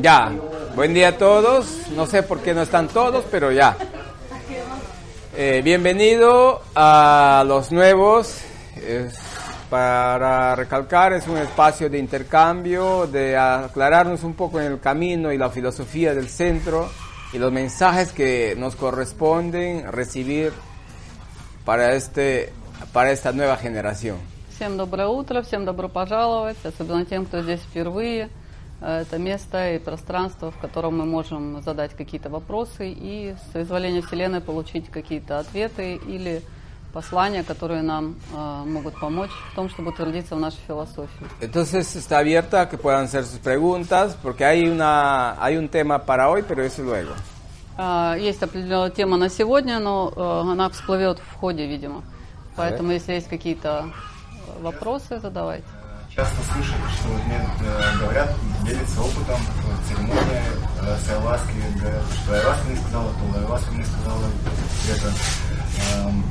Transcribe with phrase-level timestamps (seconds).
[0.00, 0.32] Ya,
[0.74, 1.88] buen día a todos.
[1.96, 3.76] No sé por qué no están todos, pero ya.
[5.36, 8.38] Eh, bienvenido a los nuevos.
[8.76, 9.18] Es-
[9.70, 15.38] para recalcar, es un espacio de intercambio, de aclararnos un poco en el camino y
[15.38, 16.90] la filosofía del centro
[17.32, 20.52] y los mensajes que nos corresponden recibir
[21.64, 22.52] para, este,
[22.92, 24.18] para esta nueva generación.
[24.50, 28.28] Всем доброе утро, всем добро пожаловать, особенно тем, кто здесь впервые.
[28.81, 34.01] Э, Это место и пространство, в котором мы можем задать какие-то вопросы и с соизволения
[34.01, 36.41] Вселенной получить какие-то ответы или
[36.93, 41.27] послания, которые нам э, могут помочь в том, чтобы утвердиться в нашей философии.
[41.41, 45.99] Entonces está abierta a que puedan hacer sus preguntas, porque hay, una, hay un tema
[45.99, 47.11] para hoy, pero eso luego.
[47.77, 52.03] А, Есть определенная тема на сегодня, но э, она всплывет в ходе, видимо.
[52.55, 53.91] Поэтому, если есть какие-то
[54.61, 55.67] вопросы, задавайте.
[56.17, 60.41] Часто слышали, что вот э, говорят, делятся опытом в церемонии
[60.81, 64.25] э, с айваской, говорят, что айваска мне сказала, то айваска мне сказала
[64.89, 65.13] это.
[65.93, 66.25] Эм,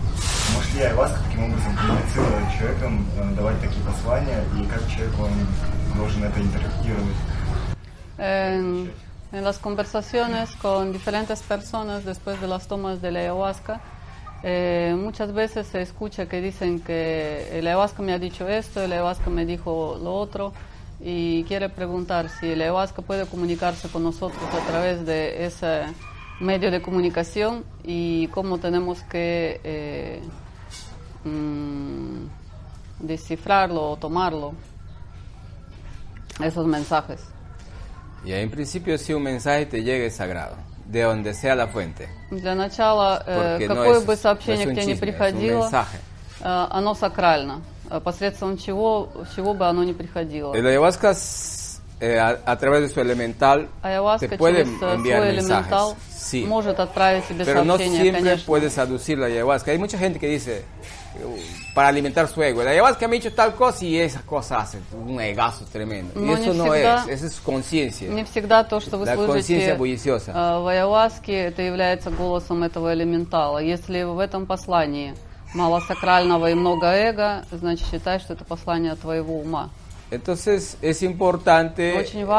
[0.56, 5.96] может ли айваска таким образом коммуницировать человеком, э, давать такие послания, и как человек он
[5.96, 7.16] должен это интерпретировать?
[8.18, 8.90] En,
[9.30, 13.80] en las conversaciones con diferentes personas después de las tomas de la ayahuasca,
[14.48, 18.92] eh, muchas veces se escucha que dicen que el ayahuasca me ha dicho esto, el
[18.92, 20.52] ayahuasca me dijo lo otro,
[21.00, 25.82] y quiere preguntar si el ayahuasca puede comunicarse con nosotros a través de ese
[26.38, 30.22] medio de comunicación y cómo tenemos que eh,
[31.24, 32.26] mm,
[33.00, 34.54] descifrarlo o tomarlo,
[36.40, 37.20] esos mensajes.
[38.24, 40.54] Y en principio si un mensaje te llegue es sagrado,
[40.85, 42.09] de donde sea la fuente.
[42.31, 44.93] Для начала, э, Porque no какое es- бы no сообщение es un к тебе не
[44.93, 45.97] chisme, es un приходило, mensaje.
[46.41, 47.61] э, оно сакрально.
[47.89, 50.53] Э, Посредством чего, чего бы оно ни приходило.
[50.55, 54.93] El ayahuasca s- eh, a, a través de su elemental Ayahuasca te puede через э,
[54.95, 55.43] enviar свой mensajes.
[55.43, 58.45] элементал Sí, может отправить тебе pero no сообщение, siempre конечно.
[58.47, 59.71] puedes aducir la ayahuasca.
[59.71, 60.94] Hay mucha gente que dice, uh,
[61.74, 64.78] para alimentar su ego, la ayahuasca me ha dicho tal cosa y esa cosa hace
[64.92, 66.18] un egazo tremendo.
[66.18, 68.08] Y No, eso no всегда- es, eso es conciencia.
[68.08, 73.58] Не всегда то, что вы La слышите э, в ayahuasке, это является голосом этого элементала.
[73.58, 75.14] Если в этом послании
[75.54, 79.70] мало сакрального и много эго, значит считай, что это послание твоего ума.
[80.10, 81.94] Entonces es importante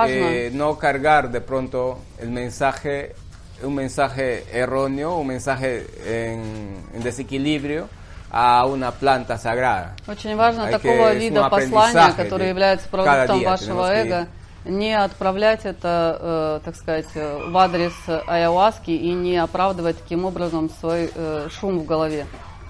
[0.08, 3.14] eh, no cargar de pronto el mensaje,
[3.62, 7.88] un mensaje erróneo, un mensaje en, en desequilibrio
[8.32, 9.96] a una planta sagrada.
[10.08, 14.28] Очень важно такого вида послания, которое является продуктом вашего эго,
[14.66, 17.94] не отправлять это, э, так сказать, э, в адрес
[18.28, 22.26] ayahuaски и не оправдывать таким образом свой э, шум в голове.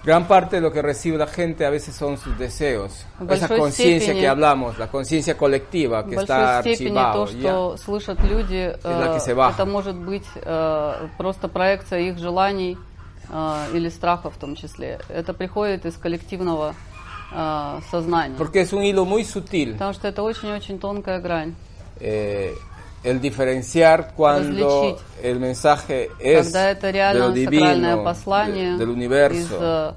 [0.07, 3.05] Gran parte de lo que recibe la gente a veces son sus deseos.
[3.29, 9.17] Esa conciencia que hablamos, la conciencia colectiva que está степени то, что слышат люди, э,
[9.51, 12.77] это может быть э, просто проекция их желаний
[13.73, 14.99] или страхов в том числе.
[15.09, 16.75] Это приходит из коллективного
[17.33, 18.35] э, сознания.
[18.37, 21.53] Porque es un hilo muy sutil Потому что это очень-очень тонкая грань.
[21.99, 22.53] eh,
[23.03, 24.99] el diferenciar cuando Различить.
[25.23, 29.57] el mensaje es когда это de реально lo сакральное divino, послание de- del из universo.
[29.59, 29.93] э,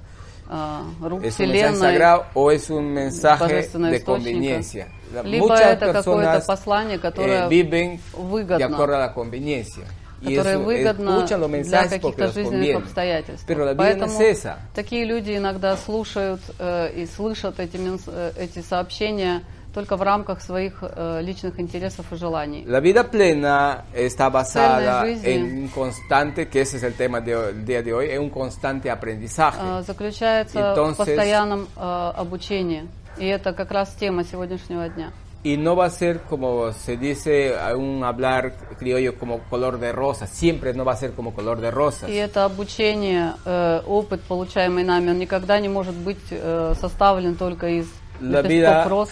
[0.51, 4.89] э, рук es un mensaje Вселенной, sagrado o es un mensaje de conveniencia.
[5.25, 9.85] Либо Muchas это какое-то послание, eh, которое de выгодно, acuerdo a la conveniencia.
[10.21, 12.77] Y которое eso, выгодно для каких-то жизненных conviene.
[12.83, 13.47] обстоятельств.
[13.47, 19.43] Поэтому es такие люди иногда слушают э, и слышат эти, э, эти сообщения
[19.73, 22.65] только в рамках своих э, личных интересов и желаний.
[22.67, 27.81] La vida plena está basada en un constante, que ese es el tema del día
[27.83, 29.59] de hoy, es un constante aprendizaje.
[29.63, 32.89] э, заключается в Entonces- постоянном э, обучении.
[33.17, 35.13] И это как раз тема сегодняшнего дня.
[35.43, 39.91] Y no va a ser como se dice a un hablar criollo como color de
[39.91, 42.11] rosa, siempre no va a ser como color de rosas.
[42.11, 47.69] И это обучение, э, опыт, получаемый нами, он никогда не может быть э, составлен только
[47.69, 47.87] из
[48.21, 49.09] La vida- роз.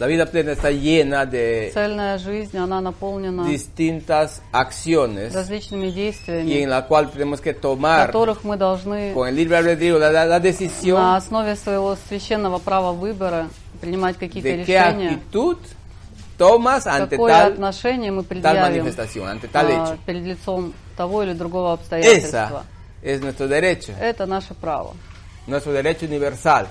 [0.00, 6.62] La vida plena está llena de Цельная жизнь, она наполнена distintas acciones различными y действиями,
[6.64, 10.24] en la cual tenemos que tomar которых мы должны con el libre albedrío la, la-
[10.24, 13.46] la на decisión основе своего священного права выбора
[13.80, 15.20] принимать какие-то решения,
[16.38, 18.86] ante какое отношение мы предъявим
[19.52, 22.64] а, перед лицом того или другого обстоятельства.
[23.02, 24.94] Это наше право.
[25.46, 26.66] nuestro derecho universal.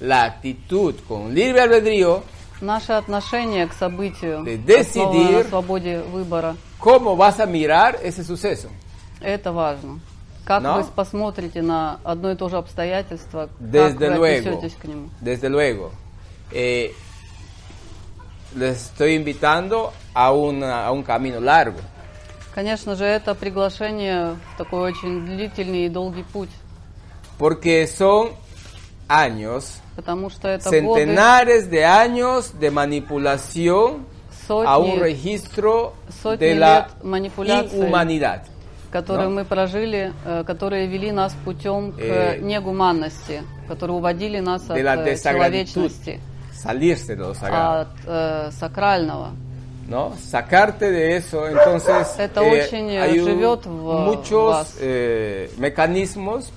[0.00, 2.22] La actitud con libre albedrío,
[2.60, 8.68] Наше отношение к событию, De decidir- на свободе выбора, cómo vas a mirar ese suceso.
[9.20, 10.00] это важно.
[10.44, 10.76] Как No?
[10.80, 15.08] вы посмотрите на одно и то же обстоятельство, как Desde вы luego, отнесетесь к нему.
[15.20, 15.90] desde luego.
[16.51, 16.93] Eh,
[18.55, 21.79] les estoy invitando a, una- a un camino largo.
[22.53, 26.49] Конечно же, это приглашение в такой очень длительный и долгий путь,
[27.39, 28.31] Porque son
[29.09, 34.05] años, потому что это годы, centenares de años de manipulación
[34.47, 37.79] a un сотни, registro сотни de la лет манипуляций.
[37.79, 38.41] inhumanidad.
[38.91, 39.33] которые Да.
[39.33, 44.83] мы прожили, э, которые вели нас путем к Э, негуманности, которые уводили нас от de
[44.83, 46.19] la э, desagraditud, человечности,
[46.57, 49.31] salirse de lo sagrado, от э, сакрального.
[49.87, 50.13] ¿no?
[50.17, 53.69] Sacarte de eso, entonces Это очень, э, hay un- живет в
[54.05, 54.77] muchos вас.
[54.79, 56.51] eh, mecanismos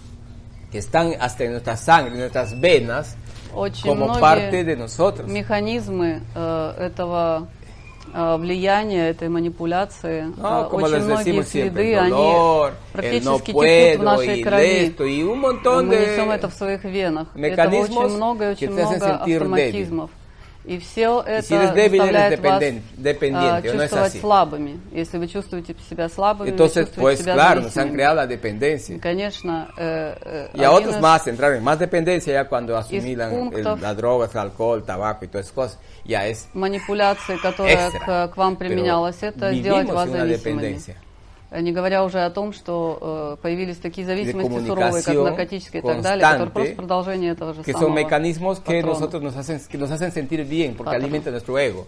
[0.70, 3.16] que están hasta en nuestra sangre, en nuestras venas,
[3.54, 5.28] Очень como многие parte de nosotros.
[5.28, 7.48] механизмы э, этого
[8.13, 13.41] э, влияния, этой манипуляции, No, э, como очень многие следы, el они dolor, el no
[13.41, 14.87] практически текут в нашей крови.
[14.87, 17.27] esto, montón Мы несем это в своих венах.
[17.35, 20.09] Mecanismos очень много и очень много автоматизмов.
[20.63, 22.61] И все это si заставляет вас
[22.95, 24.19] dependiente, а, ¿o no es чувствовать así?
[24.21, 24.79] слабыми.
[24.91, 27.93] Если вы чувствуете себя слабыми, Entonces, вы чувствуете pues себя claro, nos han зависимыми.
[27.95, 28.99] creado la dependencia.
[28.99, 32.77] Конечно, э, э, Y a один otros из- más entraron en más dependencia ya cuando
[32.77, 35.79] asimilan el- las drogas, el alcohol, tabaco y todas esas cosas.
[36.05, 38.27] Ya es манипуляции, которая extra.
[38.27, 40.79] к, к вам Pero применялась, это сделать вас зависимыми.
[41.51, 46.01] Не говоря уже о том, что э, появились такие зависимости суровые, как наркотические и так
[46.01, 49.77] далее, которые просто продолжение этого же que son самого mecanismos que nosotros nos hacen, que
[49.77, 51.03] nos hacen sentir bien porque Patrón.
[51.03, 51.87] alimentan nuestro ego.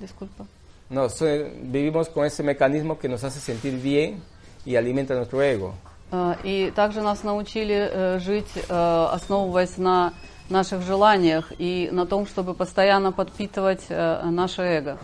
[0.00, 0.46] Disculpa.
[0.90, 1.26] No, so-
[1.62, 4.20] vivimos con ese mecanismo que nos hace sentir bien
[4.66, 5.74] y alimenta nuestro ego.
[6.10, 10.12] Э, И также нас научили э, жить, э, основываясь на
[10.50, 14.98] наших желаниях и на том, чтобы постоянно подпитывать наше эго.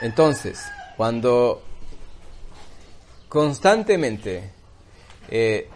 [0.00, 0.58] Entonces,
[0.96, 1.60] cuando
[3.29, 4.51] constantemente
[5.29, 5.67] eh,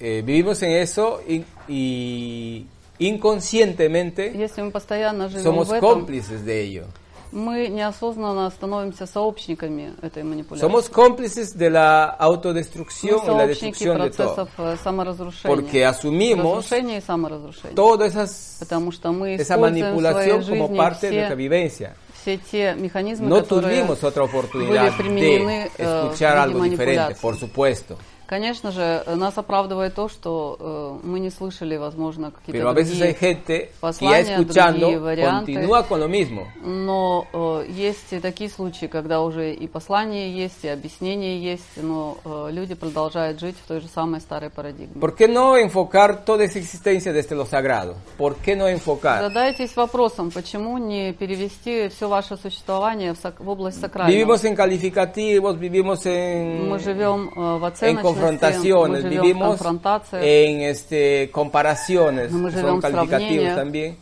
[0.00, 2.66] eh, vivimos en eso y, y
[2.98, 6.86] inconscientemente Если мы постоянно живем somos в этом, cómplices de ello.
[7.30, 10.66] мы неосознанно становимся сообщниками этой манипуляции.
[10.66, 14.34] Somos cómplices de la мы autodestrucción y la сообщники destrucción de todo.
[14.34, 15.54] процессов э, саморазрушения.
[15.54, 17.74] Porque asumimos Разрушения и саморазрушения.
[17.74, 21.36] toda esas, Потому что мы esa используем в своей manipulación como жизни parte de nuestra
[21.36, 21.96] все, vivencia.
[22.22, 26.58] все те механизмы, No которые tuvimos otra oportunidad были применены de э, escuchar в виде
[26.58, 27.22] algo diferente, манипуляций.
[27.22, 27.98] por supuesto.
[28.33, 30.57] Конечно же, нас оправдывает то, что
[31.03, 34.79] э, мы не слышали, возможно, какие-то Pero a veces hay другие, que ya послания, escuchando
[34.79, 35.53] другие варианты.
[35.53, 36.47] continúa con lo mismo.
[36.63, 42.17] но э, есть и такие случаи, когда уже и послания есть, и объяснения есть, но
[42.25, 44.99] э, люди продолжают жить в той же самой старой парадигме.
[44.99, 47.97] ¿Por qué no enfocar toda esa existencia desde lo sagrado?
[48.17, 49.21] ¿Por qué no enfocar?
[49.21, 54.11] Задайтесь вопросом, почему не перевести все ваше существование в, сак- в область сакрального?
[54.11, 60.22] Vivimos en calificativos, vivimos en, Мы живем э, в мы confrontaciones, живем в vivimos конфронтациях,
[60.24, 63.56] en este, comparaciones, Мы que живем son в calificativos сравнениях.
[63.56, 63.96] también.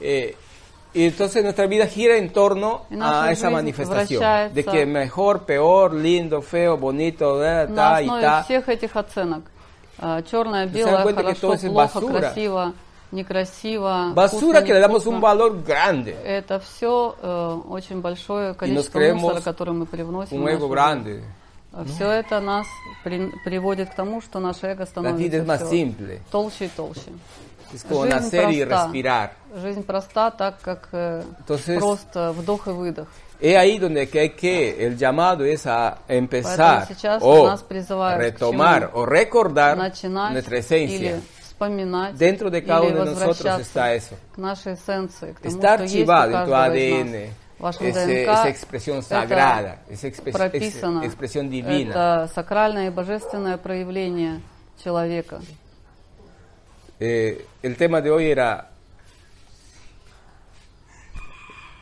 [0.00, 0.36] Eh,
[0.92, 4.20] y entonces nuestra vida gira en torno Y nuestra a esa жизнь manifestación.
[4.20, 8.42] вращается De que mejor, peor, lindo, feo, bonito, eh, на ta y основе ta.
[8.44, 9.42] всех этих оценок.
[10.00, 12.20] э, Черное, dan белое, cuenta que todo хорошо, es плохо, basura.
[12.20, 12.72] красиво,
[13.12, 15.10] некрасиво, Basura вкусно, que le damos невкусно.
[15.10, 17.14] un valor grande, Это все
[17.68, 21.24] очень большое количество creemos мусора, которое мы привносим в un нашу ego жизнь.
[21.71, 21.91] Grande.
[21.93, 22.67] Все это нас
[23.03, 26.19] при- приводит к тому, что наше эго становится simple.
[26.31, 27.11] толще и толще.
[27.71, 29.31] Жизнь проста.
[29.55, 33.07] Жизнь проста, так как э, Entonces- просто вдох и выдох.
[33.39, 36.85] Es ahí donde que hay que, el llamado es a empezar
[37.21, 37.47] o
[38.17, 41.21] retomar o recordar Начинать nuestra esencia.
[41.41, 44.15] вспоминать, Dentro de cada uno de nosotros está eso.
[44.33, 47.29] к нашей эссенции, к тому, Está что есть archivado en tu ADN
[47.80, 50.98] ese- ДНК esa expresión sagrada, esa expres- прописано.
[51.00, 51.90] esa expresión divina.
[51.92, 54.40] Это сакральное и божественное проявление
[54.82, 55.40] человека.
[57.00, 58.70] Eh, el tema de hoy era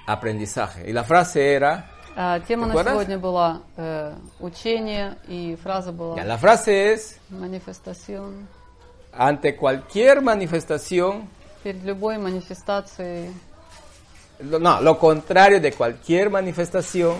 [0.06, 2.92] aprendizaje y la frase era, А, тема ¿Te на acuerdas?
[2.92, 8.46] сегодня была э, учение, и фраза была ya, la frase es, манифестацион.
[9.12, 11.26] ante cualquier manifestación,
[11.64, 13.32] Перед любой манифестацией lo-
[14.40, 17.16] no, lo contrario de cualquier manifestación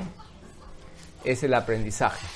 [1.25, 2.26] es el aprendizaje.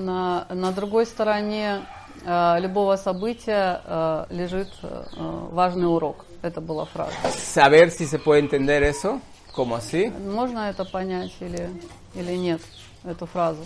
[0.00, 1.86] на, на другой стороне
[2.24, 5.04] э, любого события э, лежит э,
[5.52, 6.24] важный урок.
[6.42, 7.12] Это была фраза.
[7.30, 9.20] Saber si se puede entender eso,
[9.52, 10.06] como así.
[10.08, 11.70] Можно это понять или,
[12.14, 12.62] или нет,
[13.04, 13.64] эту фразу?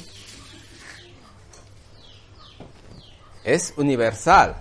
[3.44, 4.56] Es universal.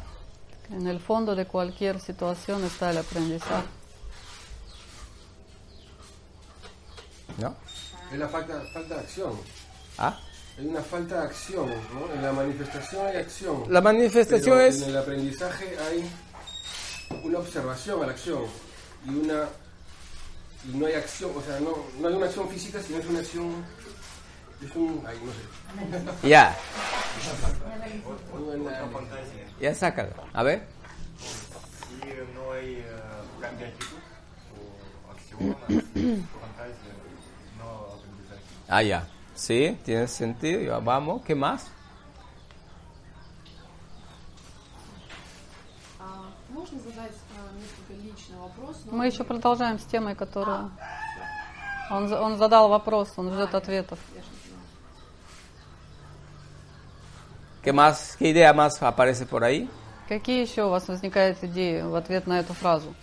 [0.69, 3.67] En el fondo de cualquier situación está el aprendizaje.
[7.36, 7.54] ¿No?
[8.12, 9.32] Es la falta, falta de acción.
[9.98, 10.18] ¿Ah?
[10.58, 12.12] Hay una falta de acción, ¿no?
[12.14, 13.64] En la manifestación hay acción.
[13.68, 16.10] La manifestación pero es En el aprendizaje hay
[17.24, 18.44] una observación a la acción.
[19.06, 19.44] y una
[20.64, 23.20] y no hay acción, o sea, no, no hay una acción física, sino es una
[23.20, 23.64] acción,
[24.64, 26.56] es un, ay, no sé, Ya,
[29.60, 30.10] ya sácalo.
[30.32, 30.62] A ver.
[32.34, 32.86] No hay eh,
[33.40, 33.96] cambio de actitud
[35.06, 35.56] o acción,
[38.68, 39.06] Ah, ya.
[39.34, 40.60] Sí, tiene sentido.
[40.60, 41.66] Ya, vamos, ¿qué más?
[45.98, 46.30] А а,
[48.86, 50.70] но Мы еще продолжаем с темой, которую...
[51.90, 53.98] Он, за- он задал вопрос, он ждет ответов.
[57.62, 58.16] ¿Qué más?
[58.18, 59.68] ¿Qué idea más aparece por ahí?
[60.08, 62.94] Какие еще у вас возникают идеи в ответ на эту фразу?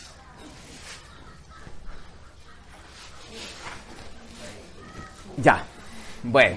[5.37, 5.65] Ya.
[6.23, 6.57] Bueno.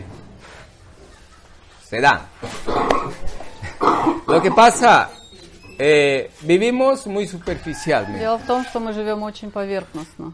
[1.88, 2.28] Se da.
[4.28, 5.10] Lo que pasa,
[5.78, 10.34] eh, vivimos muy superficialmente Дело в том, что мы живем очень поверхностно.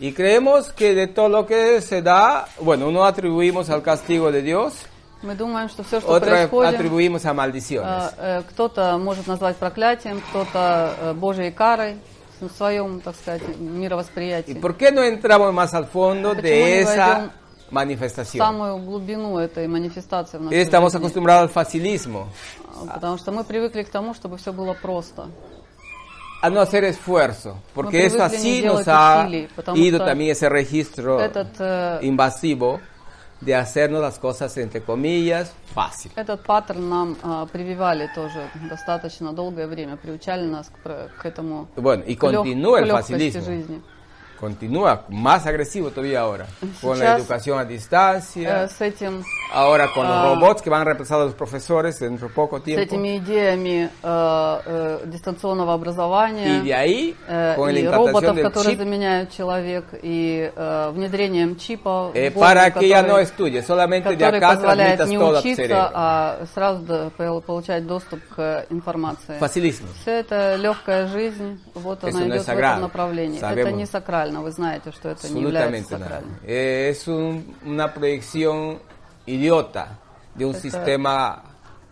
[0.00, 4.42] y creemos que de todo lo que se da, bueno, uno atribuimos al castigo de
[4.42, 4.74] Dios,
[5.22, 8.12] Мы думаем, что все, что otro происходит, atribuimos a maldiciones.
[8.18, 11.98] э, э, кто-то может назвать проклятием, кто-то э, Божьей карой
[12.40, 14.54] в своем, так сказать, ¿Y мировосприятии.
[14.54, 18.37] por qué no entramos más al fondo Почему de не esa войдем В manifestación?
[18.39, 21.05] самую глубину этой манифестации в нашей Estamos жизни.
[21.05, 22.27] acostumbrados al facilismo,
[22.87, 25.27] А, Потому что мы привыкли к тому, чтобы все было просто.
[26.41, 31.47] a no hacer esfuerzo, porque eso así nos ha усилий, ido también ese registro Этот,
[31.59, 32.79] э, invasivo
[33.41, 36.11] de hacernos las cosas entre comillas fácil.
[36.15, 42.03] этот паттерн нам а, прививали тоже достаточно долгое время, приучали нас к, к этому Bueno,
[42.05, 43.41] y continúa el facilismo.
[43.41, 43.81] жизни.
[44.39, 46.45] Continúa más agresivo todavía ahora,
[46.81, 50.69] con la Сейчас, educación a Э, distancia, с этим ahora con los ah, robots que
[50.69, 52.81] van a reemplazar a los profesores dentro de poco с tiempo.
[52.83, 58.75] этими идеями э, э, дистанционного образования Y de ahí, э, con la implantación роботов, которые
[58.75, 63.61] chip, заменяют человек, и э, внедрением чипа, в eh, голову, para que ya no estudie,
[63.63, 67.11] solamente de acá позволяет не учиться, а сразу
[67.45, 69.39] получать доступ к информации.
[69.39, 69.87] Facilismo.
[70.01, 73.39] Все это легкая жизнь, вот Eso она no идет в этом направлении.
[73.39, 73.67] Sabemos.
[73.67, 76.04] Это не сакрально, вы знаете, что это не является Absolutamente nada.
[76.04, 76.36] сакральным.
[76.44, 78.78] Eh, Es un- una proyección
[79.26, 79.98] idiota
[80.34, 81.42] de un Это sistema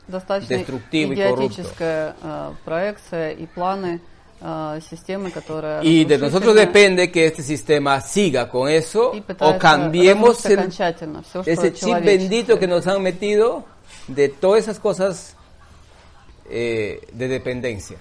[0.09, 4.01] Достаточно Деструктив и идиотическая э, проекция и планы
[4.43, 9.21] э, системы, которая y de nosotros разрушительная depende que este sistema siga con eso и
[9.21, 12.19] o пытается cambiemos разрушить el- окончательно все, что ese chip человеческое.
[12.19, 13.65] bendito que nos han metido
[14.09, 15.37] de todas esas cosas
[16.53, 17.99] eh, de dependencia.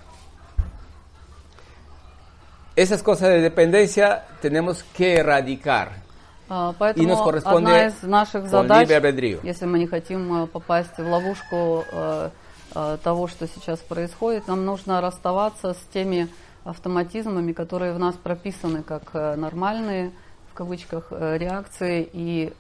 [2.77, 6.05] Esas cosas de dependencia tenemos que erradicar.
[6.49, 10.99] А, Поэтому И nos corresponde одна из наших задач, если мы не хотим э, попасть
[10.99, 12.31] в ловушку э,
[12.75, 16.29] э, того, что сейчас происходит, нам нужно расставаться с теми
[16.65, 20.13] автоматизмами, которые в нас прописаны как нормальные,
[20.51, 22.53] в кавычках, реакции и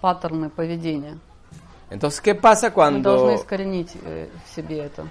[0.00, 1.18] паттерны поведения.
[1.90, 5.06] Entonces, ¿qué pasa Мы cuando, должны искоренить в себе это.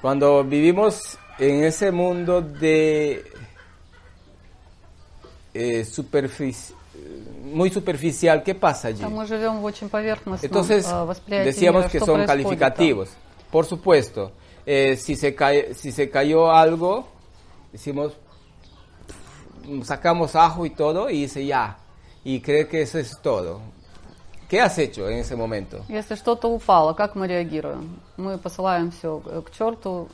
[0.00, 3.24] cuando vivimos en ese mundo de
[5.53, 6.73] eh, superfici-
[7.43, 8.43] muy superficial?
[8.43, 9.03] ¿Qué pasa allí?
[9.03, 11.89] А мы живем в очень поверхностном Entonces, э, восприятии decíamos мира.
[11.91, 12.27] que Что son происходит там?
[12.27, 13.09] calificativos.
[13.51, 14.31] Por supuesto,
[14.65, 17.07] eh, si, se cae, si se cayó algo,
[17.71, 18.13] decimos,
[19.65, 21.77] mm, sacamos ajo y todo y dice ya.
[22.23, 23.61] Y cree que eso es todo.
[24.49, 25.85] ¿Qué has hecho en ese momento?
[25.87, 27.99] Если что-то упало, как мы реагируем?
[28.17, 30.09] Мы посылаем все к черту,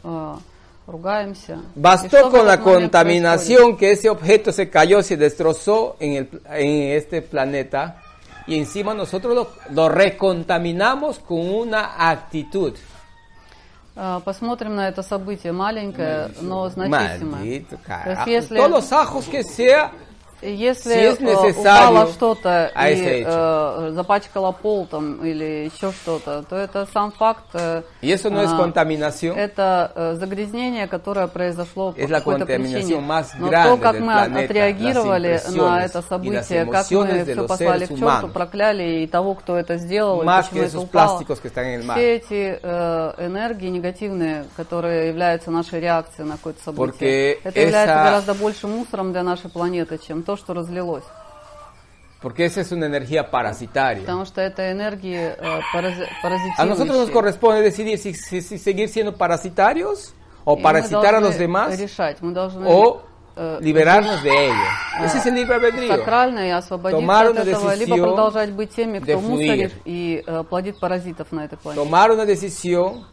[0.89, 1.59] э, ругаемся.
[1.75, 5.17] И Bastó что в con la этот момент contaminación que ese objeto se cayó, se
[5.17, 8.01] destrozó en, el, en este planeta
[8.47, 12.73] y encima nosotros lo, lo recontaminamos con una actitud.
[12.73, 12.95] происходит?
[13.95, 17.39] Э, Посмотрим на это событие маленькое, но значительное.
[17.39, 18.29] Maldito То carajo.
[18.29, 19.91] есть если, Todos los ajos que sea,
[20.42, 25.92] если si es э, necesario, упало что-то а и э, запачкало пол там или еще
[25.92, 27.44] что-то, то это сам факт.
[27.54, 29.34] э, eso no es а.
[29.36, 33.00] Это э, загрязнение, которое произошло по Es la какой-то причине.
[33.38, 38.28] Но то, как мы planeta, отреагировали на это событие, как мы все послали к черту,
[38.28, 41.24] прокляли и того, кто это сделал, Más и почему это упало.
[41.24, 47.94] Все эти э, энергии негативные, которые являются нашей реакцией на какое-то событие, Porque это является
[47.94, 51.03] гораздо больше мусором для нашей планеты, чем то, что разлилось.
[52.21, 54.01] Porque esa es una energía parasitaria.
[54.01, 56.07] Потому что это энергии э, парази-
[56.57, 57.13] A nosotros nos паразитирующие.
[57.13, 61.39] corresponde decidir si, si- si seguir siendo parasitarios o И мы parasitar a los должны
[61.39, 63.03] demás решать, мы должны o
[63.35, 64.63] э, liberarnos de ello.
[65.03, 65.87] Ese es el libre albedrío.
[65.95, 69.73] сакрально и освободиться Tomar от una этого, либо decisión продолжать быть теми, de кто мусорит
[69.73, 69.81] fluir.
[69.85, 71.83] и э, плодит паразитов на этой планете.
[71.85, 73.05] Tomar una decisión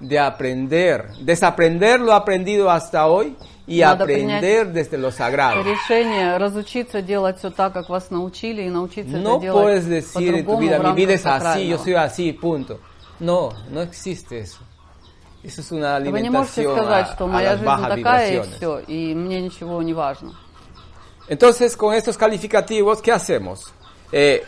[0.00, 3.36] de aprender, desaprender lo aprendido hasta hoy
[3.68, 5.62] y Надо aprender desde lo sagrado.
[5.62, 10.34] решение разучиться делать все так, как вас научили, и научиться No это делать puedes decir
[10.34, 11.84] en tu по-другому vida, в mi vida рамках es así, yo сакрального.
[11.84, 12.80] soy así, punto.
[13.20, 14.58] No, no existe eso.
[15.42, 17.88] Eso es una Вы не можете alimentación сказать, a, что a моя las жизнь bajas
[17.96, 18.56] такая и vibraciones.
[18.56, 20.32] все, и мне ничего не важно.
[21.28, 23.72] Entonces, con estos calificativos, ¿qué hacemos?
[24.12, 24.42] Eh,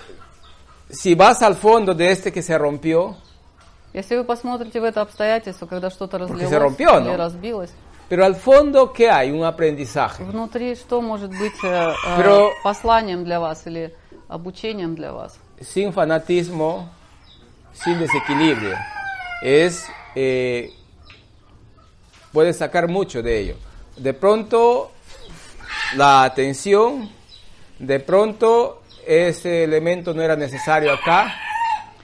[0.90, 3.16] si vas al fondo de este que se rompió,
[3.94, 7.16] Если вы посмотрите в это обстоятельство, когда что-то se разлилось rompió, или ¿no?
[7.16, 7.70] разбилось,
[8.10, 9.30] pero al fondo, ¿qué hay?
[9.30, 10.24] Un aprendizaje.
[10.24, 13.92] внутри что может быть э, э, Pero- посланием для вас или
[14.28, 15.38] обучением для вас?
[15.60, 16.88] Sin fanatismo,
[17.72, 18.76] sin desequilibrio.
[19.42, 20.70] Es, eh,
[22.32, 23.56] puedes sacar mucho de ello.
[23.96, 24.90] De pronto,
[25.94, 27.08] la atención,
[27.78, 31.32] de pronto, ese elemento no era necesario acá,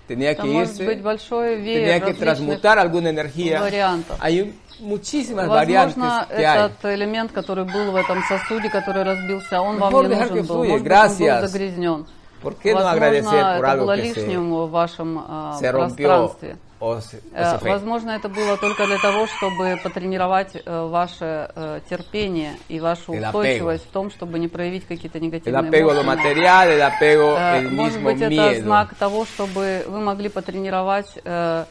[0.07, 0.87] tenía Это que может irse.
[0.87, 3.61] быть большой tenía веер que различных transmutar alguna energía.
[3.61, 4.17] вариантов.
[4.21, 6.66] Hay un- muchísimas variantes Возможно, que hay.
[6.66, 10.66] этот элемент, который был в этом сосуде, который разбился, он Mejor вам не нужен был.
[10.66, 12.06] Может быть, он был загрязнен.
[12.42, 15.72] ¿Por qué no agradecer por это algo было que se, лишним в вашем а, se
[15.72, 16.58] rompió пространстве.
[16.80, 17.70] o se, o Э, se fue?
[17.72, 23.26] Возможно, это было только для того, чтобы потренировать э, ваше э, терпение и вашу El
[23.26, 26.16] устойчивость в том, чтобы не проявить какие-то El негативные apego a lo эмоции.
[26.16, 28.62] material, el apego, Э, el Может mismo быть, это miedo.
[28.62, 31.66] знак того, чтобы вы могли потренировать э, э,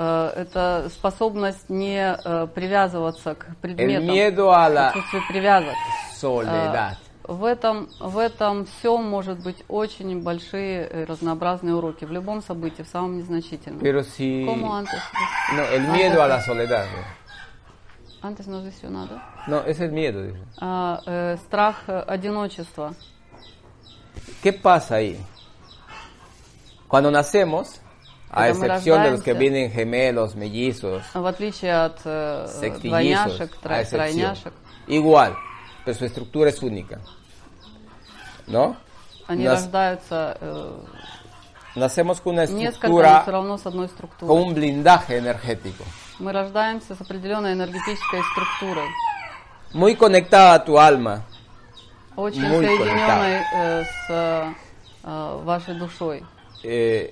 [0.00, 5.74] это способность не э, привязываться к предметам, отсутствие привязок.
[6.20, 6.92] soledad.
[6.92, 12.06] Э, В этом, в этом всем может быть очень большие э, разнообразные уроки.
[12.06, 13.80] В любом событии, в самом незначительном.
[13.80, 14.46] Pero si...
[14.46, 15.02] ¿Cómo antes?
[15.54, 16.86] No, el miedo a la soledad.
[18.22, 19.22] Antes no надо.
[19.46, 20.22] No, es el miedo.
[20.22, 20.38] dice.
[20.60, 22.94] А, э, страх э, одиночества.
[24.42, 25.18] ¿Qué pasa ahí?
[26.88, 27.80] Cuando nacemos,
[28.29, 29.39] a Когда мы excepción de los que рождаемся.
[29.39, 33.89] vienen gemelos, mellizos, В отличие от э, sextillizos, двойняшек, a тро- excepción.
[33.91, 34.53] тройняшек,
[34.87, 35.35] Igual,
[35.85, 36.99] pero su estructura es única.
[38.47, 38.75] ¿No?
[39.27, 40.71] они Нас- рождаются э,
[41.75, 44.43] Nacemos con una несколько, но estructura, все равно с одной con структурой.
[44.43, 45.83] un blindaje energético.
[46.19, 48.87] Мы рождаемся с определенной энергетической структурой,
[49.73, 51.23] Muy conectada a tu alma.
[52.15, 54.53] очень Muy соединенной э, с э,
[55.03, 56.23] э, вашей душой.
[56.63, 57.11] Eh,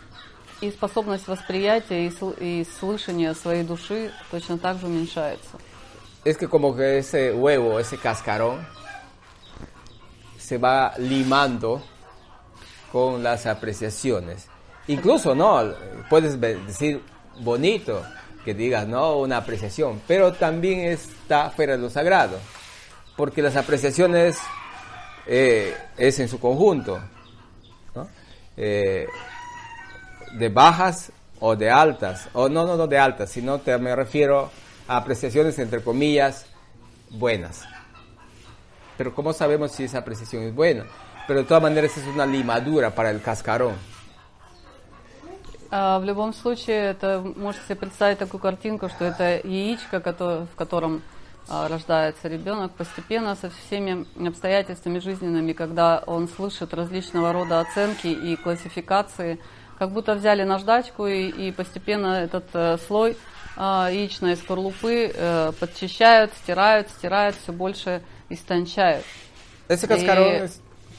[0.62, 5.58] И способность восприятия и, сл- и слышания своей души точно так же уменьшается.
[6.24, 8.66] es que como que ese huevo, ese cascarón,
[10.38, 11.82] se va limando
[12.92, 14.48] con las apreciaciones.
[14.88, 15.62] Incluso, ¿no?
[16.08, 17.02] Puedes ve- decir
[17.40, 18.02] bonito,
[18.44, 19.18] que digas, ¿no?
[19.18, 22.38] Una apreciación, pero también está fuera de lo sagrado,
[23.16, 24.38] porque las apreciaciones
[25.26, 27.00] eh, es en su conjunto,
[27.94, 28.08] ¿no?
[28.56, 29.06] Eh,
[30.32, 34.50] de bajas o de altas, o no, no, no de altas, sino te, me refiero
[34.88, 36.46] a apreciaciones entre comillas
[37.10, 37.64] buenas.
[38.96, 40.84] Pero ¿cómo sabemos si esa apreciación es buena?
[41.26, 43.74] Pero de todas maneras es una limadura para el cascarón.
[45.70, 50.56] А, В любом случае, это можете себе представить такую картинку, что это яичко, кото- в
[50.56, 51.02] котором
[51.48, 58.36] а, рождается ребенок, постепенно со всеми обстоятельствами жизненными, когда он слышит различного рода оценки и
[58.36, 59.38] классификации,
[59.81, 63.17] как будто взяли наждачку и, и постепенно этот э, слой
[63.57, 68.03] а, яичной скорлупы э, подчищают, стирают, стирают, все больше
[69.87, 70.45] cascarón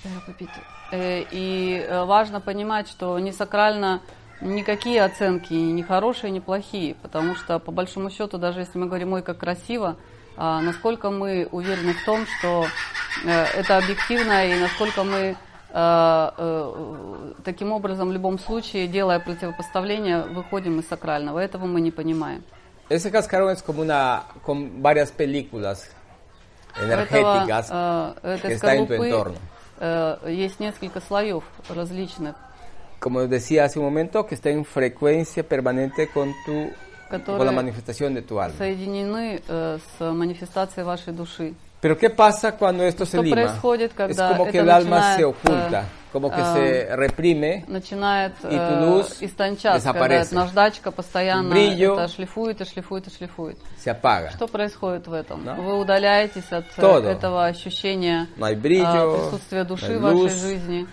[0.04, 0.48] И- попить.
[0.90, 4.00] Э, И э, важно понимать, что не сакрально
[4.40, 9.12] никакие оценки, ни хорошие, ни плохие, потому что, по большому счету, даже если мы говорим
[9.12, 9.96] «ой, как красиво»,
[10.36, 12.66] а, насколько мы уверены в том, что
[13.24, 20.22] э, это объективно, и насколько мы э, э, таким образом, в любом случае, делая противопоставление,
[20.22, 21.38] выходим из сакрального.
[21.38, 22.42] Этого мы не понимаем.
[22.92, 25.90] ese cascarón es como una con varias películas
[26.80, 29.37] energéticas этого, э, que están en tu entorno.
[29.80, 32.37] э, есть несколько слоев различных,
[33.00, 36.70] Como decía hace un momento, que está en frecuencia permanente con tu
[37.26, 38.56] con la manifestación de tu alma.
[38.56, 41.54] соединены э, с манифестацией вашей души.
[41.82, 43.34] Pero ¿qué pasa cuando esto se lima?
[43.34, 45.80] происходит, Es когда como это que el alma se oculta.
[45.82, 51.52] э, como que а, se reprime, начинает И э, Тулуз истончаться, когда эта наждачка постоянно
[51.52, 51.94] Brillo.
[51.94, 53.58] это шлифует и шлифует и шлифует.
[53.84, 54.30] se apaga.
[54.30, 55.44] Что происходит в этом?
[55.44, 55.54] Да.
[55.54, 57.08] Вы удаляетесь от э, Todo.
[57.08, 60.40] этого ощущения No hay brillo, присутствия души no hay в вашей luz.
[60.40, 60.86] жизни.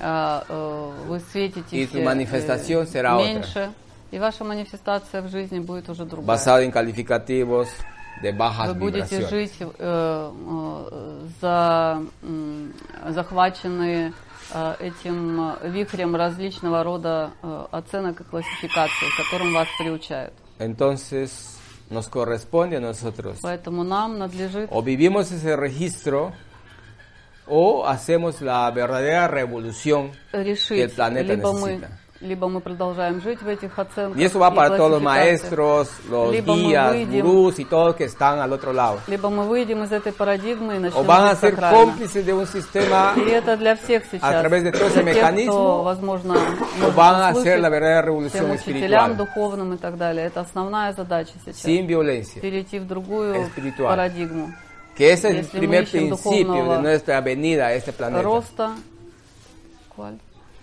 [0.00, 3.70] А, э, вы светитесь Y tu э, э, меньше,
[4.10, 6.26] и ваша манифестация в жизни будет уже другая.
[6.38, 7.68] basado en calificativos
[8.20, 9.30] de bajas Вы будете vibraciones.
[9.30, 12.72] жить э, э, за, м,
[13.08, 14.12] захваченные
[14.52, 20.34] э, этим э, вихрем различного рода э, оценок и классификаций, которым вас приучают.
[20.58, 21.58] Entonces
[21.90, 26.32] nos corresponde a nosotros Поэтому нам надлежит o vivimos ese registro
[27.46, 31.98] o hacemos la verdadera revolución que el решить, planeta либо мы, necesita.
[32.22, 35.88] Либо мы продолжаем жить в этих оценках Y eso va и para todos los maestros,
[36.08, 39.00] los Либо guías, выйдем- gurús y todos que están al otro lado.
[39.08, 41.78] либо мы выйдем из этой парадигмы и O начнем van a жить ser сакрально.
[41.78, 44.20] cómplices de un sistema И это для всех сейчас.
[44.40, 48.50] través de todo ese mecanismo, кто, возможно, o van a услышать, la verdadera всем revolución
[48.52, 50.26] учителям espiritual духовным и так далее.
[50.26, 51.64] Это основная задача сейчас.
[51.64, 52.40] sin violencia.
[52.40, 53.88] Перейти в другую Espiritual.
[53.88, 54.52] парадигму.
[54.96, 58.72] Que ese es el primer principio de nuestra venida a este planeta, Роста.
[59.96, 60.18] ¿Cuál?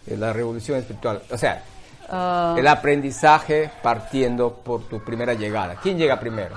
[0.08, 1.22] de la revolución espiritual.
[1.30, 1.62] O sea,
[2.08, 5.76] А, el aprendizaje partiendo por tu primera llegada.
[5.82, 6.54] ¿Quién llega primero?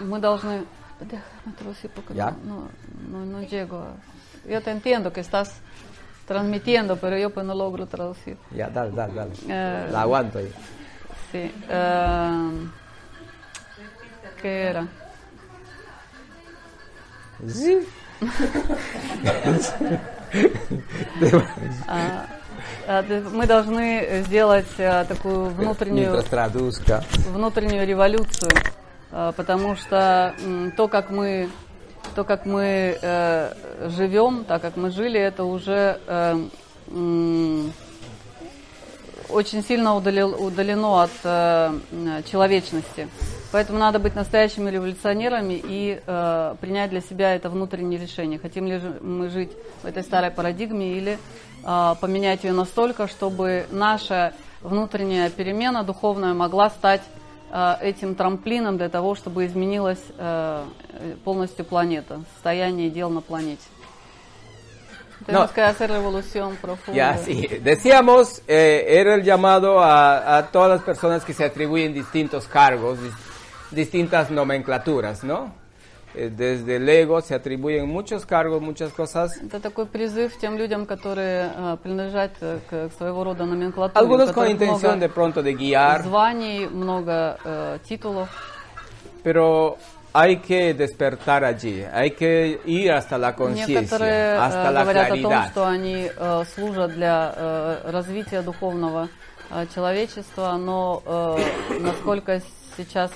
[0.00, 0.64] мы должны...
[1.00, 2.30] Déjame traducir porque Ya.
[2.44, 2.68] no,
[3.10, 3.78] no, no llego.
[3.78, 5.60] a- Yo te entiendo que estás
[6.26, 8.36] transmitiendo, pero yo pues no logro traducir.
[8.50, 9.32] Ya, dale, dale, dale.
[9.48, 10.52] Eh, La aguanto ahí.
[11.32, 11.50] Sí.
[11.68, 12.68] eh,
[14.40, 14.86] ¿Qué era?
[17.48, 17.86] Sí.
[22.87, 26.11] А, д- Мы должны сделать а, такую внутреннюю,
[27.29, 28.51] внутреннюю революцию,
[29.11, 30.33] а, потому что
[30.75, 31.49] то, как мы,
[32.15, 33.53] то, как мы э,
[33.89, 36.35] живем, так как мы жили, это уже э,
[39.29, 41.73] очень сильно удалил- удалено от э,
[42.31, 43.07] человечности.
[43.51, 48.39] Поэтому надо быть настоящими революционерами и э, принять для себя это внутреннее решение.
[48.39, 49.51] Хотим ли мы жить
[49.83, 51.17] в этой старой парадигме или
[51.63, 57.01] э, поменять ее настолько, чтобы наша внутренняя перемена духовная могла стать
[57.51, 60.65] э, этим трамплином для того, чтобы изменилась э,
[61.23, 63.61] полностью планета, состояние дел на планете.
[65.25, 66.95] Tenemos que hacer revolución profunda.
[66.95, 67.47] Ya, sí.
[67.59, 72.99] Decíamos, eh, era el llamado a, a todas las personas que se atribuyen distintos cargos,
[72.99, 73.13] dis-
[73.70, 75.52] distintas nomenclaturas, ¿no?
[76.14, 79.32] Eh, desde el ego se atribuyen muchos cargos, muchas cosas.
[79.42, 83.98] Это такой призыв тем людям, которые э, принадлежат э, к, к своего рода номенклатуре, у
[83.98, 88.28] Algunos con которых intención много de pronto de guiar, званий, много э, титулов.
[89.24, 89.78] pero
[90.12, 95.06] hay que despertar allí, hay que ir hasta la conciencia, Некоторые э, hasta la говорят
[95.06, 95.50] о том, claridad.
[95.50, 99.08] что они э, служат для э, развития духовного
[99.50, 102.42] э, человечества, но э, насколько
[102.76, 103.10] сейчас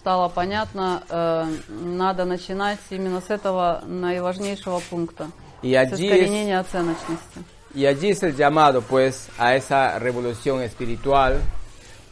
[0.00, 5.28] стало понятно, э, надо начинать именно с этого наиважнейшего пункта,
[5.62, 7.40] Y с allí es- искоренения оценочности.
[7.74, 11.38] Y allí es el llamado, pues, a esa revolución espiritual,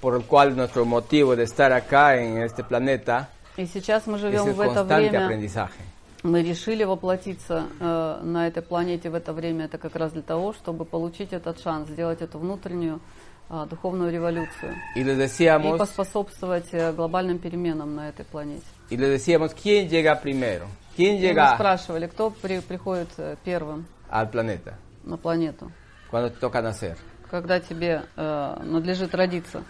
[0.03, 4.21] por el cual nuestro motivo de estar acá en este planeta И сейчас мы es
[4.21, 5.81] живем el в это время, aprendizaje.
[6.23, 10.53] мы решили воплотиться э, на этой планете в это время, это как раз для того,
[10.53, 13.01] чтобы получить этот шанс, сделать эту внутреннюю
[13.51, 18.65] духовную революцию Y les и decíamos, поспособствовать э, глобальным переменам на этой планете.
[18.91, 20.67] y les decíamos, ¿quién llega primero?
[20.97, 25.71] ¿Quién И мы llega спрашивали, кто при- приходит э, первым al planeta на планету,
[26.11, 26.97] cuando te toca nacer?
[27.31, 29.63] когда тебе э, надлежит родиться.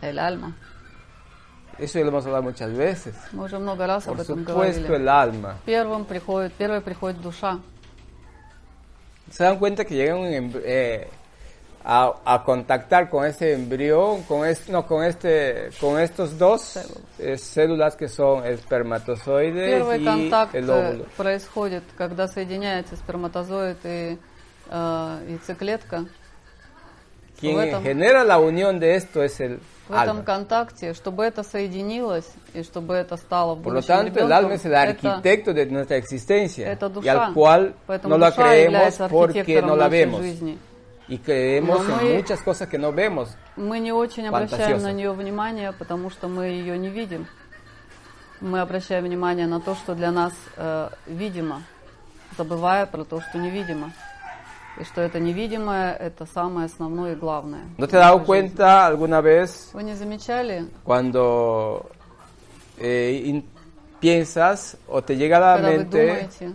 [0.00, 0.54] Эль Альма.
[1.78, 3.14] Eso lo hemos hablado muchas veces.
[3.32, 4.94] Мы уже много раз об Por этом supuesto, говорили.
[5.02, 5.56] el alma.
[5.66, 7.58] Первым приходит, первой приходит душа.
[9.30, 11.08] ¿Se dan cuenta que llegan em- eh,
[11.83, 16.77] a, a contactar con ese embrión, con, es- no, con, este, con estos dos
[17.19, 21.05] eh, células que son espermatozoides Первый y контакт el э, óvulo?
[21.17, 24.17] происходит, когда соединяется сперматозоид и
[24.69, 26.05] э, яйцеклетка.
[27.39, 30.23] Quien в этом- genera la unión de esto es el В этом alma.
[30.25, 34.31] контакте, чтобы это соединилось и чтобы это стало в Por lo будущем tanto, el ребенком,
[34.33, 37.11] alma es el это, arquitecto de nuestra existencia это y душа.
[37.27, 40.57] al cual Поэтому no la душа creemos является porque архитектором no la нашей vemos жизни.
[41.07, 43.29] y creemos Но en мы- muchas cosas que no vemos.
[43.55, 44.87] Мы не очень обращаем Фантазиоза.
[44.87, 47.25] на нее внимание, потому что мы ее не видим.
[48.41, 51.63] Мы обращаем внимание на то, что для нас э, видимо,
[52.37, 53.91] забывая про то, что невидимо.
[54.79, 57.63] И что это невидимое, это самое основное и главное.
[57.77, 61.89] ¿No te has dado cuenta alguna vez Вы не замечали, cuando
[62.77, 63.43] eh, in-
[63.99, 66.51] piensas o te llega a la когда вы mente думаете,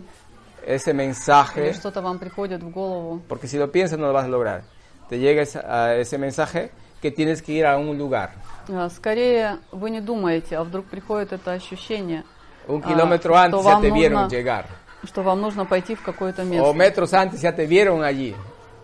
[0.68, 3.20] ese или mensaje, что-то вам приходит в голову.
[3.28, 4.62] porque si lo piensas no lo vas a lograr.
[5.08, 6.70] Te llega esa- a ese mensaje
[7.02, 8.30] que tienes que ir a un lugar,
[8.68, 12.24] А, Скорее вы не думаете, а вдруг приходит это ощущение,
[12.66, 14.64] un Ah, kilómetro что antes ya вам te vieron нужно- llegar,
[15.04, 16.72] что вам нужно пойти в какое-то o место.
[16.72, 18.34] metros antes ya te vieron allí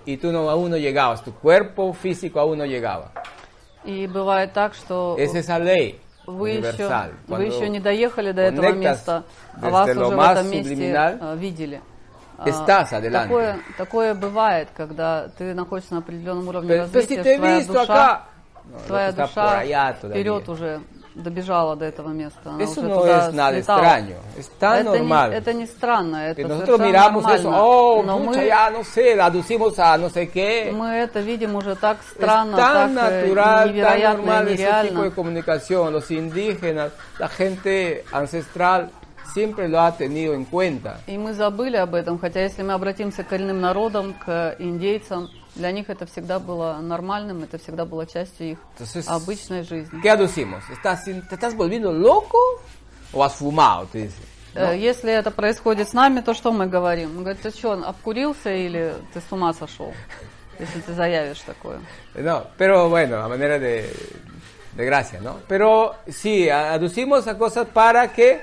[0.05, 3.11] y tú no, aún no llegabas, tu cuerpo físico aún no llegaba.
[3.83, 8.72] И бывает так, что Es esa ley Вы еще, вы еще не доехали до этого
[8.74, 9.24] места,
[9.62, 11.82] а вас уже в этом месте а, видели.
[12.38, 13.28] А, estás adelante.
[13.28, 18.26] Такое, такое бывает, когда ты находишься на определенном уровне развития, твоя душа,
[18.88, 20.82] твоя душа вперед уже
[21.15, 22.51] добежала до этого места.
[22.51, 23.80] Она Eso no es nada слетала.
[23.80, 25.30] extraño, es tan это normal.
[25.32, 27.41] Не, это не странно, это Que nosotros miramos нормально.
[27.41, 30.71] eso, oh, Но pucha, мы, ya no sé, aducimos a no sé qué.
[30.73, 34.54] мы это видим уже так Es странно, tan так э, natural, tan невероятно normal и
[34.56, 35.93] ese tipo de comunicación.
[35.93, 38.91] Los indígenas, la gente ancestral
[39.34, 40.97] siempre lo ha tenido en cuenta.
[41.08, 45.72] И мы забыли об этом, хотя если мы обратимся к коренным народам, к индейцам, для
[45.72, 50.02] них это всегда было нормальным, это всегда была частью их Entonces, обычной жизни.
[50.02, 50.63] ¿Qué aducimos?
[50.70, 52.38] ¿Estás, ¿Te estás volviendo loco
[53.13, 53.88] o has fumado?
[53.91, 54.22] Te dice.
[54.56, 57.15] Э, Если это происходит с нами, то что мы говорим?
[57.15, 59.94] Мы говорим, ты что, обкурился или ты с ума сошел?
[60.60, 61.80] Если ты заявишь такое.
[62.15, 63.91] No, pero bueno, a manera de,
[64.74, 65.39] de gracia, ¿no?
[65.50, 68.41] Pero sí, aducimos a cosas para que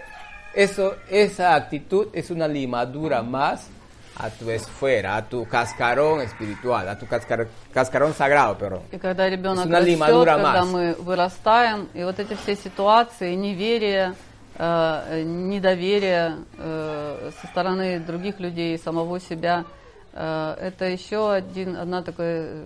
[0.55, 3.69] eso, esa actitud es una limadura más
[4.17, 8.83] a tu esfera, a tu cascarón espiritual, a tu cascar- cascarón sagrado, perdón.
[8.93, 10.67] И когда ребенок растет, когда más.
[10.71, 14.15] мы вырастаем, и вот эти все ситуации, неверие,
[14.59, 19.65] э, недоверие э, со стороны других людей, самого себя,
[20.13, 22.65] э, это еще один, одна такая э,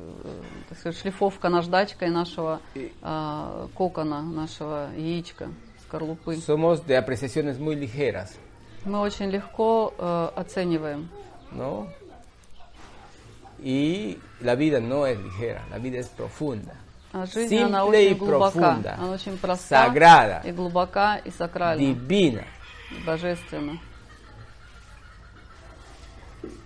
[0.69, 5.49] так сказать, шлифовка наждачкой нашего э, кокона, нашего яичка,
[5.87, 6.37] скорлупы.
[6.39, 8.37] Somos de apreciaciones muy ligeras,
[8.85, 11.09] Мы очень легко э, оцениваем.
[11.57, 11.89] ¿No?
[13.63, 16.75] Y la vida no es ligera, la vida es profunda.
[17.13, 21.31] А жизнь, она Simple y очень глубока, profunda, она очень проста, sagrada, и глубока, и
[21.31, 22.45] сакральна, divina.
[22.91, 23.81] и божественна.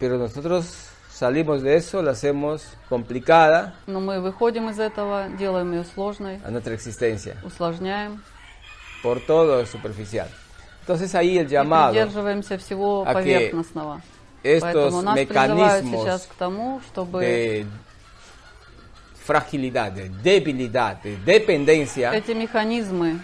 [0.01, 5.85] Pero nosotros salimos de eso, la hacemos complicada Но мы выходим из этого, делаем ее
[5.85, 8.21] сложной, a nuestra existencia, усложняем
[9.03, 10.29] por todo lo superficial.
[10.81, 14.03] Entonces ahí el и llamado, придерживаемся всего a que поверхностного.
[14.43, 17.67] Estos mecanismos к тому, чтобы de
[19.25, 23.21] fragilidad, de debilidad, de dependencia, эти механизмы,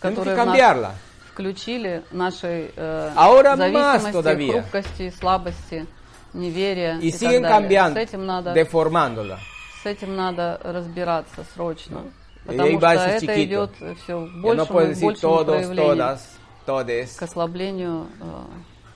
[0.00, 0.94] которые cambiarla.
[1.32, 5.86] включили нашей э, Ahora зависимости, хрупкости, слабости,
[6.32, 7.92] неверия Y и так далее.
[7.92, 9.38] С этим надо deformándola.
[9.82, 12.04] С этим надо разбираться срочно.
[12.46, 13.44] Y Потому что это chiquito.
[13.44, 13.70] идет
[14.02, 16.20] все в Ya no большем puedes и decir большем todos, проявлении todas,
[16.66, 17.16] todes.
[17.18, 18.42] к ослаблению, э,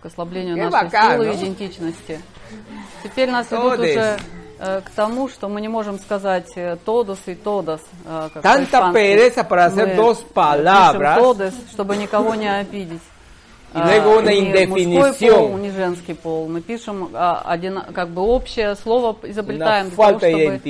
[0.02, 2.20] к ослаблению нашей силы и идентичности.
[3.02, 3.90] Теперь нас ведут Todes.
[3.90, 4.18] уже
[4.58, 7.80] э, к тому, что мы не можем сказать э, тодос и тодос.
[8.04, 8.92] э, как Tanta по-испански.
[8.94, 11.18] pereza para hacer dos palabras.
[11.18, 13.02] тодос, чтобы никого не обидеть.
[13.74, 15.50] Y luego А, una indefinición.
[15.50, 16.48] пол, ни женский пол.
[16.48, 20.60] Мы пишем а, один, как бы общее слово изобретаем для того, чтобы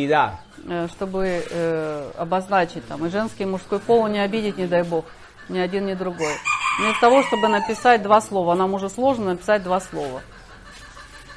[0.67, 5.05] э, чтобы э, обозначить там и женский, и мужской пол не обидеть, не дай бог,
[5.49, 6.33] ни один, ни другой.
[6.79, 10.23] Вместо того, чтобы написать два слова, нам уже сложно написать два слова.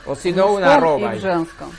[0.05, 1.13] O si no, una arroba.
[1.13, 1.71] и в женском.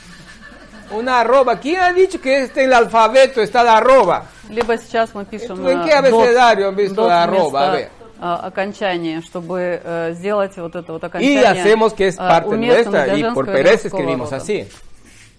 [0.91, 1.57] Una arroba.
[1.57, 4.25] ¿Quién ha dicho que este en el alfabeto está la arroba?
[4.49, 7.69] Либо сейчас мы пишем ¿En э, qué abecedario han visto la arroba?
[7.69, 7.91] A ver.
[8.19, 12.55] э, окончания, чтобы э, сделать вот это вот Y окончание hacemos que es э, parte
[12.55, 14.67] nuestra y por и pereza escribimos así.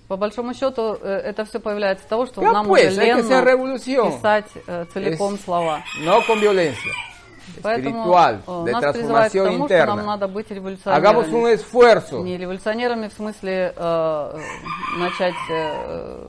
[0.08, 3.42] По большому счету, это все появляется от того, что Ya нам pues, уже ленно
[4.10, 4.44] писать
[4.92, 5.82] целиком слова.
[6.04, 6.92] No con violencia.
[7.62, 11.54] Поэтому Espiritual, э, de нас к transformación тому, что нам надо быть Hagamos un революционерами.
[11.54, 12.22] esfuerzo.
[12.22, 16.26] Не революционерами в смысле э, э, начать э,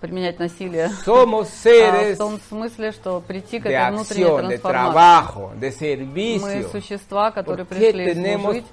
[0.00, 4.58] применять насилие, Somos а в seres том смысле, что прийти к этой внутренней acción, de
[4.58, 4.62] трансформации.
[4.62, 6.70] trabajo, de Мы servicio.
[6.70, 8.64] существа, которые ¿Por qué пришли служить,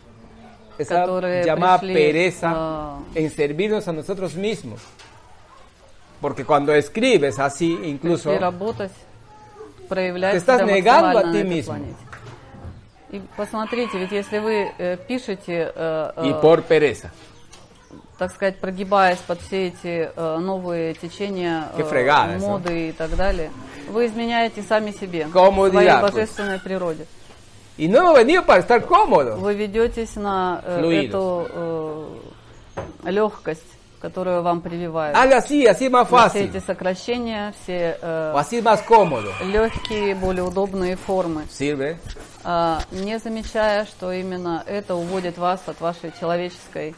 [0.77, 4.81] esa которые llamada пришли, pereza а, en servirnos a nosotros mismos?
[6.19, 8.91] Porque cuando escribes así, incluso, работать,
[9.95, 11.73] Te estás себя negando a ti mismo.
[11.73, 11.97] планете.
[13.11, 17.11] И посмотрите, ведь если вы э, пишете, э, y э, por pereza.
[18.17, 22.59] так сказать, прогибаясь под все эти э, новые течения э, fregadas, ¿no?
[22.59, 23.51] моды и так далее,
[23.89, 26.11] вы изменяете сами себе, Comodidad, своей pues.
[26.13, 27.05] божественной природе.
[27.77, 29.39] Y no hemos venido para estar cómodos.
[29.39, 31.09] Вы ведетесь на э, Fluidos.
[31.09, 31.47] эту
[33.05, 33.65] э, легкость,
[34.01, 35.15] которую вам прививают.
[35.15, 36.61] Hazlo así, así es más И Все эти fácil.
[36.65, 39.31] сокращения, все O así es más cómodo.
[39.43, 41.43] легкие, более удобные формы.
[41.49, 41.97] ¿Sirve?
[42.43, 46.95] а, не замечая, что именно это уводит вас от вашей человеческой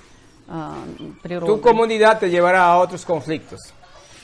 [0.47, 1.61] а, Tu природы.
[1.61, 3.59] comodidad te llevará a otros conflictos.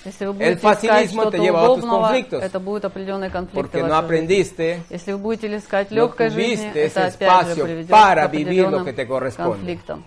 [0.05, 2.41] Если вы будете искать facilismo что-то te lleva a otros удобного, conflictos.
[2.41, 4.39] это будут определенные конфликты Porque в no вашей жизни.
[4.39, 8.33] aprendiste Если вы будете искать легкой жизни, tuviste это опять же espacio приведет para к
[8.33, 9.57] vivir lo que te corresponde.
[9.59, 10.05] конфликтам.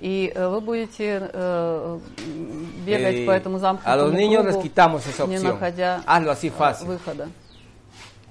[0.00, 1.98] И э, вы будете э,
[2.86, 5.52] бегать Eh, по этому a замкнутому los niños les кругу, quitamos esa не opción.
[5.52, 6.86] находя Hazlo así э, fácil.
[6.86, 7.28] выхода.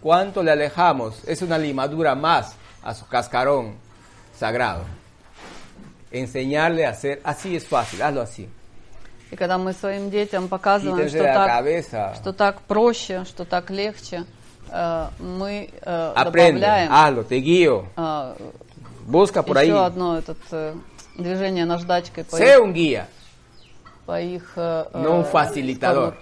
[0.01, 1.21] ¿Cuánto le alejamos?
[1.27, 3.75] Es una limadura más a su cascarón
[4.35, 4.83] sagrado.
[6.11, 8.49] Enseñarle a hacer así es fácil, hazlo así.
[9.31, 12.15] И когда мы своим детям показываем, что так, cabeza.
[12.15, 14.25] что так проще, что так легче,
[14.71, 17.85] э, мы э, Aprende, добавляем hazlo, te guío.
[17.95, 18.35] э,
[19.05, 19.67] Busca por ahí.
[19.67, 20.73] еще одно этот, э,
[21.19, 23.07] движение наждачкой по их, un guía.
[24.05, 26.15] по их э, No un э, facilitador.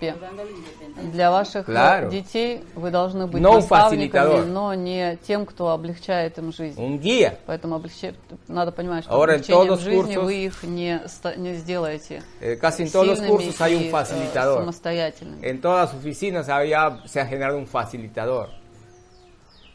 [1.13, 2.09] Для ваших э, Claro.
[2.09, 6.77] детей вы должны быть No un наставниками, но не тем, кто облегчает им жизнь.
[6.81, 7.37] Un guía.
[7.45, 8.15] Поэтому облегче-
[8.47, 11.53] надо понимать, что Ahora en облегчением todos los жизни cursos- вы их не, ста- не
[11.55, 14.59] сделаете Eh, casi en todos los сильными cursos hay и, un э, facilitador.
[14.59, 15.45] самостоятельными.
[15.47, 18.49] En todas las oficinas había, se ha generado un facilitador.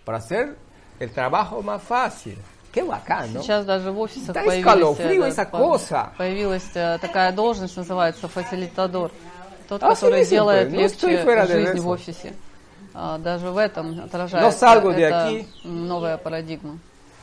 [0.05, 0.57] Para hacer
[0.99, 2.37] el trabajo más fácil.
[2.73, 3.43] Qué bacán, ¿no?
[3.43, 6.11] Сейчас даже в офисах Да escalofrío э, по- cosa.
[6.17, 9.11] появилась э, такая должность, называется фасилитадор.
[9.69, 12.33] Тот, А, который sí, делает no estoy легче жизнь в офисе.
[12.95, 15.47] А, даже в этом отражается de эта aquí.
[15.65, 16.79] новая парадигма.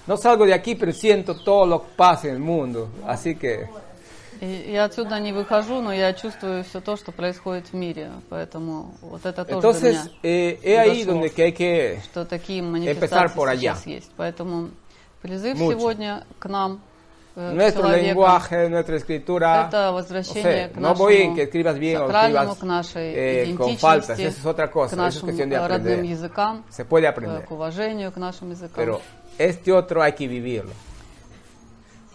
[0.08, 2.90] No salgo de aquí, pero siento todo lo que pasa en el mundo.
[3.06, 3.68] Así que
[4.42, 8.10] я отсюда не выхожу, но я чувствую все то, что происходит в мире.
[8.30, 12.00] Поэтому вот это тоже Entonces, для меня, eh, es ahí donde que hay que...
[12.06, 13.76] что такие Empezar манифестации por allá.
[13.76, 14.12] сейчас есть.
[14.16, 14.70] Поэтому
[15.23, 15.73] призыв Mucho.
[15.73, 16.81] сегодня к нам,
[17.37, 19.69] э, к Nuestro человекам, lenguaje, nuestra escritura...
[19.69, 22.59] это no возвращение sé, к no нашему voy en que escribas bien o сакральному, escribas
[22.59, 24.19] к нашей eh, con идентичности, faltas.
[24.19, 24.91] Eso es otra cosa.
[24.91, 26.05] к Eso es нашим cuestión de э, родным aprender.
[26.05, 27.45] языкам, Se puede э, aprender.
[27.45, 28.77] к уважению к нашим языкам.
[28.77, 29.01] Pero
[29.39, 30.73] este otro hay que vivirlo.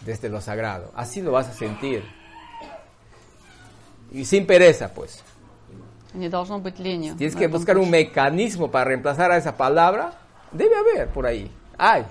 [0.04, 0.90] Desde lo sagrado.
[0.94, 2.02] Así lo vas a sentir.
[4.12, 5.22] Y sin pereza, pues.
[6.14, 7.12] Не должно быть лени.
[7.12, 7.90] Tienes на que этом buscar un пути.
[7.90, 10.12] mecanismo para reemplazar a esa palabra.
[10.50, 11.50] Debe haber por ahí.
[11.78, 12.04] Hay.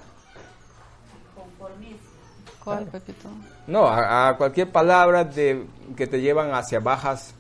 [2.65, 3.29] ¿Cuál, Пепито?
[3.67, 7.35] No, a, a cualquier palabra de, que te llevan hacia bajas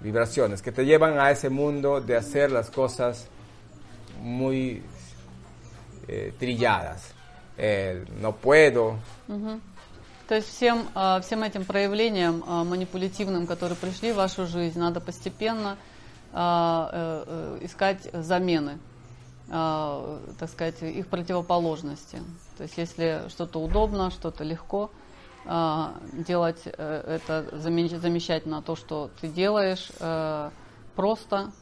[0.00, 3.28] vibraciones, que te llevan a ese mundo de hacer las cosas
[4.22, 4.82] muy
[6.08, 7.12] eh, trilladas.
[7.56, 8.98] El no puedo,
[10.28, 15.00] То есть всем, а, всем этим проявлениям а, манипулятивным, которые пришли в вашу жизнь, надо
[15.00, 15.78] постепенно
[16.32, 17.24] а, э,
[17.62, 18.78] э, искать замены,
[19.48, 22.18] так сказать, их противоположности.
[22.56, 24.90] То есть если что-то удобно, что-то легко,
[25.44, 26.70] а, делать э,
[27.20, 30.50] это замещать на то, что ты делаешь э,
[30.96, 31.52] просто,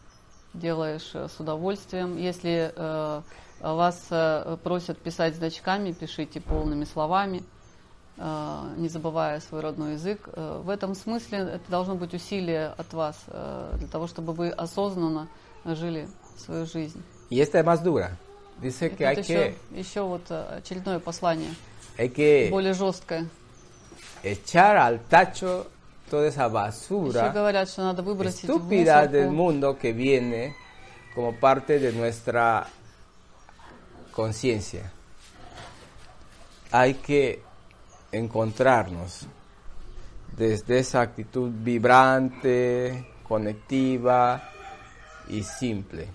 [0.55, 2.17] делаешь э, с удовольствием.
[2.17, 3.23] Если э,
[3.61, 7.43] вас э, просят писать значками, пишите полными словами
[8.17, 10.29] э, не забывая свой родной язык.
[10.33, 14.49] Э, В этом смысле это должно быть усилие от вас э, для того, чтобы вы
[14.49, 15.29] осознанно
[15.65, 17.03] жили свою жизнь.
[17.31, 17.81] y esta es más.
[18.62, 21.54] Dice И que тут hay еще, que, еще вот э, очередное послание,
[21.98, 23.26] hay que более жесткое.
[24.24, 25.68] echar al tacho
[26.10, 30.56] toda esa Еще basura говорят, что надо выбросить в estúpida del мусорку mundo que viene
[31.16, 32.68] como parte de nuestra
[34.12, 34.92] conciencia.
[36.72, 37.42] Hay que
[38.12, 39.26] encontrarnos
[40.36, 44.50] desde esa actitud vibrante, conectiva
[45.30, 46.08] y simple.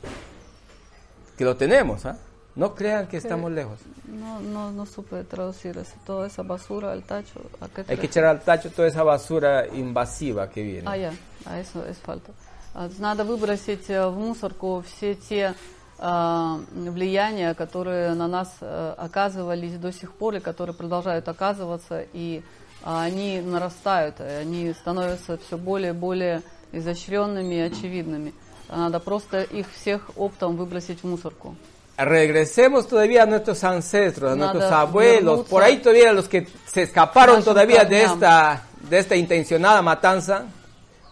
[1.37, 2.17] Que lo tenemos, ¿ah?
[2.60, 3.80] No crean que estamos lejos.
[4.06, 5.94] No, no, no supe traducir eso.
[6.06, 7.40] Toda esa basura al tacho.
[7.62, 10.84] ¿a qué te Hay que echar al tacho toda esa basura invasiva que viene.
[10.86, 11.14] А я,
[11.46, 12.34] а eso es falta.
[12.74, 15.56] А, Надо выбросить э, в мусорку все те
[16.00, 22.44] а, влияния, которые на нас э, оказывались до сих пор и которые продолжают оказываться, и
[22.84, 26.42] а, они нарастают, они становятся все более и более
[26.74, 28.34] изощренными и очевидными.
[28.68, 31.56] Надо просто их всех оптом выбросить в мусорку.
[31.99, 35.51] Regresemos todavía a nuestros ancestros, a Nada, nuestros abuelos, vergüenza.
[35.51, 38.15] por ahí todavía los que se escaparon Нашим todavía de корням.
[38.15, 40.45] esta, de esta intencionada matanza,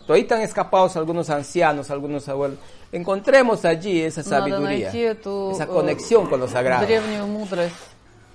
[0.07, 2.59] todavía están escapados algunos ancianos, algunos abuelos.
[2.91, 6.85] Encontremos allí esa Надо sabiduría, найти эту esa э, conexión con lo sagrado.
[6.85, 7.77] древнюю мудрость.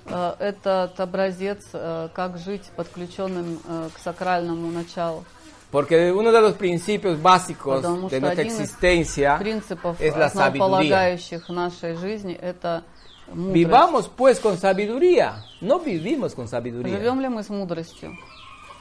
[0.10, 5.26] Э, Этот образец, э, как жить подключенным э, к сакральному началу.
[5.72, 10.16] Porque uno de los principios básicos Потому de что nuestra один из existencia принципов es
[10.16, 11.18] la sabiduría.
[11.18, 12.84] основополагающих нашей жизни это
[13.28, 13.54] мудрость.
[13.54, 16.98] Vivamos pues con sabiduría, no vivimos con sabiduría.
[16.98, 18.18] Живем ли мы с мудростью?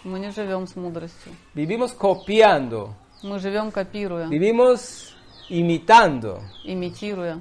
[0.05, 1.33] Мы не живем с мудростью.
[1.55, 2.95] Vivimos copiando,
[3.25, 5.17] Мы живем копируя, vivimos
[5.49, 6.41] imitando.
[6.65, 7.41] имитируя.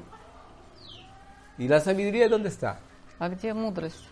[1.60, 2.80] ¿Y la sabiduría dónde está?
[3.20, 4.04] А где мудрость?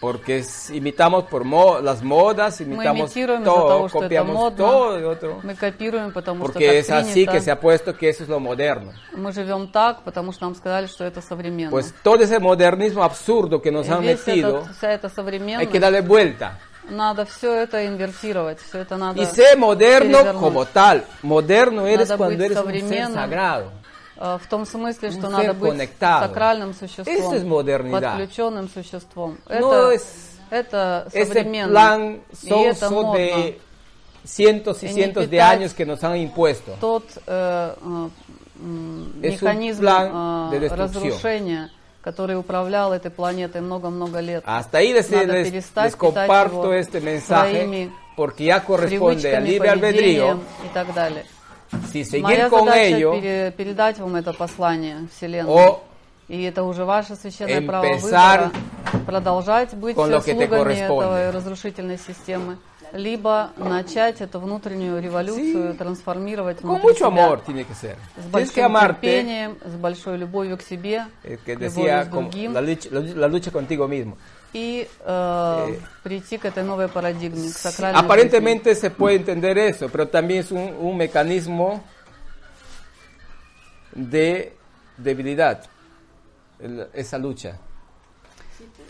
[0.00, 4.04] Porque es- imitamos por mo- las modas, Мы imitamos имитируем из-за todo, того, что это
[4.06, 4.56] copiamos модно.
[4.58, 5.40] todo de otro.
[5.42, 7.32] Мы копируем, потому что Porque es так así принято.
[7.32, 8.92] que se ha puesto que eso es lo moderno.
[9.16, 11.70] Мы живем так, потому что нам сказали, что это современно.
[11.70, 15.14] Pues todo ese modernismo absurdo que nos И han весь metido, этот- вся эта hay
[15.14, 16.58] современность, que darle vuelta.
[16.90, 20.38] надо все это инвертировать, все это надо Y sé moderno перевернуть.
[20.42, 21.02] como tal.
[21.22, 23.14] Moderno eres Надо cuando быть eres un ser современным.
[23.14, 23.72] sagrado.
[24.21, 29.37] Э, В том смысле, что надо быть сакральным существом, es подключенным существом.
[29.47, 30.03] No Это, es
[30.49, 31.71] это современно.
[31.71, 33.53] plan и это sonso модно.
[34.25, 36.75] cientos y ni cientos de años que nos han impuesto.
[36.81, 38.09] Тот э, э,
[39.21, 41.69] Es механизм э, разрушения,
[42.01, 44.43] который управлял этой планетой много-много лет.
[44.45, 49.33] Hasta ahí les, Надо les- перестать les comparto его este mensaje своими porque ya corresponde
[49.33, 51.23] al libre albedrío и так далее.
[51.91, 55.51] Si seguir Моя con задача ello пере- передать вам это послание Вселенной.
[55.51, 55.79] o
[56.27, 58.51] И это уже ваше священное право выбора.
[59.05, 62.57] Продолжать быть слугами этой разрушительной системы.
[62.91, 65.77] Либо начать эту внутреннюю революцию, Sí.
[65.77, 67.07] трансформировать внутри себя.
[67.07, 67.95] amor tiene que ser.
[68.17, 72.53] С большим amarte, терпением, с большой любовью к себе, que любовью decía, с como другим.
[72.53, 74.17] la lucha, la lucha- la lucha contigo mismo.
[74.53, 75.69] y uh,
[76.05, 77.45] eh, que te paradigma.
[77.93, 81.83] Aparentemente se puede entender eso, pero también es un, mecanismo
[83.93, 84.53] de
[84.97, 85.63] debilidad,
[86.93, 87.59] esa lucha.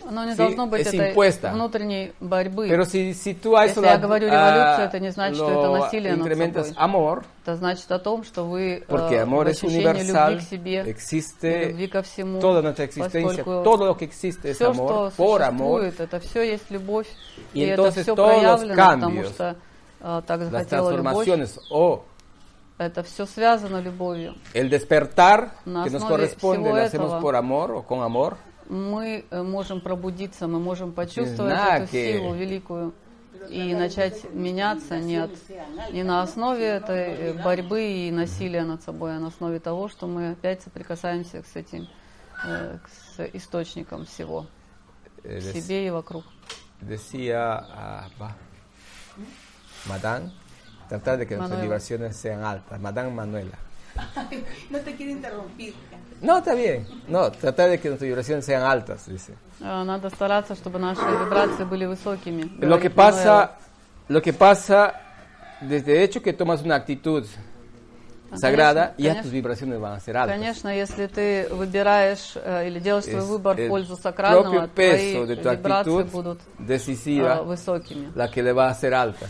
[0.08, 1.52] Оно не Sí, должно быть es этой impuesta.
[1.52, 2.68] внутренней борьбы.
[2.68, 6.28] Pero si, si tú Если я говорю революция, это не значит, что это насилие над
[6.28, 6.74] собой.
[6.78, 10.84] amor, Это значит о том, что вы porque э, amor es universal, любви к себе,
[10.86, 15.14] existe любви ко всему, toda nuestra existencia, todo lo que existe es все, amor, что
[15.18, 17.08] por amor, это все есть любовь,
[17.54, 19.56] Y и это все проявлено, потому что
[20.02, 22.04] э, так захотела любовь, transformaciones o
[22.78, 24.36] это все связано любовью.
[24.54, 28.38] el despertar que nos corresponde lo hacemos por amor o con amor,
[28.70, 32.94] Мы э, можем пробудиться, мы можем почувствовать эту силу великую
[33.50, 35.32] и начать меняться не, от,
[35.92, 40.08] не на основе этой э, борьбы и насилия над собой, а на основе того, что
[40.08, 41.88] мы опять соприкасаемся с этим,
[42.46, 42.78] э,
[43.16, 44.46] с источником всего,
[45.24, 46.24] в себе и вокруг.
[46.82, 48.08] decía ah,
[49.86, 50.32] Madame,
[50.88, 53.58] tratar de que nuestras vibraciones sean altas, Madame Manuela.
[54.70, 55.74] No te quiero interrumpir.
[56.21, 59.35] No, está bien, no, tratar de que nuestras vibraciones sean altas, dice.
[59.61, 62.43] Э, Надо стараться, чтобы наши вибрации были высокими.
[62.61, 63.53] Lo que говорит pasa,
[64.09, 64.95] lo que pasa,
[65.61, 67.25] desde el hecho que tomas una actitud
[68.35, 69.23] sagrada, ya конечно.
[69.23, 70.37] tus vibraciones van a ser altas.
[70.37, 74.69] Конечно, если ты выбираешь э, или делаешь свой Es выбор в el пользу сакрального, propio
[74.69, 78.13] твои peso de tu вибрации actitud будут decisiva э, высокими.
[78.15, 79.27] la que le va a hacer alta.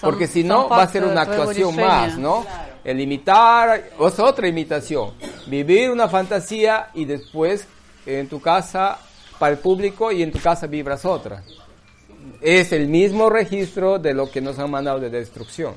[0.00, 1.86] Сам- Porque si сам no, va a факт, ser э, una твоего actuación решения.
[1.88, 2.46] más, ¿no?
[2.84, 5.12] El imitar es otra imitación.
[5.46, 7.66] Vivir una fantasía y después
[8.06, 8.98] en tu casa
[9.38, 11.42] para el público y en tu casa vibras otra.
[12.40, 15.74] Es el mismo registro de lo que nos han mandado de destrucción.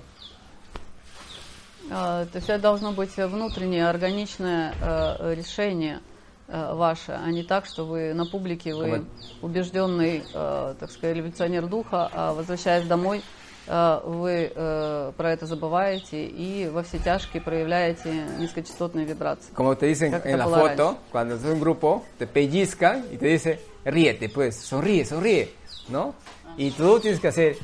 [1.91, 5.99] Э, То есть это должно быть внутреннее, органичное э, решение
[6.47, 9.05] э, ваше, а не так, что вы на публике, вы Коммен-
[9.41, 13.21] убежденный, э, так сказать, революционер духа, а возвращаясь домой, э,
[13.66, 19.52] вы э, про это забываете и во все тяжкие проявляете низкочастотные вибрации.
[19.54, 20.98] Como te dicen en la foto, раньше.
[21.10, 25.50] cuando es un grupo, te pellizcan y te dice, ríete, pues, sonríe, sonríe,
[25.88, 26.14] ¿no?
[26.56, 27.56] Y tú tienes que hacer,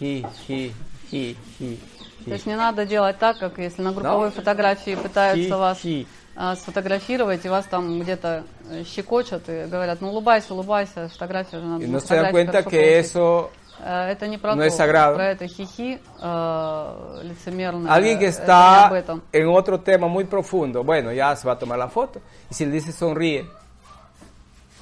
[0.00, 0.72] hi, hi,
[1.12, 1.78] hi, hi,
[2.24, 6.06] То есть не надо делать так, как если на групповой фотографии пытаются Хи, вас хи.
[6.36, 11.64] а, сфотографировать, и вас там где-то э, щекочут и говорят, ну улыбайся, улыбайся, фотография же
[11.64, 11.86] надо.
[11.86, 13.06] На no se dan cuenta que получить».
[13.06, 15.14] eso Э, Это не про no то, es sagrado.
[15.14, 17.92] про это хихи э, лицемерное.
[17.92, 21.58] Alguien que это не está en otro tema muy profundo, bueno, ya se va a
[21.58, 22.20] tomar la foto.
[22.50, 23.46] Y si le dice sonríe,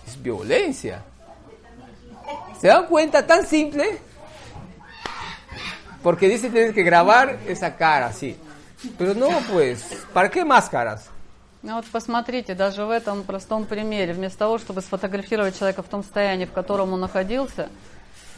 [0.06, 1.02] es violencia.
[2.60, 3.26] ¿Se dan cuenta?
[3.26, 3.98] Tan simple.
[6.02, 8.36] Porque dice tienes que grabar esa cara así.
[8.98, 11.10] Pero no, pues, ¿para qué máscaras?
[11.62, 16.04] Ну вот посмотрите, даже в этом простом примере, вместо того, чтобы сфотографировать человека в том
[16.04, 17.70] состоянии, в котором он находился, а,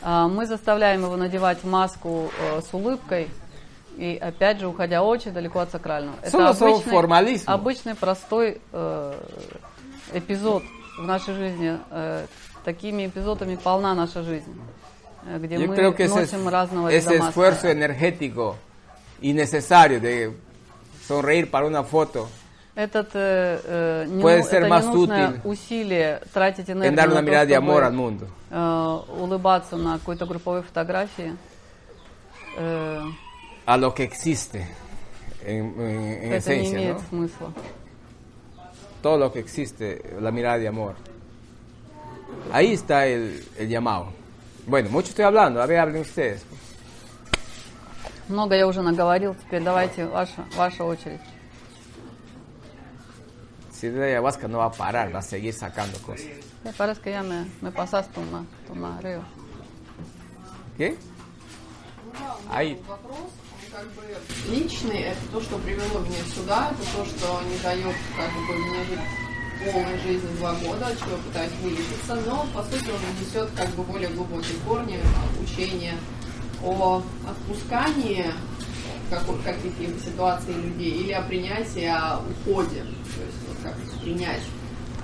[0.02, 3.28] мы заставляем его надевать маску э, с улыбкой
[3.96, 6.16] и, опять же, уходя очень далеко от сакрального.
[6.22, 7.44] Son formalismo.
[7.46, 9.20] обычный простой э,
[10.14, 10.62] эпизод
[10.98, 11.78] в нашей жизни.
[11.90, 12.26] Э,
[12.64, 14.54] такими эпизодами полна наша жизнь,
[15.38, 17.30] где Yo мы creo que ese, носим разного ese вида маски.
[17.30, 18.56] esfuerzo energético
[19.20, 20.36] y necesario de
[21.06, 22.28] sonreír para una foto
[22.78, 26.94] Этот э, э, не, Puede ну- ser это más ненужное útil усилие тратить энергию en
[26.94, 28.28] dar на una то, mirada de чтобы, amor al mundo.
[28.50, 31.34] э, улыбаться на какой-то групповой фотографии.
[32.56, 33.02] Э,
[33.66, 34.64] a lo que existe
[35.44, 37.08] en, en- en это не esencia, имеет ¿no?
[37.08, 37.52] смысла.
[39.02, 40.94] Todo lo que existe, la mirada de amor.
[42.52, 44.12] Ahí está el, el llamado.
[44.68, 46.44] Bueno, mucho estoy hablando, a ver, hablen ustedes.
[48.28, 51.20] Много я уже naговорил, теперь давайте ваша, ваша очередь.
[53.78, 56.26] Si de ayahuasca no va a parar, va a seguir sacando cosas.
[56.64, 59.22] Me parece que ya me, me pasaste una, una reo.
[60.76, 60.96] ¿Qué?
[62.50, 62.76] Он
[63.70, 64.02] как бы
[64.48, 68.84] личный, это то, что привело меня сюда, это то, что не дает как бы мне
[68.84, 73.68] жить полной жизнью два года, от чего пытаюсь вылечиться, но по сути он несет как
[73.76, 74.98] бы более глубокие корни,
[75.40, 75.94] учение
[76.64, 78.26] о отпускании
[79.10, 84.42] какой- каких-либо ситуаций людей или о принятии, о уходе, то есть вот как принять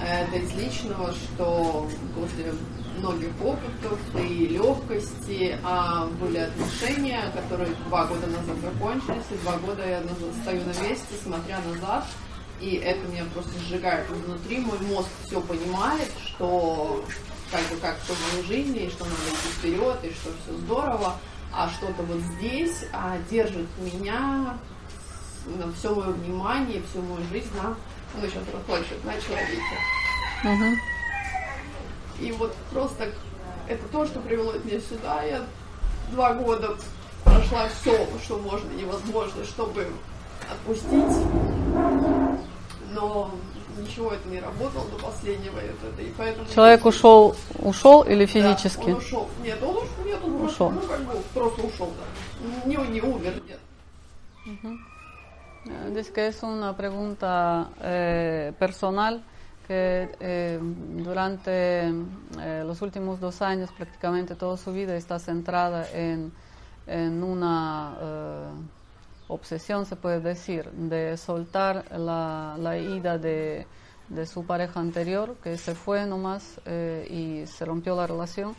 [0.00, 2.52] это из личного, что после
[2.98, 9.86] многих опытов и легкости а были отношения, которые два года назад закончились, и два года
[9.86, 10.02] я
[10.42, 12.04] стою на месте, смотря назад,
[12.60, 14.58] и это меня просто сжигает изнутри.
[14.58, 17.04] Мой мозг все понимает, что
[17.50, 20.56] как бы как все в моей жизни, и что надо идти вперед, и что все
[20.58, 21.14] здорово,
[21.56, 24.58] а что-то вот здесь а, держит меня
[25.46, 29.62] на все мое внимание, всю мою жизнь на, он сейчас расплачивает, на человеке.
[30.42, 30.74] Мгм.
[32.20, 33.12] И вот просто
[33.68, 35.22] это то, что привело меня сюда.
[35.22, 35.44] Я
[36.10, 36.76] два года
[37.24, 39.88] прошла все, что можно невозможно, чтобы
[40.50, 41.26] отпустить.
[42.92, 43.30] Но
[43.80, 45.58] ничего это не работало до последнего.
[45.58, 48.90] Это, и поэтому Человек ушел, ушел или Да, физически?
[48.90, 49.28] он ушел.
[49.42, 50.04] Нет, он ушел.
[50.04, 50.70] Нет, он Ушел.
[50.70, 52.66] Ну, как бы просто ушел, да.
[52.66, 53.60] Не, не умер, нет.
[55.66, 59.22] Eh, Dice que es una pregunta eh, personal
[59.66, 66.32] que eh, durante eh, los últimos dos años prácticamente toda su vida está centrada en,
[66.86, 68.48] en una eh,
[69.28, 73.66] obsesión, se puede decir, de soltar la, la ida de,
[74.08, 78.54] de su pareja anterior, que se fue nomás eh, y se rompió la relación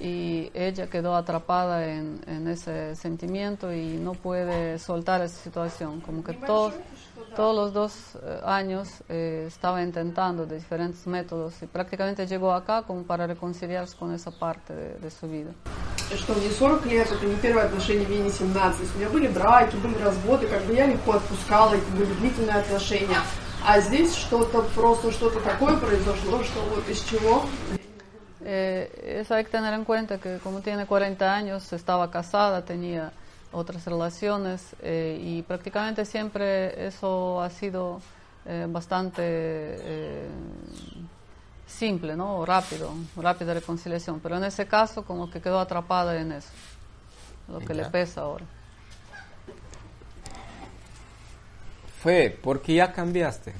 [0.00, 6.00] y ella quedó atrapada en, en ese sentimiento y no puede soltar esa situación.
[6.00, 6.74] Como que todos,
[7.35, 12.83] todos los dos eh, años eh, estaba intentando de diferentes métodos y prácticamente llegó acá
[12.83, 15.51] como para reconciliarse con esa parte de, de su vida.
[16.15, 18.77] что мне 40 лет, это не первое отношение, мне не 17.
[18.77, 22.11] То есть у меня были браки, были разводы, как бы я легко отпускала, это были
[22.15, 23.19] длительные отношения.
[23.65, 27.43] А здесь что-то, просто что-то такое произошло, что вот из чего
[28.41, 33.11] Eh, eso hay que tener en cuenta que como tiene 40 años, estaba casada, tenía
[33.54, 38.00] otras relaciones eh, y prácticamente siempre eso ha sido
[38.46, 40.28] eh, bastante eh,
[41.66, 42.44] simple, ¿no?
[42.44, 44.20] Rápido, rápida reconciliación.
[44.20, 46.50] Pero en ese caso como que quedó atrapada en eso,
[47.48, 48.44] lo que le pesa ahora.
[52.02, 53.54] Fue porque ya cambiaste.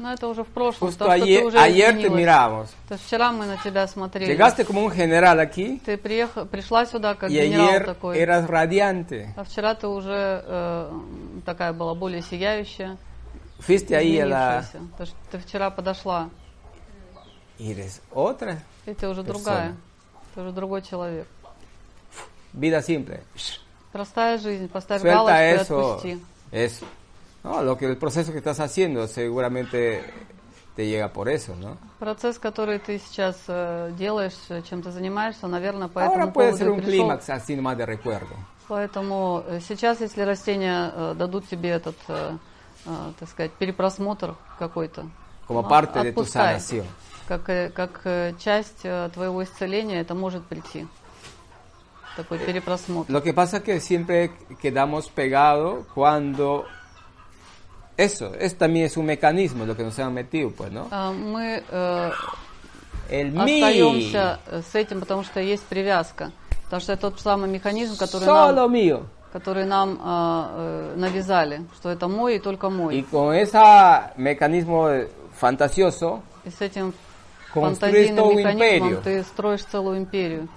[0.00, 2.20] No, это уже в прошлом, Justo потому что ты ayer, уже ayer te изменилась.
[2.22, 2.66] miramos.
[2.88, 4.32] То есть вчера мы на тебя смотрели.
[4.32, 8.16] Llegaste como un general aquí Ты приехал, пришла сюда как y генерал ayer такой.
[8.18, 9.34] eras radiante.
[9.36, 10.90] А вчера ты уже э,
[11.44, 12.96] такая была более сияющая,
[13.58, 14.64] Fuiste ahí a la...
[14.92, 16.30] Потому что ты вчера подошла,
[17.58, 18.56] eres otra.
[18.86, 19.24] и ты уже Персона.
[19.44, 19.76] другая.
[20.34, 21.26] Ты уже другой человек.
[22.54, 23.20] Vida simple.
[23.92, 25.90] Простая жизнь, поставь Suelta галочку и eso.
[25.92, 26.20] отпусти.
[26.52, 26.84] Eso.
[27.43, 30.03] No, lo que el proceso que estás haciendo seguramente
[30.75, 31.77] te llega por eso, ¿no?
[31.99, 36.51] Процесс, который ты сейчас э, делаешь, э, чем ты занимаешься, наверное, по этому Ahora puede
[36.51, 36.91] поводу ser и un пришел.
[37.07, 38.35] clímax así nomás de recuerdo.
[38.67, 42.35] Поэтому э, сейчас, если растения э, дадут тебе этот, э,
[42.87, 42.89] э,
[43.19, 45.07] так сказать, перепросмотр какой-то,
[45.47, 46.59] Como ну, parte de tu отпускай.
[46.59, 46.85] sanación.
[47.27, 50.87] Как, э, как э, часть э, твоего исцеления это может прийти.
[52.17, 53.11] Такой перепросмотр.
[53.11, 56.65] Lo que pasa es que siempre quedamos pegados cuando...
[57.99, 60.87] Eso, eso también es un mecanismo lo que nos han metido, pues, ¿no?
[60.91, 62.11] А, Мы э,
[63.09, 63.61] El mí.
[63.61, 66.31] остаемся э, с этим, потому что есть привязка.
[66.65, 69.03] Потому что это тот самый механизм, который Solo нам, mío.
[69.31, 73.05] который нам а, э, навязали, что это мой и только Y мой.
[73.09, 73.61] con ese
[74.17, 74.89] mecanismo
[75.39, 76.93] fantasioso И с этим
[77.53, 79.01] construyes todo фантазийным un механизмом imperio.
[79.03, 80.49] ты строишь целую империю.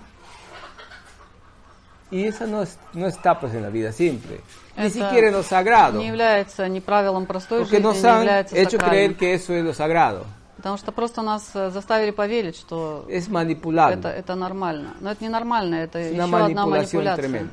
[2.11, 4.41] Y eso no, es- no está pues en la vida simple.
[4.76, 6.00] Это lo sagrado.
[6.00, 9.64] Не является ни правилом простой жизни, nos не han является hecho creer que eso es
[9.64, 10.26] lo sagrado.
[10.58, 14.94] Потому что просто нас э, заставили поверить, что Es это, это нормально.
[15.02, 17.16] Но это не нормально, это Es еще одна манипуляция.
[17.18, 17.52] tremenda.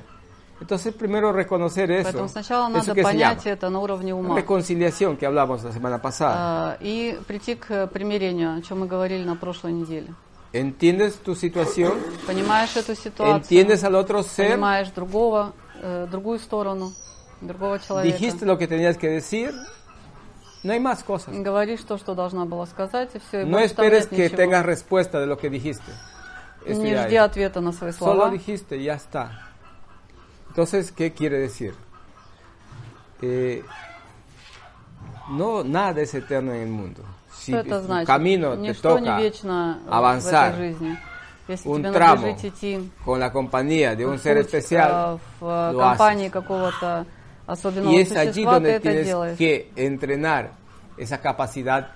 [0.61, 2.05] Entonces primero reconocer eso.
[2.05, 4.37] Поэтому сначала ¿Eso надо понять это на уровне ума.
[4.37, 6.35] Reconciliación que hablamos la semana pasada.
[6.37, 10.14] А, И прийти к примирению, о чем мы говорили на прошлой неделе.
[10.53, 11.99] ¿Entiendes tu situación?
[12.27, 14.51] Понимаешь эту ситуацию, ¿Entiendes al otro ser?
[14.51, 15.53] понимаешь другого,
[15.83, 16.93] э, другую сторону,
[17.41, 18.18] другого человека.
[18.18, 19.53] ¿Dijiste lo que tenías que decir?
[20.64, 21.36] No hay más cosas.
[21.43, 23.41] Говоришь то, что должна была сказать, и все.
[23.41, 24.38] И No больше там esperes нет que ничего.
[24.38, 25.91] tengas respuesta de lo que dijiste.
[26.66, 27.22] Esto Не ya жди es.
[27.22, 28.32] ответа на свои Solo слова.
[28.32, 29.30] dijiste y ya está.
[30.49, 31.76] Entonces, ¿qué quiere decir?
[33.22, 33.64] Eh,
[35.30, 37.03] no, nada es eterno en el mundo.
[37.32, 38.08] Si Что это tu значит?
[38.08, 40.97] camino te Ничто не toca вечно в- в avanzar этой жизни.
[41.47, 45.18] Если un тебе tramo надлежит идти con la compañía de un ser путь, especial, а,
[45.39, 46.32] в э, lo компании haces.
[46.34, 47.06] какого-то
[47.51, 49.38] особенного Y es allí существа, ты это делаешь.
[49.38, 50.51] que entrenar
[50.96, 51.88] esa capacidad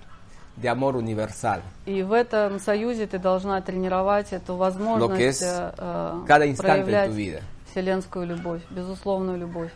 [0.57, 1.62] de amor universal.
[1.86, 6.84] И в этом союзе ты должна тренировать эту возможность es э, э, cada instante en
[6.84, 7.40] проявлять tu vida.
[7.70, 9.70] вселенскую любовь, безусловную любовь.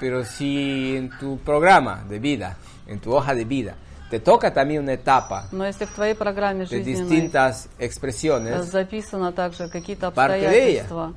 [0.00, 2.56] Pero si en tu programa de vida,
[2.86, 3.74] en tu hoja de vida,
[4.10, 6.84] te toca también una etapa Но если в твоей программе de жизненной
[7.20, 10.80] distintas э, expresiones, записано также какие-то Parte de ella.
[10.82, 11.12] обстоятельства,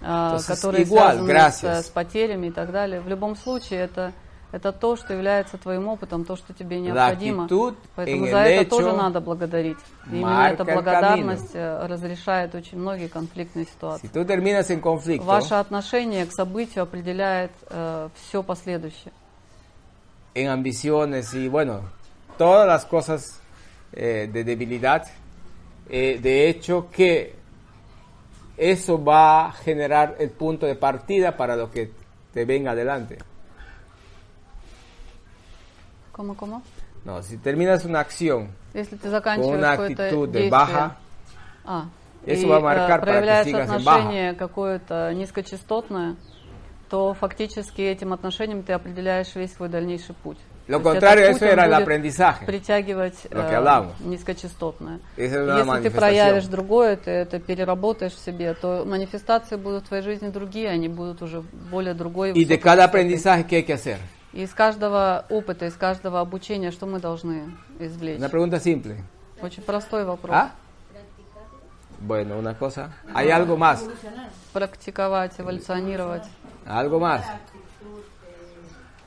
[0.00, 1.84] которые igual, связаны gracias.
[1.84, 3.00] с, с потерями и так далее.
[3.00, 4.12] В любом случае, это,
[4.52, 7.48] это то, что является твоим опытом, то, что тебе необходимо.
[7.94, 9.78] Поэтому за это тоже надо благодарить.
[10.10, 14.10] И именно эта благодарность э, разрешает очень многие конфликтные si ситуации.
[14.12, 17.52] en conflicto, Ваше отношение к событию определяет
[18.14, 19.12] все последующее.
[20.34, 21.80] en ambiciones y bueno,
[22.38, 23.40] todas las cosas
[23.92, 25.04] eh, de debilidad,
[25.88, 27.39] eh, de hecho que
[28.59, 31.91] eso va a generar el punto de partida para lo que
[32.33, 33.17] te venga adelante.
[36.13, 36.61] Кому кому?
[37.03, 40.97] No, si terminas una acción Если ты con заканчиваешь una какое-то actitud de действие, baja,
[41.65, 41.85] а,
[42.25, 46.15] Eso и va a marcar э, para que проявляется sigas en отношение какое-то низкочастотное,
[46.89, 50.39] то фактически этим отношением ты определяешь весь свой дальнейший путь.
[50.69, 52.45] Lo То есть contrario, этот eso путь, он era el будет aprendizaje.
[52.47, 53.93] Притягивать Lo que э, hablamos.
[53.99, 54.99] низкочастотное.
[55.15, 55.93] Esa es una Если ты manifestación.
[55.93, 60.87] проявишь другое, ты это переработаешь в себе, то манифестации будут в твоей жизни другие, они
[60.87, 62.31] будут уже более другой.
[62.31, 62.89] y de высокой cada частоты.
[62.89, 63.99] aprendizaje, ¿qué hay que hacer?
[64.33, 68.19] И из каждого опыта, из каждого обучения, что мы должны извлечь?
[68.19, 68.97] Una pregunta simple.
[69.41, 70.33] Очень простой вопрос.
[70.35, 70.51] ¿Ah?
[71.99, 72.91] Bueno, una cosa.
[73.13, 73.85] ¿Hay algo más?
[74.51, 76.23] Практиковать, эволюционировать,
[76.65, 77.21] ¿Algo más?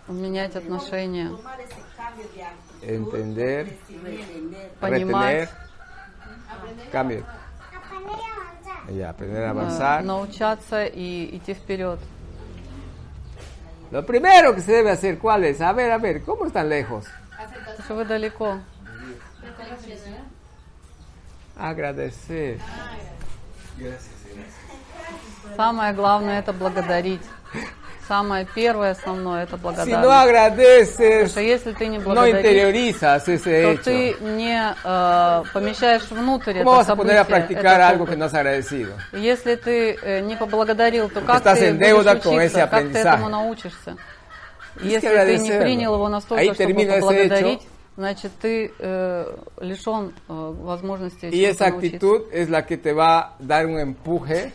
[0.07, 1.31] Менять отношения,
[2.81, 3.77] Entender,
[4.79, 5.49] понимать, retener,
[6.91, 7.25] cambio.
[8.89, 10.03] Ya, aprender a э, avanzar.
[10.03, 11.99] научаться и идти вперед.
[13.91, 15.61] Lo primero que se debe hacer, ¿cuál es?
[15.61, 17.05] A ver, a ver, ¿cómo están lejos?
[17.85, 18.59] Что вы далеко.
[21.55, 22.59] Agradecer.
[25.55, 27.21] Самое главное это благодарить.
[28.07, 30.23] Самое первое, основное это Si no благодарность.
[30.23, 36.81] agradeces, Потому если ты не no благодаришь, ese то ты не э, помещаешь внутрь ¿Cómo
[36.81, 39.17] это событие, que no?
[39.17, 43.97] Если ты э, не поблагодарил, то как estás ты будешь учиться, как ты этому научишься?
[44.81, 47.61] Если ты не принял его настолько, чтобы поблагодарить,
[47.95, 52.07] значит, ты э, лишен э, возможности esa научиться.
[52.07, 54.51] actitud es la que te va a dar un empuje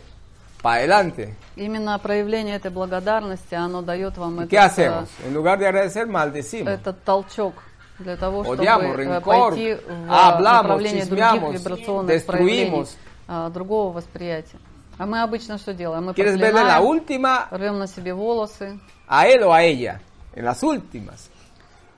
[0.61, 1.35] para adelante.
[1.55, 5.09] Именно проявление этой благодарности, оно дает вам ¿Y этот, qué hacemos?
[5.23, 6.67] э, En lugar de agradecer, maldecimos.
[6.69, 7.53] этот толчок
[7.99, 12.87] для того, чтобы Odiamos, э, rencor, пойти в hablamos, направлении других вибрационных проявлений,
[13.27, 14.57] а, другого восприятия.
[14.97, 16.05] А мы обычно что делаем?
[16.05, 20.01] Мы ¿Quieres verle la проклинаем, última рвем на себе волосы a él o a ella?
[20.35, 21.28] En las últimas.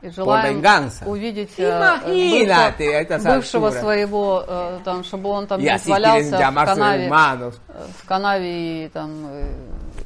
[0.02, 0.62] И желаем
[1.06, 1.70] увидеть э,
[2.06, 7.52] Imagínate estas бывшего, бывшего своего, э, там, чтобы он там не свалялся в канаве, э,
[7.98, 9.54] в канаве и, там, э,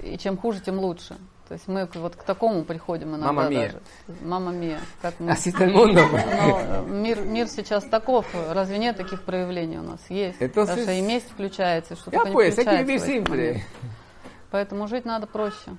[0.04, 1.16] и чем хуже, тем лучше.
[1.48, 3.82] То есть мы вот к такому приходим иногда Мама даже.
[4.24, 4.80] Мама мия.
[5.02, 5.70] Как мы pues.
[5.70, 10.00] Но э, мир, мир сейчас таков, разве нет таких проявлений у нас?
[10.10, 10.41] Есть.
[10.41, 13.62] Entonces, Потому что и месть включается, что Ya только не pues, включается момент.
[14.50, 15.76] Поэтому жить надо проще.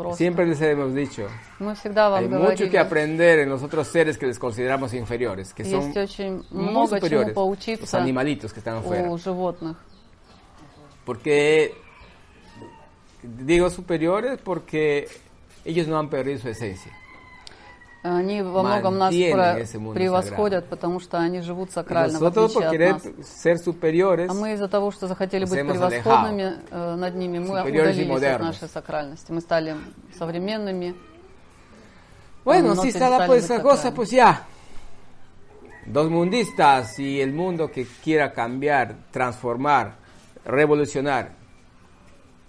[0.00, 0.18] Просто.
[0.18, 1.26] Siempre les hemos dicho,
[1.58, 4.92] Мы всегда вам hay mucho que говорили, aprender en los otros seres que les consideramos
[4.92, 9.08] inferiores, que son есть очень muy много чему superiores, los поучиться animalitos que están afuera.
[9.10, 9.76] у животных.
[11.06, 11.74] Porque
[13.22, 15.08] digo superiores porque
[15.64, 16.92] ellos no han perdido su esencia.
[18.03, 23.03] Они во многом нас превосходят, потому что они живут сакрально, в nosotros por отличие от
[23.03, 24.29] нас.
[24.29, 28.67] А мы из-за того, что захотели быть превосходными э, над ними, мы удалились от нашей
[28.69, 29.31] сакральности.
[29.31, 29.75] Мы стали
[30.17, 30.95] современными.
[32.43, 34.47] bueno, no si está la pues cosa, pues ya.
[35.85, 39.95] Dos mundistas y el mundo que quiera cambiar, transformar,
[40.43, 41.33] revolucionar,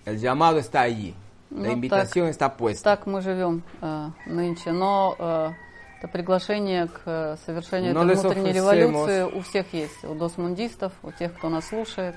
[0.04, 1.14] el llamado está allí.
[1.54, 2.82] La Ну, invitación está puesta.
[2.82, 5.50] Так мы живем э, нынче, но э,
[5.98, 11.12] это приглашение к э, совершению Но этой внутренней революции у всех есть, у досмундистов, у
[11.12, 12.14] тех, кто нас слушает,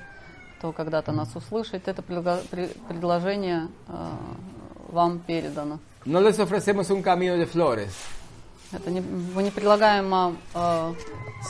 [0.58, 1.86] кто когда-то нас услышит.
[1.86, 4.08] Это предложение э,
[4.88, 5.80] вам передано.
[6.06, 7.90] No les ofrecemos un camino de flores,
[8.72, 10.94] Это не, мы не предлагаем вам э,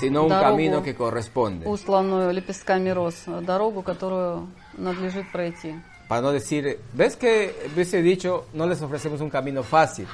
[0.00, 0.82] sino Дорогу.
[0.82, 1.66] que corresponde.
[1.66, 5.76] усланную лепестками роз дорогу, которую надлежит пройти.
[6.08, 10.06] Para no decir, ves que hubiese dicho, no les ofrecemos un camino fácil,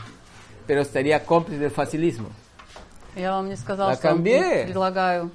[0.66, 2.28] pero estaría cómplice del facilismo.
[3.14, 4.08] Я вам не сказал, что
[4.64, 5.30] предлагаю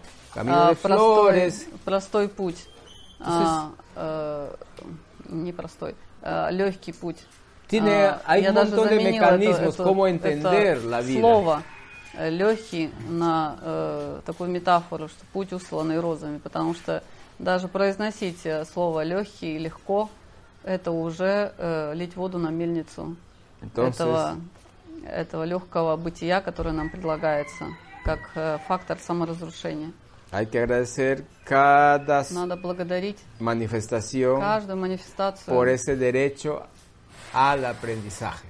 [0.51, 1.33] а, простой,
[1.85, 2.65] простой путь.
[3.19, 4.55] А, э,
[5.29, 5.95] не простой,
[6.51, 7.17] легкий путь.
[7.69, 9.25] Tiene- А, hay я даже заменила
[9.61, 9.83] это-
[10.29, 10.51] это
[11.01, 11.19] vida.
[11.21, 11.63] Слово
[12.15, 17.03] э, легкий на э, такую метафору, что путь усланный розами, потому что
[17.37, 20.09] даже произносить э, слово легкий легко,
[20.67, 23.15] это уже э, лить воду на мельницу
[23.61, 24.35] Entonces, этого,
[25.07, 27.65] этого легкого бытия, которое нам предлагается,
[28.03, 29.91] как э, фактор саморазрушения.
[30.29, 36.63] hay que agradecer cada Надо благодарить manifestación каждую манифестацию, por ese derecho
[37.33, 38.45] al aprendizaje.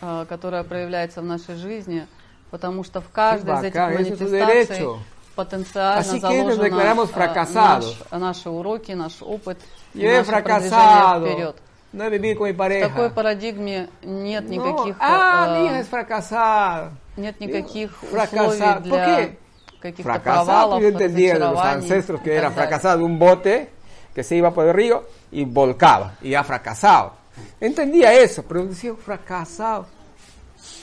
[0.00, 2.06] э, которая проявляется в нашей жизни,
[2.52, 4.86] потому что в каждой из этих tu манифестаций
[5.34, 9.58] потенциально Así que nos заложено э, наш- наши уроки, наш опыт,
[9.93, 11.55] Yo he наше продвижение fracasado, вперед.
[11.93, 13.09] no he vivido con mi В такой pareja.
[13.13, 16.91] парадигме нет No, никаких, ah, э, mi hija es fracasada.
[17.17, 18.49] нет никаких Fracasado.
[18.49, 19.37] условий ¿Por для qué?
[19.81, 22.67] каких-то Fracasado, провалов, yo entendía de los разочарований ancestros que и era так далее.
[22.69, 23.69] fracasado un bote
[24.13, 27.13] que se iba por el río y volcaba y ha fracasado.
[27.61, 29.85] Entendía eso, pero decía fracasado.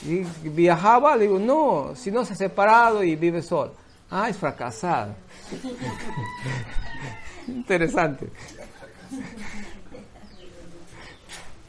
[0.03, 3.73] Y viajaba, le digo, no, si no se ha separado y vive solo.
[4.09, 5.13] Ah, es fracasado.
[7.47, 8.27] Interesante.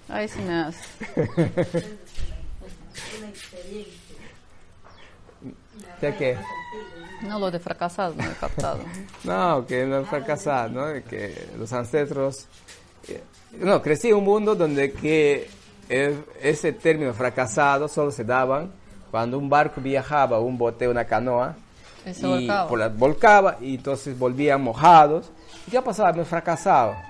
[0.09, 0.79] Ay, sí me hace.
[6.01, 6.37] ¿De qué?
[7.21, 8.79] No, lo de fracasado no he captado.
[9.23, 10.85] No, que no fracasar, ¿no?
[11.09, 12.45] Que los ancestros...
[13.07, 13.23] eh,
[13.53, 15.49] No, crecí en un mundo donde que
[16.41, 18.71] ese término fracasado solo se daban
[19.11, 21.55] cuando un barco viajaba, un bote, una canoa,
[22.05, 22.67] Y se volcaba.
[22.67, 25.29] por la- volcaba y entonces volvían mojados.
[25.67, 26.11] ¿Y qué pasaba?
[26.11, 27.01] Me fracasaba.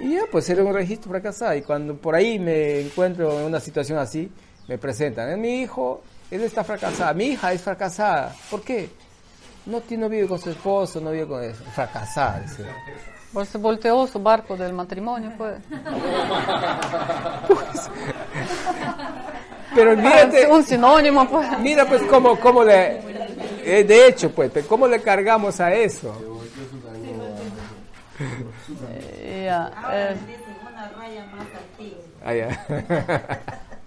[0.00, 1.54] Y ya, pues era un registro fracasado.
[1.54, 4.30] Y cuando por ahí me encuentro en una situación así,
[4.68, 5.30] me presentan.
[5.30, 7.14] "Eh, Mi hijo, él está fracasado.
[7.14, 8.34] Mi hija es fracasada.
[8.50, 8.88] ¿Por qué?
[9.66, 11.62] No, no vive con su esposo, no vive con eso.
[11.74, 12.40] Fracasada.
[12.40, 12.64] dice.
[13.32, 15.54] Pues se volteó su barco del matrimonio, pues.
[19.74, 21.58] Pero olvídate, Un sinónimo, pues.
[21.60, 23.00] mira pues cómo, cómo le...
[23.64, 26.31] eh, de hecho, pues, ¿cómo le cargamos a eso?
[29.42, 32.12] Я, э, antigua.
[32.24, 32.50] Ah, ya.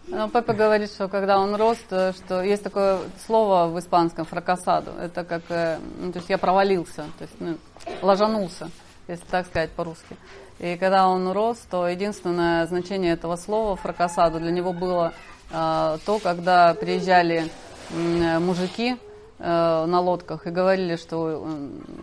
[0.07, 4.91] ну, Пепе говорит, что когда он рос, то, что есть такое слово в испанском фракасадо.
[5.01, 7.57] Это как, э, ну, то есть я провалился, то есть ну,
[8.01, 8.69] ложанулся,
[9.07, 10.17] если так сказать по-русски.
[10.59, 15.13] И когда он рос, то единственное значение этого слова фракасадо для него было
[15.51, 17.49] э, то, когда приезжали
[17.91, 18.97] э, мужики
[19.39, 21.47] э, на лодках и говорили, что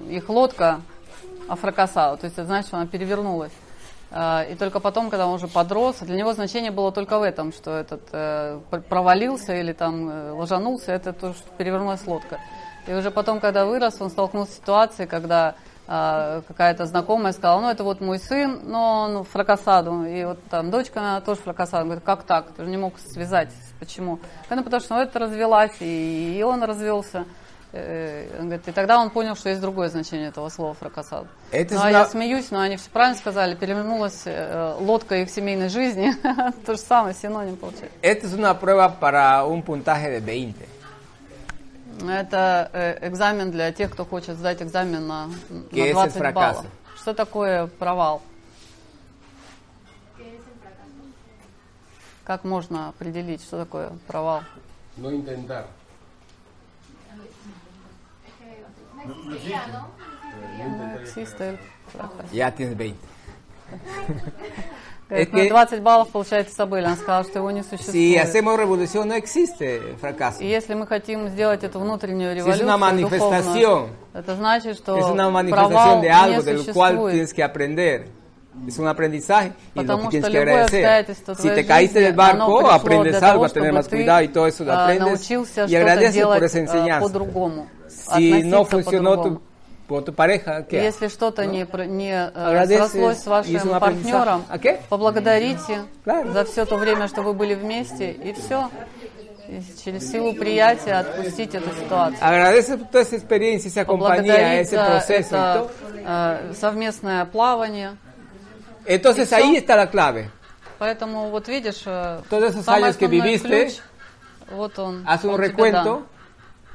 [0.08, 0.80] их лодка
[1.48, 3.52] афракасала, то есть это значит, что она перевернулась.
[4.10, 7.52] А, И только потом, когда он уже подрос, для него значение было только в этом,
[7.52, 12.38] что этот э, пр- провалился или там э, ложанулся, это то, что перевернулась лодка.
[12.86, 15.54] И уже потом, когда вырос, он столкнулся с ситуацией, когда
[15.88, 20.70] а, какая-то знакомая сказала, ну это вот мой сын, но он фракасаду, и вот там
[20.70, 21.84] дочка она тоже фракасаду.
[21.86, 22.52] Говорит, как так?
[22.56, 23.50] Ты же не мог связать.
[23.80, 24.20] Почему?
[24.48, 27.24] Ну, потому что ну, это развелась, и он развелся.
[27.72, 31.26] Э, Он говорит, и тогда он понял, что есть другое значение этого слова фракасад.
[31.50, 35.30] Это ну, а зна- я смеюсь, но они все правильно сказали, перевернулась э, лодка их
[35.30, 36.12] семейной жизни.
[36.66, 37.96] То же самое, синоним получается.
[38.02, 40.54] Es una prueba para un puntaje de 20.
[42.08, 45.28] Это э, экзамен для тех, кто хочет сдать экзамен на,
[45.70, 46.34] ¿Qué es на el 20 fracaso?
[46.34, 46.66] баллов.
[46.96, 48.22] Что такое провал?
[52.24, 54.42] Как можно определить, что такое провал?
[54.96, 55.66] No intentar.
[61.00, 62.32] Existe el fracaso.
[62.32, 62.98] Ya tienes 20.
[65.12, 66.86] Говорит, Es ну, que- 20 баллов, получается, забыли.
[66.86, 67.92] Он сказал, что его не существует.
[67.92, 70.42] Si hacemos revolución no existe fracaso.
[70.42, 74.76] И если мы хотим сделать эту внутреннюю Si es революцию una manifestación, духовную, это значит,
[74.76, 77.12] что Es una manifestación de algo не del cual существует.
[77.12, 78.08] tienes que aprender.
[78.66, 81.16] Es un aprendizaje y lo Потому que tienes que agradecer.
[81.38, 84.72] Si te caíste del barco, aprendes algo, a tener más cuidado y todo eso lo
[84.72, 85.30] а, aprendes
[85.68, 87.18] y agradeces por esa а, enseñanza.
[88.16, 89.40] Si no относиться funcionó tu
[89.88, 90.82] con tu pareja, ¿qué?
[90.82, 94.78] Если что-то не, про- не э, Agradeces срослось с вашим un партнером, ¿A qué?
[94.88, 96.32] поблагодарите Claro.
[96.32, 98.70] за все то время, что вы были вместе, и все.
[99.84, 102.18] через силу приятия отпустить эту ситуацию.
[102.22, 107.96] Agradece toda esa experiencia, esa compañía, ese proceso это э, совместное плавание.
[108.86, 110.30] Entonces ¿Y ahí está la clave.
[110.78, 113.74] Поэтому вот видишь, э, Todos esos самый años que viviste, ключ,
[114.50, 115.04] вот он.
[115.06, 116.06] Haz un он тебе recuento дан.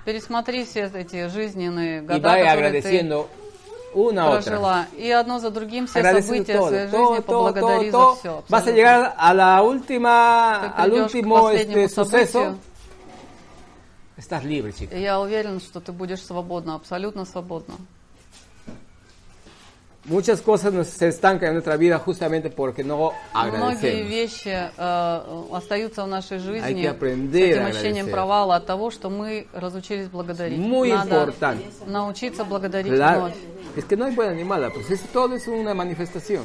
[0.08, 3.28] Пересмотри все эти жизненные года, vaya которые ты
[3.94, 4.42] una otra.
[4.42, 4.88] прожила.
[4.96, 8.20] И одно за другим все Agradeciendo события todo, своей todo, жизни todo, поблагодари todo, за
[8.20, 8.44] все.
[8.48, 12.56] Vas a llegar a la última, Ты al último este, suceso.
[14.16, 14.96] Estás libre, chica.
[14.96, 17.76] и я уверен, что ты будешь свободна, абсолютно свободна.
[20.07, 23.53] Muchas cosas nos se estancan en nuestra vida justamente porque no Многие
[24.03, 24.09] agradecemos.
[24.11, 28.11] вещи э, остаются в нашей жизни Hay que с aprender этим a ощущением agradecer.
[28.11, 30.59] провала от того, что мы разучились благодарить.
[30.59, 31.65] Muy Надо importante.
[31.87, 33.27] научиться благодарить Claro.
[33.27, 33.37] вновь.
[33.77, 36.43] Es que no hay buena ni mala, pues eso todo es una manifestación.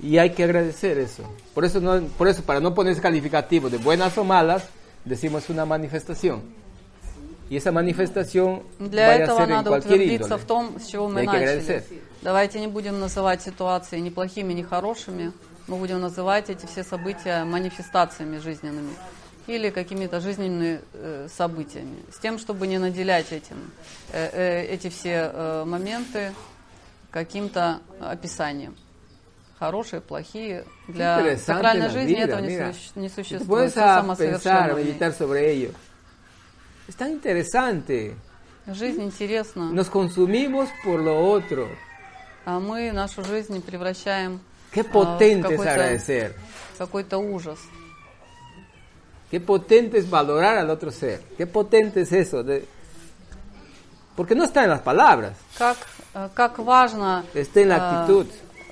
[0.00, 1.22] Y hay que agradecer eso.
[1.54, 4.64] Por eso, no, por eso para no poner ese calificativo de buenas o malas,
[5.04, 6.42] decimos una manifestación.
[7.53, 11.83] Y esa manifestación Для этого надо утвердиться в том, с чего мы начали.
[12.23, 15.31] Давайте не будем называть ситуации ни плохими, ни хорошими.
[15.67, 18.93] Мы будем называть эти все события манифестациями жизненными
[19.45, 23.71] или какими-то жизненными э, событиями, с тем, чтобы не наделять этим,
[24.11, 26.33] э, э, эти все э, моменты
[27.11, 28.75] каким-то описанием.
[29.59, 30.65] Хорошие, плохие.
[30.87, 32.71] Для сакральной жизни vida, этого не, mira.
[32.71, 33.75] суще- не существует.
[33.75, 35.73] pensar, meditar sobre ello.
[36.88, 38.14] Es tan interesante.
[38.66, 39.70] Жизнь интересна.
[39.70, 41.68] Nos consumimos por lo otro.
[42.44, 44.40] А мы нашу жизнь превращаем
[44.72, 46.34] Qué а, в potente es какой-то, agradecer.
[46.78, 47.58] какой-то ужас.
[49.30, 51.20] Qué potente es valorar al otro ser.
[51.36, 52.42] Qué potente es eso.
[52.42, 52.64] de-
[54.16, 55.76] Porque no está en las palabras, Как,
[56.14, 58.26] э, как важно, está en la а, actitud.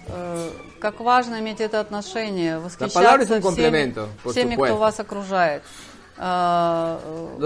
[0.08, 2.58] э, как важно иметь это отношение,
[2.92, 4.78] palabra es восхищаться un complemento, всеми, por всеми, кто supuesto.
[4.78, 5.89] вас окружает, А,
[6.21, 7.37] Э,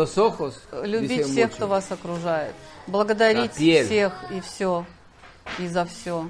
[0.84, 2.54] любить всех, кто вас окружает,
[2.88, 3.52] благодарить
[3.86, 4.86] всех и все,
[5.60, 6.30] и за все.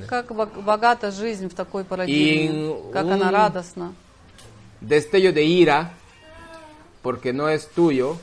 [0.00, 3.94] Как, как бог- богата жизнь в такой парадигме, как она радостна.
[4.82, 5.90] Destello de ira,
[7.02, 8.18] porque no es tuyo,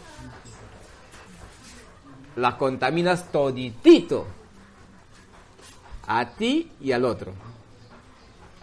[2.35, 4.27] la contaminas toditito.
[6.05, 7.33] A ti y al otro.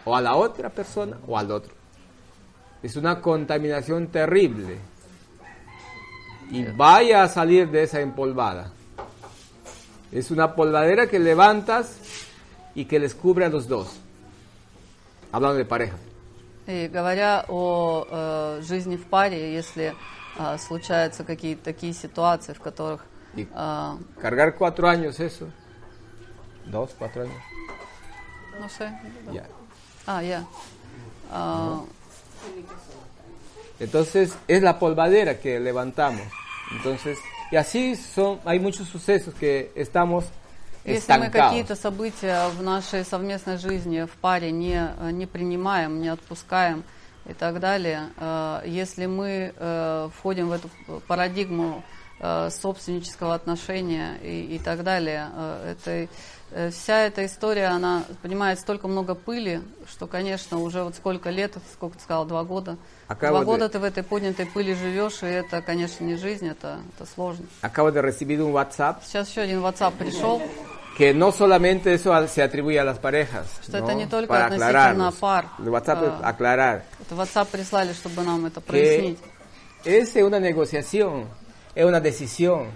[0.05, 1.73] O a la otra persona o al otro.
[2.82, 4.78] Es una contaminación terrible.
[6.50, 8.70] Y vaya a salir de esa empolvada.
[10.12, 11.98] Es una polvadera que levantas
[12.74, 13.88] y que les cubre a los dos.
[15.32, 15.96] Hablando de pareja.
[16.68, 19.94] И говоря о э, жизни в паре, если
[20.36, 23.04] э, случаются какие-то такие ситуации, в которых
[23.36, 25.48] И э, cargar cuatro años eso.
[26.64, 27.40] Dos, cuatro años.
[28.58, 28.90] ну sé,
[29.32, 29.44] Ya.
[30.06, 30.44] а, я,
[31.30, 31.84] А,
[33.79, 36.21] Entonces es la polvadera que levantamos.
[36.71, 37.17] Entonces,
[37.51, 40.25] y así son, hay muchos sucesos que estamos
[40.83, 46.83] если мы какие-то события в нашей совместной жизни в паре не, не принимаем, не отпускаем
[47.25, 50.69] и так далее, э, если мы э, входим в эту
[51.07, 51.83] парадигму
[52.19, 55.27] э, собственнического отношения и, и так далее,
[55.67, 56.07] это,
[56.71, 59.61] вся эта история, она поднимает столько много пыли,
[60.01, 62.77] что, конечно, уже вот сколько лет, сколько ты сказал, два года,
[63.07, 66.47] Acabo два de- года ты в этой поднятой пыли живешь, и это, конечно, не жизнь,
[66.47, 67.45] это, это сложно.
[67.61, 70.41] Acabo de recibir un WhatsApp Сейчас еще один WhatsApp пришел,
[70.97, 73.45] que no solamente eso se atribuye a las parejas.
[73.61, 73.85] Что ¿no?
[73.85, 75.45] это не только Para относительно пар.
[75.59, 76.29] WhatsApp А.
[76.29, 76.81] aclarar.
[76.99, 79.19] это WhatsApp прислали, чтобы нам это que прояснить.
[79.85, 81.25] es una negociación,
[81.75, 82.69] es una decisión.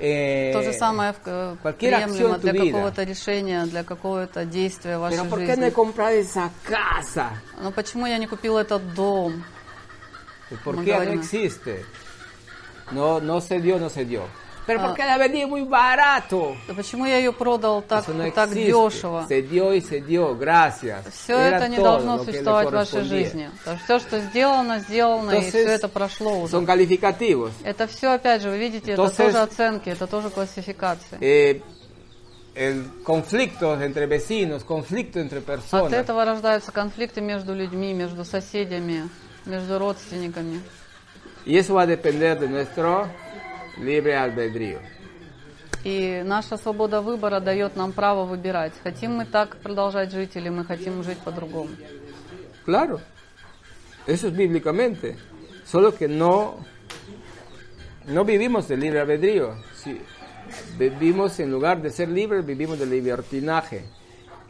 [0.00, 5.28] Eh, То же самое э, приемлемо для какого-то решения, для какого-то действия в вашей Pero
[5.28, 6.20] ¿por qué no жизни.
[6.20, 7.30] esa casa?
[7.62, 9.44] Но почему я не купил этот дом?
[10.64, 11.20] ¿Por Como qué no говорим.
[11.20, 11.84] existe?
[12.92, 14.24] No, no se dio, no se dio.
[14.66, 14.86] Pero Ah.
[14.86, 16.54] ¿por qué la vendí muy barato?
[16.68, 18.04] Да почему я ее продал так,
[18.34, 19.24] так дешево?
[19.28, 21.06] Se dio y se dio, gracias.
[21.12, 23.50] Все Era это не должно существовать в вашей жизни.
[23.84, 26.54] все, что сделано, сделано, и все это прошло уже.
[26.56, 27.52] Son calificativos.
[27.64, 31.18] Это все, опять же, вы видите, это тоже оценки, это тоже классификации.
[31.20, 31.62] Eh,
[32.54, 35.92] el conflictos entre vecinos, conflictos entre От personas.
[35.92, 39.08] этого рождаются конфликты между людьми, между соседями,
[39.46, 40.60] между родственниками.
[41.46, 43.08] Eso va a depender de nuestro
[43.79, 44.79] libre albedrío.
[45.83, 50.65] И наша свобода выбора дает нам право выбирать, хотим мы так продолжать жить или мы
[50.65, 51.69] хотим жить по-другому.
[52.65, 52.99] Claro,
[54.07, 55.17] eso es bíblicamente.
[55.63, 56.57] Solo que no,
[58.05, 59.55] no vivimos del libre albedrío.
[59.75, 60.01] Si,
[60.77, 63.85] Vivimos, en lugar de ser libres, vivimos del libertinaje.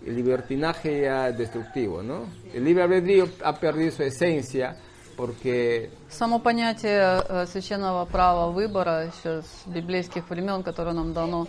[0.06, 2.28] El libertinaje ya destructivo, ¿no?
[2.54, 4.78] El libre albedrío ha perdido su esencia
[5.21, 11.47] porque Само понятие э, священного права выбора еще с библейских времен, которое нам дано,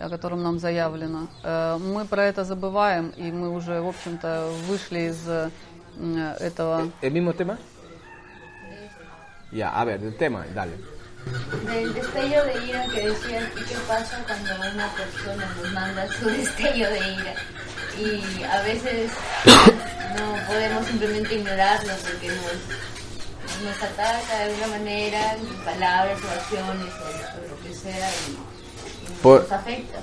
[0.00, 5.10] о котором нам заявлено, э, мы про это забываем, и мы уже, в общем-то, вышли
[5.10, 5.50] из э,
[6.40, 6.90] этого.
[7.02, 7.58] ¿El mismo tema?
[9.52, 10.72] Ya, a ver, el tema, dale.
[11.66, 16.30] Del destello de ira que decían, ¿y qué pasa cuando una persona nos manda su
[16.30, 17.34] destello de ira?
[17.98, 19.12] Y a veces
[20.16, 22.91] no podemos simplemente ignorarlo porque nos,
[23.64, 29.14] nos ataca de alguna manera, en palabras o acciones o, lo que sea, y, y
[29.22, 29.98] Por- nos afecta.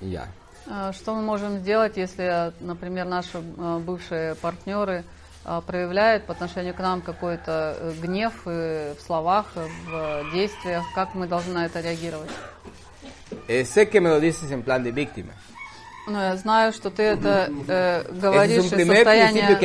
[0.00, 0.28] Ya.
[0.68, 5.04] Э, Что мы можем сделать, если, например, наши э, бывшие партнеры
[5.66, 10.82] проявляют по отношению к нам какой-то э, гнев э, в словах, э, в действиях?
[10.94, 12.30] Как мы должны на это реагировать?
[13.48, 15.32] Eh, sé que me lo dices en plan de víctima.
[16.08, 19.58] Ну, я знаю, что ты это э, говоришь un из состояния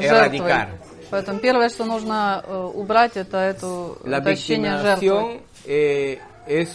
[0.00, 0.68] жертвы.
[1.10, 5.40] Поэтому первое, что нужно э, убрать, это эту La это ощущение жертвы.
[5.66, 6.68] eh, es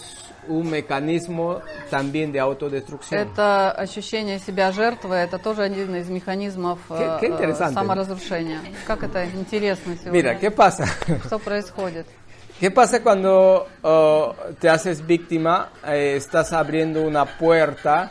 [0.47, 3.19] un mecanismo también de autodestrucción.
[3.19, 8.59] Это ощущение себя жертвой, это тоже один из механизмов Qué- qué э, саморазрушения.
[8.85, 10.11] Как это интересно сегодня.
[10.11, 10.85] Mira, ¿qué pasa?
[11.25, 12.05] Что происходит?
[12.59, 15.69] ¿Qué pasa cuando oh, te haces víctima?
[15.85, 18.09] Eh, estás abriendo una puerta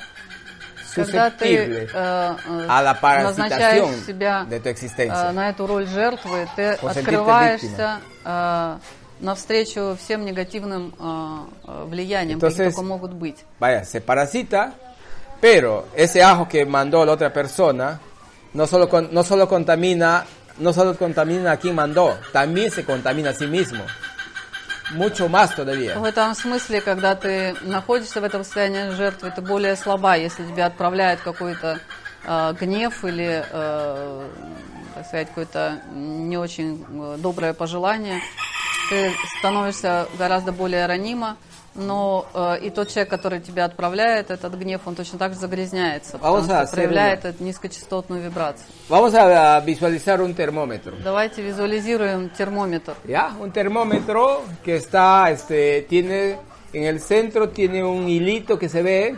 [0.96, 5.32] Когда ты susceptible э, э, a la назначаешь parasitación себя de tu э, existencia.
[5.32, 8.78] на эту роль жертвы, ты O sentirte открываешься э,
[9.20, 11.38] навстречу всем негативным э,
[11.68, 13.38] э, влияниям, какие Entonces- только могут быть.
[13.60, 14.74] Vaya, se parasita,
[15.40, 18.00] pero ese ajo que mandó la otra persona
[18.54, 20.26] no solo, con- no solo contamina,
[20.58, 23.84] no solo contamina a quien mandó, también se contamina a sí mismo.
[24.91, 25.99] Mucho más todavía.
[25.99, 30.67] В этом смысле, когда ты находишься в этом состоянии жертвы, ты более слаба, если тебя
[30.67, 31.79] отправляет какой-то
[32.25, 34.29] э, гнев или, э,
[34.95, 38.21] так сказать, какое-то не очень э, доброе пожелание,
[38.91, 41.37] ты становишься гораздо более ранима,
[41.75, 46.19] но э, и тот человек, который тебя отправляет, этот гнев, он точно так же загрязняется,
[46.19, 48.67] потому что проявляет эту низкочастотную вибрацию.
[48.89, 50.93] Vamos a, visualizar un termómetro.
[51.03, 52.95] Давайте визуализируем термометр.
[53.05, 53.33] ¿Ya?
[53.41, 56.39] Un termómetro que está, este, tiene,
[56.73, 59.17] en el centro tiene un hilito que se ve,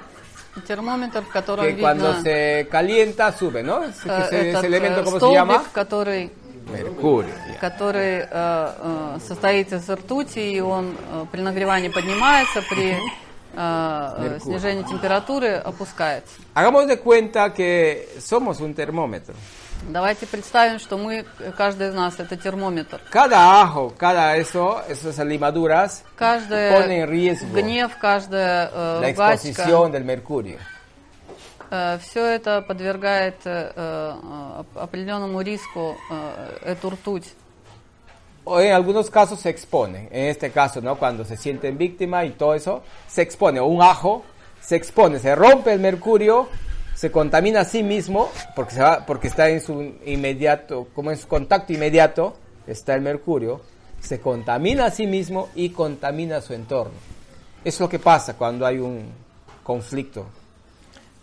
[0.68, 3.82] Термометр, в котором que cuando видно se calienta sube, ¿no?
[3.82, 5.64] Ese, э, ese- elemento, э, ¿cómo se llama?
[5.72, 6.30] который
[6.66, 7.58] Ya.
[7.60, 12.96] который э, э, состоит из ртути, и он э, при нагревании поднимается, при э,
[13.54, 14.40] э, Меркурий.
[14.40, 16.32] снижении температуры опускается.
[16.54, 19.34] Hagamos de cuenta que somos un termómetro.
[19.90, 21.26] Давайте представим, что мы,
[21.58, 23.02] каждый из нас, это термометр.
[23.10, 29.32] Cada ajo, cada eso, esas limaduras, Каждый pone en riesgo гнев, каждая э, la ругачка,
[29.34, 30.58] exposición del mercurio.
[32.01, 34.13] все это подвергает э, э,
[34.59, 37.33] оп- определенному риску э, эту ртуть.
[38.45, 40.07] O en algunos casos se expone.
[40.11, 40.95] En este caso, ¿no?
[40.97, 43.59] Cuando se sienten víctima y todo eso, se expone.
[43.59, 44.23] O un ajo
[44.59, 46.47] se expone, se rompe el mercurio,
[46.95, 51.17] se contamina a sí mismo, porque, se va, porque está en su inmediato, como en
[51.17, 52.35] su contacto inmediato,
[52.65, 53.61] está el mercurio,
[54.01, 56.93] se contamina a sí mismo y contamina su entorno.
[57.63, 59.11] Eso es lo que pasa cuando hay un
[59.63, 60.25] conflicto.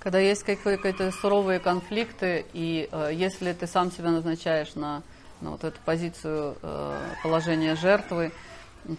[0.01, 5.03] Когда есть какие- какие-то суровые конфликты, и э, если ты сам себя назначаешь на,
[5.41, 8.31] на вот эту позицию э, положения жертвы,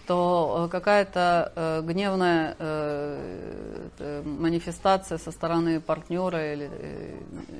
[0.07, 7.17] то э, какая-то э, гневная э, э, манифестация со стороны партнера или, э,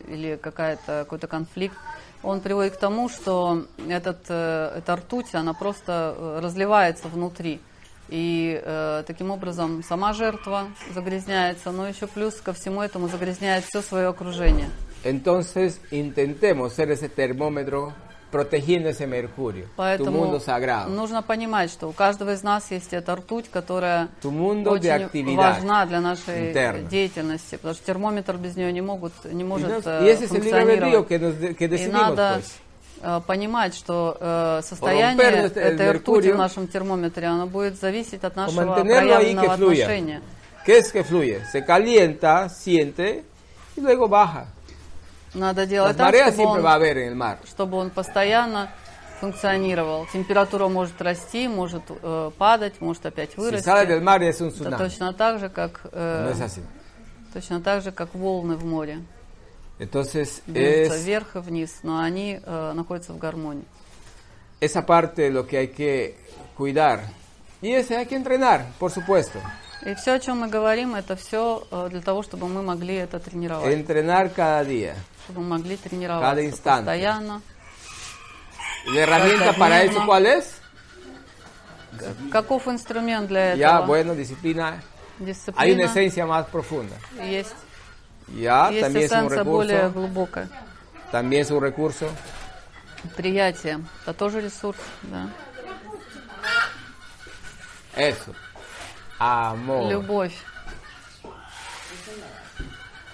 [0.07, 1.75] или какая-то, какой-то конфликт,
[2.23, 7.59] он приводит к тому, что этот, э, эта ртуть, она просто разливается внутри.
[8.09, 13.81] И э, таким образом сама жертва загрязняется, но еще плюс ко всему этому загрязняет все
[13.81, 14.69] свое окружение.
[15.03, 17.93] Entonces, intentemos ser ese termómetro
[18.31, 20.89] protegiendo ese mercurio, tu Поэтому mundo sagrado.
[20.89, 25.85] нужно понимать, что у каждого из нас есть эта ртуть, которая Tu mundo очень важна
[25.85, 26.87] для нашей interna.
[26.89, 30.31] деятельности, потому что термометр без нее не, могут, не Y, может э, y ese es
[30.31, 31.07] el libre albedrío функционировать.
[31.09, 32.59] que, nos que И decidimos, надо pues.
[33.03, 38.35] Э, понимать, что э, состояние el этой ртути в нашем термометре, оно будет зависеть от
[38.35, 40.21] нашего проявленного отношения.
[40.65, 41.45] ¿Qué es que fluye?
[41.51, 43.25] Se calienta, siente
[43.75, 44.47] y luego baja.
[45.33, 48.69] Надо Las делать так, mareas чтобы он haber чтобы он постоянно
[49.19, 50.05] функционировал.
[50.11, 53.67] Температура может расти, может э, падать, может опять Si вырасти.
[53.67, 56.61] un Это точно так же, как э, No
[57.33, 58.99] точно так же, как волны в море.
[59.78, 63.64] Entonces, Движутся es вверх и вниз, но они э, находятся в гармонии.
[64.61, 66.16] esa parte lo que hay que
[66.56, 67.00] cuidar.
[67.62, 69.38] Y ese hay que entrenar, por supuesto.
[69.86, 73.72] И все, о чем мы говорим, это все для того, чтобы мы могли это тренировать.
[73.72, 74.96] Entrenar cada día.
[75.24, 76.86] Чтобы мы могли тренироваться Cada instante.
[76.86, 77.40] постоянно.
[78.86, 80.54] ¿Y la herramienta para eso cuál es?
[82.32, 83.86] Каков инструмент для Ya, этого?
[83.86, 84.82] bueno, disciplina.
[85.20, 85.84] Hay una Дисциплина.
[85.84, 86.96] esencia más profunda.
[87.20, 87.54] Есть,
[88.28, 90.49] Ya, есть es un эссенция более глубокая.
[91.11, 92.09] También es un recurso.
[93.15, 93.82] Приятие.
[94.03, 95.30] Это тоже ресурс, да.
[97.95, 98.34] Eso.
[99.19, 99.89] Amor.
[99.89, 100.34] Любовь.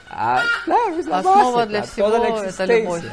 [0.10, 0.43] Ah,
[0.97, 3.03] es la Основа для всего это любовь.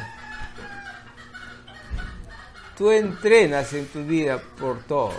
[2.77, 5.13] Tú entrenas en tu vida por todo.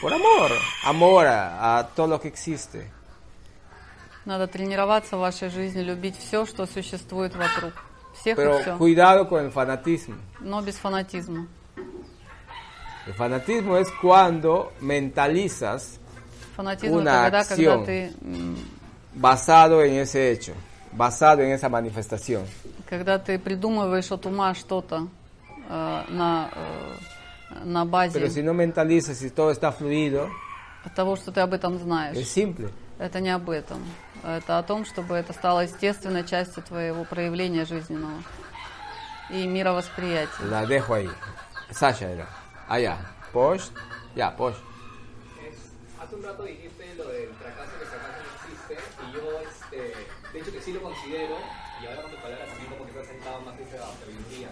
[0.00, 0.50] Por amor.
[0.84, 2.90] Amor a, a todo lo que existe.
[4.24, 7.72] Надо тренироваться в вашей жизни, любить все, что существует вокруг.
[8.20, 8.76] Всех Pero и все.
[8.78, 10.16] cuidado con el fanatismo.
[10.40, 11.46] Но без фанатизма.
[13.06, 15.98] El fanatismo es cuando mentalizas
[16.56, 17.78] Фанатизм Una тогда, acción.
[17.80, 18.12] когда ты,
[19.14, 20.52] basado en ese hecho,
[20.92, 22.44] basado en esa manifestación.
[22.88, 25.08] когда ты придумываешь от ума что-то
[25.68, 30.28] э, на, э, на базе Pero si no mentalizas y todo está fluido,
[30.94, 32.18] того, что ты об этом es знаешь.
[32.28, 32.70] simple.
[32.98, 33.78] Это не об этом.
[34.24, 38.22] Это о том, чтобы это стало естественной частью твоего проявления жизненного
[39.30, 40.46] и мировосприятия.
[40.46, 41.10] La dejo ahí.
[41.70, 42.28] Sasha era.
[42.68, 42.98] Allá.
[43.32, 43.70] Posh.
[44.14, 44.56] Ya, Posh.
[46.00, 48.76] Hace un rato dijiste lo del fracaso, que fracaso no existe,
[49.08, 51.38] y yo, este, de hecho que sí lo considero,
[51.80, 54.48] y ahora con tus palabras también como que te has sentado más esa sabiduría.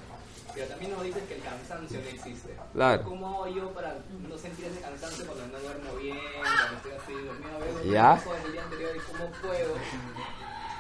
[0.55, 2.57] Pero también nos dices que el cansancio no existe.
[2.73, 3.05] Claro.
[3.05, 3.99] ¿Cómo hago yo para
[4.29, 7.55] no sentir ese cansancio cuando no duermo bien, cuando estoy así dormido?
[7.55, 8.21] A veces Ya.
[9.21, 9.75] Cómo puedo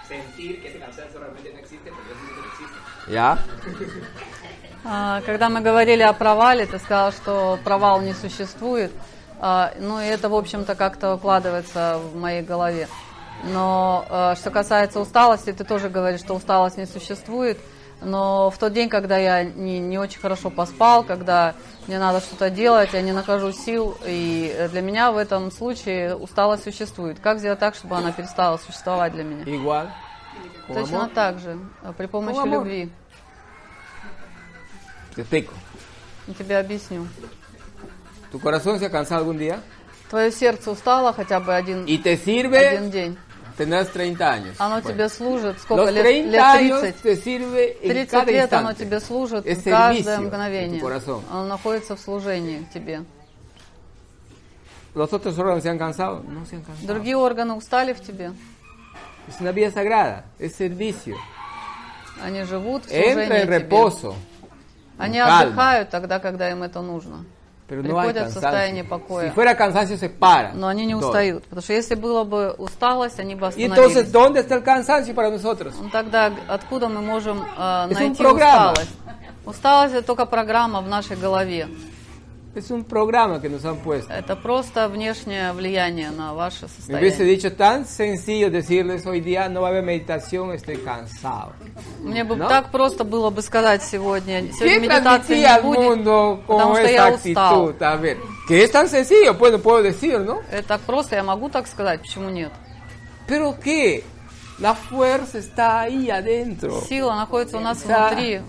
[0.09, 3.13] sentir que ese cansancio realmente no existe, porque yo siento que no existe.
[3.13, 3.39] Ya.
[4.85, 8.93] А, Когда мы говорили о провале, ты сказал, что провал не существует.
[9.39, 12.89] А, Ну и это, в общем-то, как-то укладывается в моей голове.
[13.45, 17.59] Но а, что касается усталости, ты тоже говоришь, что усталость не существует.
[18.03, 21.55] Но в тот день, когда я не, не очень хорошо поспал, когда
[21.91, 26.63] мне надо что-то делать, я не нахожу сил, и для меня в этом случае усталость
[26.63, 27.19] существует.
[27.19, 29.43] Как сделать так, чтобы она перестала существовать для меня?
[29.43, 29.89] Igual.
[30.69, 32.93] Точно так же, а, при помощи любви.
[35.17, 35.53] Te explico.
[36.29, 37.09] Я тебе объясню.
[38.31, 39.59] ¿Tu corazón se ha cansado algún día?
[40.09, 42.89] Твое сердце устало хотя бы один, Y te один sirve.
[42.93, 43.19] день.
[43.61, 44.57] Tendrás 30 años.
[44.59, 46.03] Оно Bueno, тебе служит сколько Los лет?
[46.03, 47.03] 30 Лет años 30.
[47.03, 50.83] te sirve en 30 cada лет оно тебе служит Es в каждое мгновение.
[51.31, 53.05] Оно находится в служении тебе.
[54.95, 56.23] ¿Los otros órganos se han cansado?
[56.27, 56.87] No se han cansado.
[56.87, 58.33] Другие органы устали в тебе.
[59.29, 61.17] Es una vida sagrada, es servicio.
[62.23, 63.59] Они живут в Entra служении en тебе.
[63.59, 64.15] reposo,
[64.97, 67.27] Они отдыхают тогда, когда им это нужно.
[67.70, 68.90] pero no hay Приходят в состояние cansancio.
[68.90, 69.30] покоя.
[69.30, 70.54] Si fuera cansancio se para.
[70.54, 71.08] Но они не todo.
[71.10, 71.44] устают.
[71.46, 74.12] Потому что если было бы усталость, они бы Y entonces, остановились.
[74.12, 75.74] ¿dónde está el cansancio para nosotros?
[75.82, 78.72] Ну, Тогда откуда мы можем э, Es un найти programa.
[78.74, 78.92] усталость?
[79.46, 81.68] Усталость это только программа в нашей голове.
[82.56, 84.14] Es un programa que nos han puesto.
[84.14, 87.26] Это просто внешнее влияние на ваше Me hubiese состояние.
[87.36, 91.52] dicho tan sencillo decirles hoy día no va a haber meditación, estoy cansado.
[92.01, 92.49] Мне бы ¿No?
[92.49, 94.41] так просто было бы сказать сегодня.
[94.43, 96.05] ¿Qué Сегодня медитации не будет,
[96.47, 97.75] потому что я устал.
[97.81, 98.19] A ver,
[98.49, 100.41] que es tan sencillo, pues lo puedo decir, ¿no?
[100.51, 102.53] Это так просто, я могу так сказать, почему нет?
[103.27, 104.03] Pero que
[104.59, 106.81] la fuerza está ahí adentro.
[106.89, 108.09] Сила находится у нас Да.
[108.09, 108.41] внутри,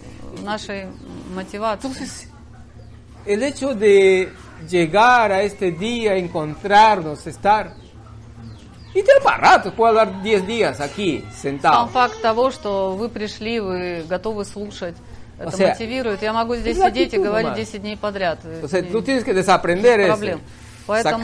[0.44, 0.88] нашей
[1.36, 1.88] мотивации.
[1.88, 2.28] Entonces,
[3.26, 4.32] el hecho de
[4.70, 7.74] llegar a este día, encontrarnos, estar.
[9.24, 11.88] Para rato, puedo hablar 10 días aquí, Сам sentado.
[11.90, 14.96] факт того, что вы пришли, вы готовы слушать,
[15.40, 16.22] это O sea, мотивирует.
[16.22, 17.56] Я могу здесь сидеть и говорить nomás.
[17.58, 18.40] 10 дней подряд.
[18.62, 20.08] O sea, tú tienes que desaprender eso.
[20.18, 20.42] проблем.
[20.88, 21.24] Поэтому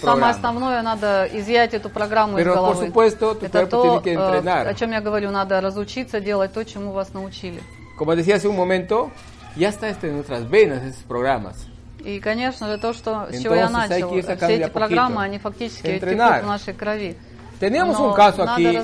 [0.00, 2.86] самое основное, надо изъять эту программу Pero, из головы.
[2.86, 7.60] supuesto, Это то, э, о чем я говорю, надо разучиться делать то, чему вас научили.
[7.98, 9.10] Como decía hace un momento,
[9.56, 11.66] ya está en nuestras venas, esos programas.
[12.04, 16.10] И, конечно же, то, что, с чего я начал, все эти программы, они фактически текут
[16.10, 17.16] в нашей крови.
[17.60, 18.78] Tenemos un caso aquí,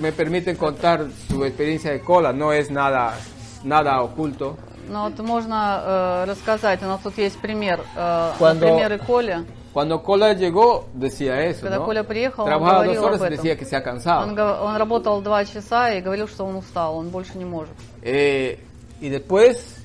[0.00, 3.14] me permiten contar su experiencia de cola, no es nada,
[3.62, 4.56] nada oculto.
[4.88, 9.44] Но вот можно э, рассказать, у нас тут есть пример, э, Cuando- например, и Коля.
[9.74, 11.84] Cuando Cola llegó, decía eso, Когда ¿no?
[11.84, 13.36] Коля приехал, он Trabajaba dos говорил horas об этом.
[13.36, 14.22] decía que se ha cansado.
[14.22, 17.74] Он, он работал два часа и говорил, что он устал, он больше не может.
[18.02, 18.58] Eh,
[19.00, 19.75] y después,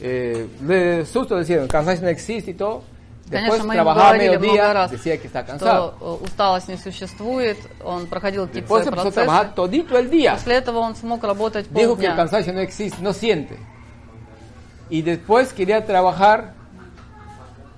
[0.00, 2.82] eh, de susto decía, el cansancio no existe y todo.
[3.26, 5.94] Después Конечно, мы ему trabajaba a говорили много mediodía, раз, decía que está cansado.
[5.96, 9.14] что э, усталость не существует, он проходил какие-то Después свои empezó a процессы.
[9.24, 10.34] trabajar todito el día.
[10.34, 12.16] После этого он смог работать Dijo que el полдня.
[12.16, 13.56] cansancio no existe, no siente.
[14.90, 16.52] Y después quería trabajar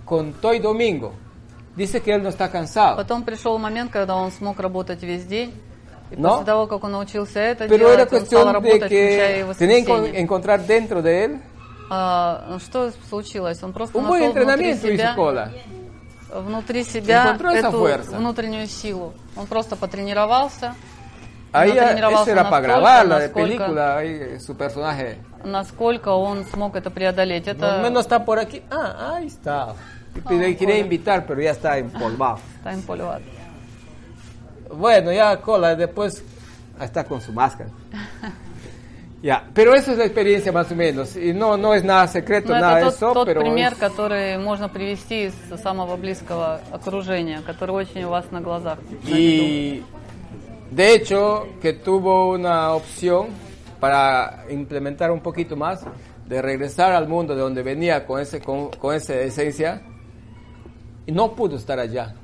[0.04, 1.12] con todo y domingo.
[1.76, 2.96] dice que él no está cansado.
[2.96, 5.52] Потом пришел момент, когда он смог работать весь день.
[6.10, 6.30] И No.
[6.38, 9.40] после того, как он научился это Pero era делать, он стал cuestión de работать, включая
[9.40, 10.20] и que tenía que воскресенье.
[10.20, 11.40] encontrar dentro de él
[11.93, 13.61] А, что случилось?
[13.63, 15.51] Он просто buen нашел внутри себя, cola.
[16.33, 18.15] внутри себя эту fuerza.
[18.17, 19.13] внутреннюю силу.
[19.35, 20.73] Он просто потренировался,
[21.51, 25.17] Ahí ya- тренировался eso era para настолько, de насколько- película, ahí, su personaje.
[25.43, 27.47] насколько он смог это преодолеть.
[27.47, 28.61] No, Это no está por aquí.
[28.71, 29.73] Ah, ahí está.
[30.29, 32.39] Y le quería invitar, pero ya está empolvado.
[32.63, 33.21] Тайм Поливат.
[34.73, 36.23] Bueno, ya cola, después
[36.79, 37.69] está con su máscara.
[39.22, 41.16] Ya, pero eso es la experiencia más o menos.
[41.16, 43.72] Y no, no es nada secreto, Ну, nada de это тот, eso, тот pero пример,
[43.72, 48.78] es- который можно привести из самого близкого окружения, который очень у вас на глазах.
[48.78, 49.16] на виду.
[49.16, 49.84] Y
[50.70, 53.28] de hecho que tuvo una opción
[53.80, 55.80] para implementar un poquito más
[56.26, 59.80] de regresar al mundo de donde venía con ese con, con esa esencia
[61.06, 62.14] y no pudo estar allá.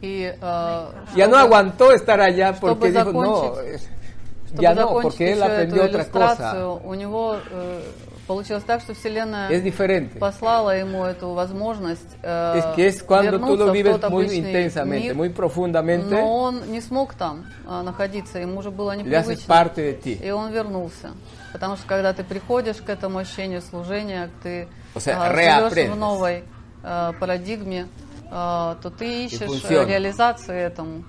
[0.00, 0.36] И, э,
[1.14, 3.88] Ya no чтобы- aguantó estar allá porque чтобы dijo no, закончить- eh,
[4.57, 6.81] чтобы no, закончить él еще эту иллюстрацию, cosa.
[6.83, 7.81] у него э,
[8.27, 9.49] получилось так, что Вселенная
[10.19, 16.09] послала ему эту возможность э, Es que es вернуться в тот обычный мир, muy profundamente,
[16.09, 19.71] но он не смог там э, находиться, ему уже было непривычно.
[20.05, 21.11] И он вернулся.
[21.53, 25.95] Потому что когда ты приходишь к этому ощущению служения, ты O sea, а, живешь в
[25.95, 26.43] новой
[26.83, 27.87] а, парадигме,
[28.29, 31.03] а, то ты ищешь э, реализации этому,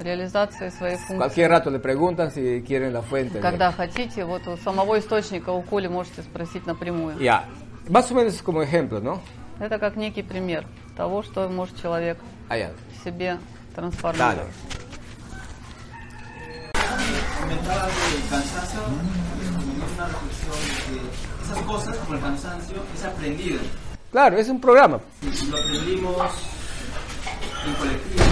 [0.00, 1.16] реализации своей функции.
[1.18, 3.34] Cualquier rato le preguntan si quieren la fuente.
[3.34, 7.16] de- Когда хотите, вот у самого источника, у Коли можете спросить напрямую.
[7.18, 7.44] Ya,
[7.88, 9.20] más o menos como ejemplo, ¿no?
[9.60, 10.66] Это как некий пример
[10.96, 12.18] того, что может человек
[12.48, 12.70] Allá.
[13.00, 13.38] в себе Dale.
[13.74, 14.48] трансформировать.
[17.40, 18.80] comentabas del cansancio,
[19.38, 23.60] y una reflexión de que esas cosas, como el cansancio, es aprendido.
[24.10, 25.00] Claro, es un programa.
[25.50, 26.16] Lo aprendimos
[27.66, 28.24] en colectivo.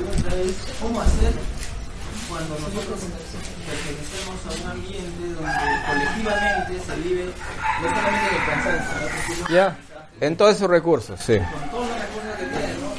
[0.00, 1.32] pregunta es cómo hacer
[2.28, 3.00] cuando nosotros
[3.66, 5.52] pertenecemos a un ambiente donde
[5.86, 7.24] colectivamente se vive
[7.82, 9.48] no solamente el cansancio, ¿no?
[9.54, 9.76] Ya,
[10.20, 11.38] en todos sus recursos, sí.
[11.38, 12.90] Con todas las cosas que tiene, ¿no?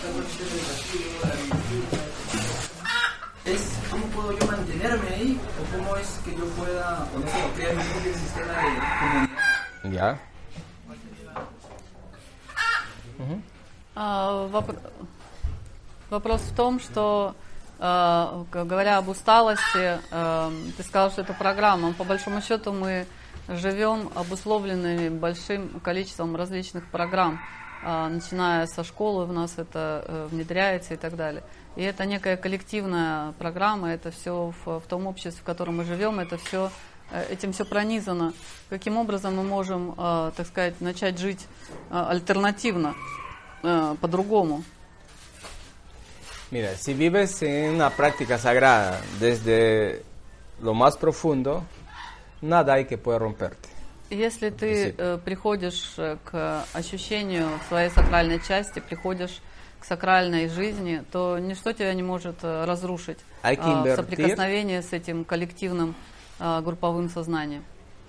[3.46, 7.34] Es cómo puedo yo mantenerme ahí o cómo es que yo pueda, o no sé,
[7.56, 8.70] crear mi propio sistema de
[9.82, 9.92] comunidad.
[9.92, 10.20] Ya.
[13.18, 14.48] Uh -huh.
[14.48, 15.21] uh,
[16.12, 17.36] Вопрос в том, что,
[17.80, 21.94] э, говоря об усталости, э, ты сказал, что это программа.
[21.94, 23.06] По большому счету мы
[23.48, 27.40] живем обусловленными большим количеством различных программ.
[27.86, 31.44] А, Начиная со школы в нас это э, внедряется и так далее.
[31.78, 36.38] И это некая коллективная программа, это все в, том обществе, в котором мы живем, это
[36.38, 36.72] все
[37.30, 38.34] этим все пронизано.
[38.70, 41.48] Каким образом мы можем, э, так сказать, начать жить
[41.90, 42.96] э, альтернативно,
[43.64, 44.66] э, по-другому?
[46.52, 50.04] Mira, si vives en una práctica sagrada desde
[50.62, 51.64] lo más profundo,
[52.42, 53.70] nada hay que pueda romperte.
[54.10, 59.42] Если ты э, приходишь э, к ощущению своей сакральной части, приходишь
[59.80, 63.96] к сакральной жизни, то ничто тебя не может э, разрушить invertir.
[63.96, 65.96] соприкосновении с этим коллективным
[66.40, 67.64] а, групповым сознанием.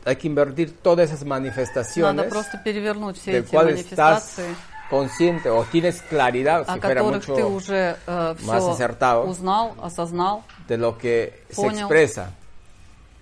[0.05, 4.57] Hay que invertir todas esas Надо manifestaciones просто перевернуть все эти cuales estás манифестации,
[4.93, 9.25] consciente o tienes claridad, о si fuera которых mucho ты уже э, más все acertado.
[9.25, 11.79] узнал, осознал, de lo que se Понял.
[11.89, 12.31] expresa,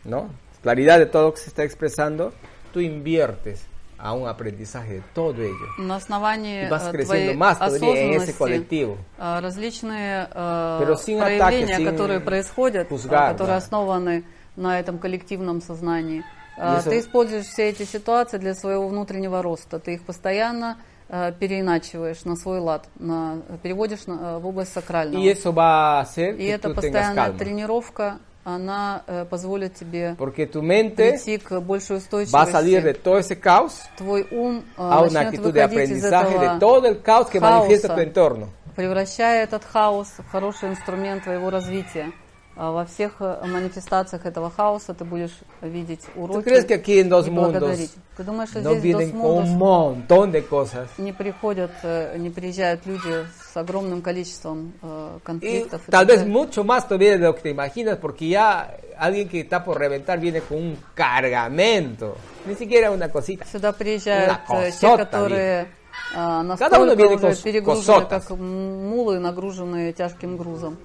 [0.05, 0.29] ¿no?
[0.63, 2.33] Claridad de todo lo que se está expresando,
[2.73, 3.63] tú inviertes
[3.99, 5.67] a un aprendizaje de todo ello.
[5.79, 8.97] на основании Y vas э, creciendo твоей más todavía en ese осознанности colectivo.
[9.19, 13.65] э, различные э, Pero sin проявления, ataques, sin которые происходят, э, juzgar, которые да.
[13.65, 14.25] основаны
[14.57, 16.23] на этом коллективном сознании.
[16.59, 19.79] Э, Если- Ты используешь все эти ситуации для своего внутреннего роста.
[19.79, 20.90] Ты их постоянно э,
[21.39, 25.23] переиначиваешь на свой лад, на, переводишь на- э, в область сакрального.
[25.23, 30.63] Y eso va a hacer И tengas постоянная тренировка, она э, позволит тебе Porque tu
[30.63, 33.03] mente прийти к большей va a salir de устойчивости.
[33.03, 37.29] todo ese caos Твой ум э, a una actitud de aprendizaje de todo el caos
[37.29, 38.49] que manifiesta tu entorno.
[38.77, 42.13] превращая этот хаос в хороший инструмент твоего развития.
[42.57, 47.09] А Во всех э, манифестациях этого хаоса ты будешь видеть уроки crees que aquí en
[47.09, 47.93] dos и mundos благодарить.
[48.17, 50.89] Ты думаешь, что No здесь vienen un Mundos montón de cosas.
[50.99, 55.83] не приходят, э, не приезжают люди с огромным количеством э, Y конфликтов?
[55.89, 56.33] tal vez далее?
[56.33, 60.19] mucho más todavía de lo que te imaginas, porque ya alguien que está por reventar
[60.19, 62.17] viene con un cargamento,
[62.47, 63.47] ni siquiera una cosita.
[63.51, 64.39] Сюда приезжают
[64.81, 65.67] те, которые
[66.15, 70.77] uno настолько viene уже перегружены, как мулы, нагруженные тяжким грузом.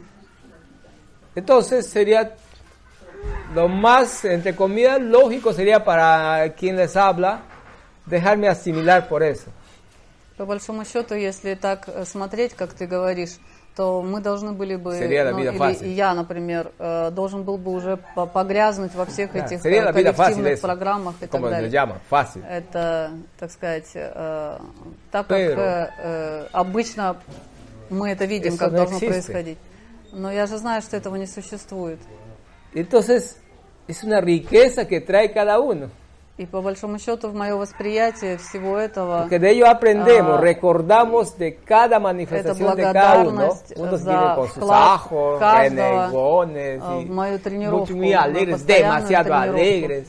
[1.35, 2.31] Entonces sería
[3.53, 7.41] lo más, entre comillas, lógico sería para quien les habla
[8.05, 9.45] dejarme asimilar por eso.
[10.37, 13.37] По большому счету, если так э, смотреть, как ты говоришь,
[13.73, 15.87] то мы должны были бы, ну, или fácil.
[15.87, 20.53] я, например, э, должен был бы уже по- погрязнуть во всех Да, этих э, коллективных
[20.53, 20.61] eso.
[20.61, 21.69] программах и так Como далее.
[22.09, 22.43] fácil.
[22.49, 24.57] Это, так сказать, э,
[25.11, 27.15] так Pero- как э, обычно
[27.89, 29.07] мы это видим, как no должно existe.
[29.09, 29.57] происходить.
[30.17, 31.99] Но я же знаю, что этого не существует.
[32.73, 33.37] Entonces,
[33.87, 35.89] es una riqueza que trae cada uno.
[36.37, 40.41] И по большому счету в мое восприятие всего этого Porque de ello aprendemos, Ah.
[40.41, 43.31] recordamos de cada manifestación de cada uno.
[43.31, 47.99] благодарность Unos за vienen con sus вклад ajos, каждого, renegones, y в мою тренировку, muy,
[47.99, 49.59] muy в alegres, demasiado тренировку.
[49.59, 50.07] alegres.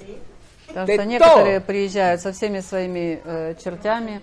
[0.67, 4.21] Потому что некоторые приезжают со всеми своими э, чертями,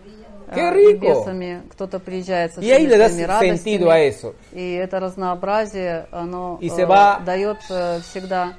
[0.53, 1.21] Qué и rico.
[1.21, 4.35] бесами, кто-то приезжает со Y ahí le das sentido a eso.
[4.51, 8.53] И это разнообразие, оно Y э, se va дает э, всегда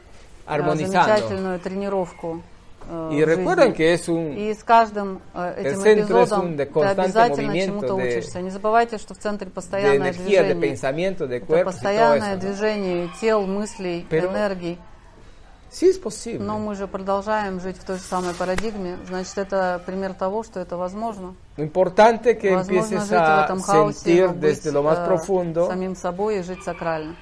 [0.46, 2.42] э, замечательную тренировку.
[2.88, 7.94] э, Y recuerden que es un, И с каждым э, этим эпизодом ты обязательно чему-то
[7.94, 8.40] учишься.
[8.40, 10.78] Не забывайте, что в центре постоянное движение.
[11.38, 14.30] Это постоянное движение тел, мыслей, Pero-
[16.38, 18.96] Но мы же продолжаем жить в той же самой парадигме.
[19.08, 21.34] Значит, это пример того, что это возможно.
[21.56, 26.62] Importante que возможно empieces a sentir desde lo más э, profundo самим собой и жить
[26.64, 27.14] сакрально.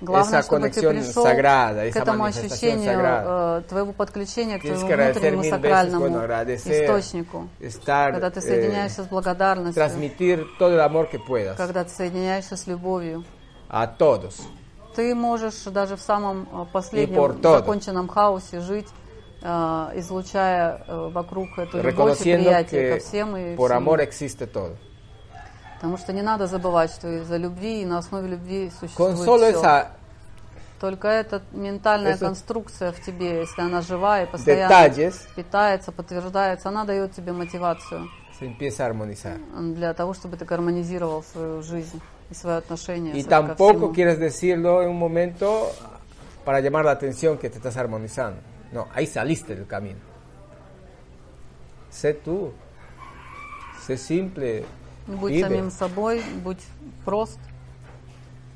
[0.00, 3.58] Главное, esa чтобы ты пришел sagrada, к этому ощущению sagrada.
[3.58, 7.48] э, твоего подключения к твоему внутреннему mil veces, сакральному bueno, источнику.
[7.60, 12.56] estar, когда ты eh, соединяешься с благодарностью, todo el amor que puedas когда ты соединяешься
[12.56, 13.24] с любовью.
[13.68, 14.46] a todos.
[14.94, 18.88] Ты можешь даже в самом э, последнем законченном хаосе жить,
[19.42, 24.76] э, излучая э, вокруг эту любовь и приятие ко всем и por amor existe todo.
[25.76, 29.62] Потому что не надо забывать, что из-за любви и на основе любви Con существует всё.
[29.62, 29.86] esa
[30.80, 35.14] Только эта ментальная конструкция в тебе, если она жива и постоянно detalles.
[35.34, 38.08] питается, подтверждается, она дает тебе мотивацию
[38.40, 43.93] для того, чтобы ты гармонизировал свою жизнь Y с- ко tampoco всему.
[43.93, 45.71] quieres decirlo en un momento
[46.45, 48.39] para llamar la atención que te estás armonizando.
[48.71, 49.99] No, ahí saliste del camino.
[51.89, 52.51] Sé tú.
[53.85, 54.63] Sé simple.
[55.07, 55.47] Будь vive.
[55.49, 56.61] самим собой, будь
[57.03, 57.39] прост,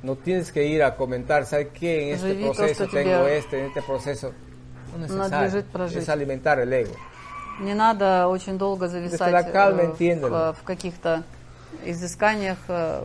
[0.04, 2.10] No tienes que ir a comentar, ¿sabes qué?
[2.10, 4.34] En este Живи то, proceso что tengo тебе este, en este proceso.
[4.98, 5.30] No es necesario.
[5.30, 5.98] надлежит прожить.
[6.00, 6.92] Es alimentar el ego.
[7.62, 10.54] Не надо очень долго зависать la calma, э, в, entiéndelo.
[10.54, 11.24] в каких-то
[11.86, 13.02] изысканиях, э,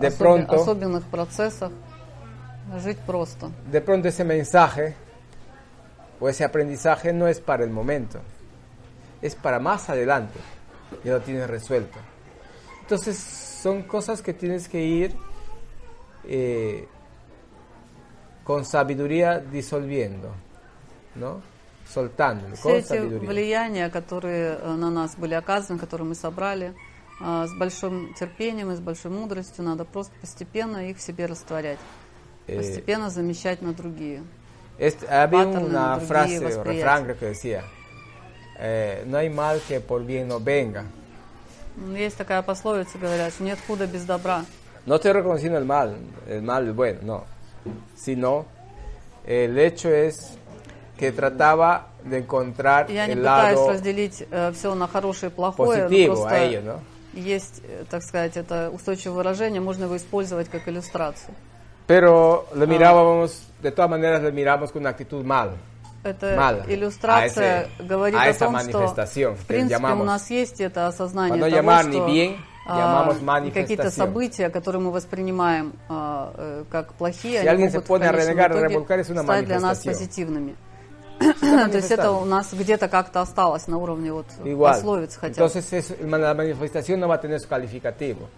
[0.00, 0.54] De особен- pronto.
[0.56, 1.72] особенных процессах.
[2.82, 3.50] Жить просто.
[3.72, 4.94] De pronto ese mensaje
[6.20, 8.20] o ese aprendizaje no es para el momento,
[9.22, 10.38] es para más adelante.
[11.04, 11.98] Ya lo tienes resuelto.
[12.82, 15.14] Entonces son cosas que tienes que ir
[16.24, 16.86] eh,
[18.44, 20.30] con sabiduría disolviendo,
[21.14, 21.40] ¿no?
[21.88, 23.28] Soltándolo, Все con эти sabiduría.
[23.28, 26.74] влияния, которые э, на нас были оказаны, которые мы собрали, э,
[27.23, 31.79] с большим терпением и с большой мудростью, надо просто постепенно их в себе растворять.
[32.47, 34.23] Eh, Постепенно замещать на другие.
[34.77, 37.63] Este, había una frase o refrán que decía,
[38.59, 40.83] eh, no hay mal que por bien no venga.
[41.77, 44.45] М, Есть такая пословица, говорят, нет худа без добра.
[44.85, 45.95] No estoy reconociendo el mal,
[46.27, 47.23] el mal es bueno, no.
[47.95, 48.45] Sino,
[49.25, 50.37] el hecho es
[50.97, 55.83] que trataba de encontrar Я не el пытаюсь lado разделить все на хорошее и плохое,
[55.83, 56.92] positivo просто a ello, ¿no?
[57.13, 61.33] Есть, э, так сказать, это устойчивое выражение, можно его использовать как иллюстрацию.
[61.87, 65.57] Pero lo mirábamos, de todas maneras lo miramos con una actitud mal.
[66.03, 66.65] Эта Mala.
[66.67, 68.87] иллюстрация А ese- говорит а о том, что
[69.35, 73.13] в принципе llamamos- у нас есть это осознание того, что bien, а,
[73.53, 79.01] какие-то события, которые мы воспринимаем а, э, как плохие, Si они могут в a итоге
[79.01, 80.55] es una стать для нас позитивными.
[81.19, 84.73] То есть это у нас где-то как-то осталось на уровне вот Igual.
[84.73, 85.47] пословиц хотя бы.
[85.47, 88.29] Entonces es- la manifestación no va a tener su calificativo.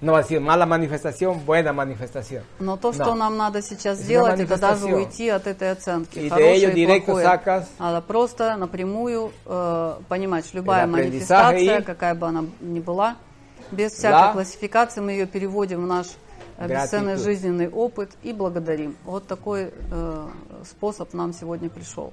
[0.00, 2.44] No va a decir mala manifestación, buena manifestación.
[2.60, 3.14] Но то, что No.
[3.16, 6.20] нам надо сейчас сделать, это даже уйти от этой оценки.
[6.20, 7.66] Y Хорошее и плохое.
[7.80, 13.16] Надо просто напрямую э, понимать, что любая манифестация, какая бы она ни была,
[13.72, 16.06] без всякой классификации мы ее переводим в наш
[16.58, 18.96] бесценный жизненный опыт и благодарим.
[19.04, 20.28] Вот такой э,
[20.64, 22.12] способ нам сегодня пришел.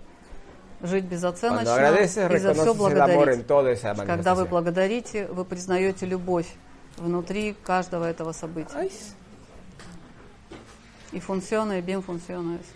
[0.81, 3.47] Жить безоценочно и за все благодарить.
[4.05, 6.47] Когда вы благодарите, вы признаете любовь
[6.97, 8.89] внутри каждого этого события.
[11.11, 12.73] Y funciona y bien funciona eso.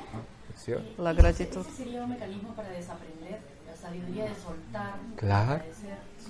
[0.64, 0.74] ¿Sí?
[0.98, 1.66] La gratitud.
[5.18, 5.62] Claro.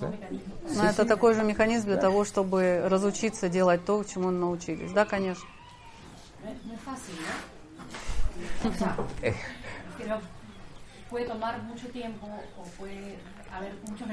[0.08, 0.52] Mecanismo.
[0.76, 4.92] Но это такой же механизм для того, чтобы разучиться делать то, чему научились.
[4.92, 5.46] Да, конечно.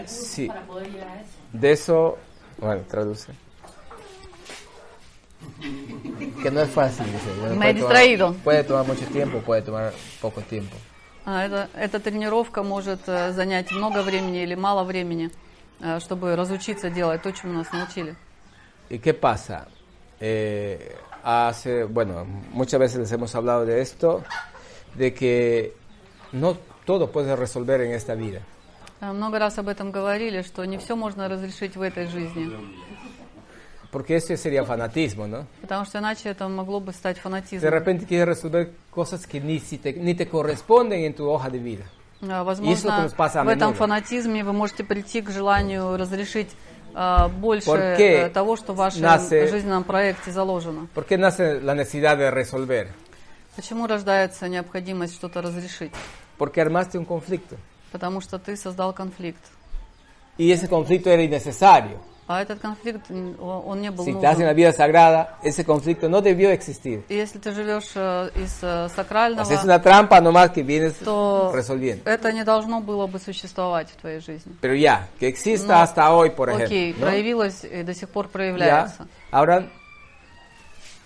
[0.07, 0.51] Sí.
[1.53, 2.17] De eso
[2.59, 3.27] Bueno, traduce.
[6.41, 7.29] Que no es fácil, dice.
[7.29, 8.33] Me he Puede tomar- distraído.
[8.43, 10.75] puede tomar mucho tiempo, puede tomar poco tiempo.
[11.25, 15.29] А, это, эта тренировка может э, занять много времени или мало времени, э,
[15.99, 18.15] чтобы разучиться делать то, чему нас научили.
[18.89, 19.67] ¿Y qué pasa?
[20.19, 24.23] Eh, hace, bueno, muchas veces les hemos hablado de esto,
[24.95, 25.73] de que
[26.31, 28.41] no todo puede resolver en esta vida.
[29.01, 32.49] Э, Много раз об этом говорили, что не все можно разрешить в этой жизни,
[33.91, 35.45] Porque eso sería fanatismo, ¿no?
[35.61, 37.69] потому что иначе это могло бы стать De фанатизмом.
[37.71, 41.59] repente quieres resolver cosas que ni, si te, ni te corresponden en tu hoja de
[41.59, 41.85] vida.
[42.21, 43.09] И если Возможно,
[43.43, 46.49] в этом фанатизме вы можете прийти к желанию разрешить
[46.95, 50.87] а, больше э, того, что в вашем nace- жизненном проекте заложено.
[53.55, 55.91] Почему рождается необходимость что-то разрешить?
[57.91, 59.41] Потому что ты создал конфликт.
[60.39, 61.99] Y ese conflicto era innecesario.
[62.29, 64.55] А этот конфликт, он не был Si estás en la нужен.
[64.57, 67.05] vida sagrada, ese conflicto no debió existir.
[67.07, 71.51] И Если ты живешь э, из э, сакрального, Haces una trampa nomás que vienes то
[71.55, 72.01] resolviendo.
[72.05, 74.53] это не должно было бы существовать в твоей жизни.
[74.59, 76.65] Pero ya, que exista Ну, hasta hoy, por ejemplo.
[76.65, 76.99] Окей, ¿no?
[77.05, 78.31] проявилось и до сих пор Ya.
[78.33, 79.07] проявляется.
[79.31, 79.65] Ahora,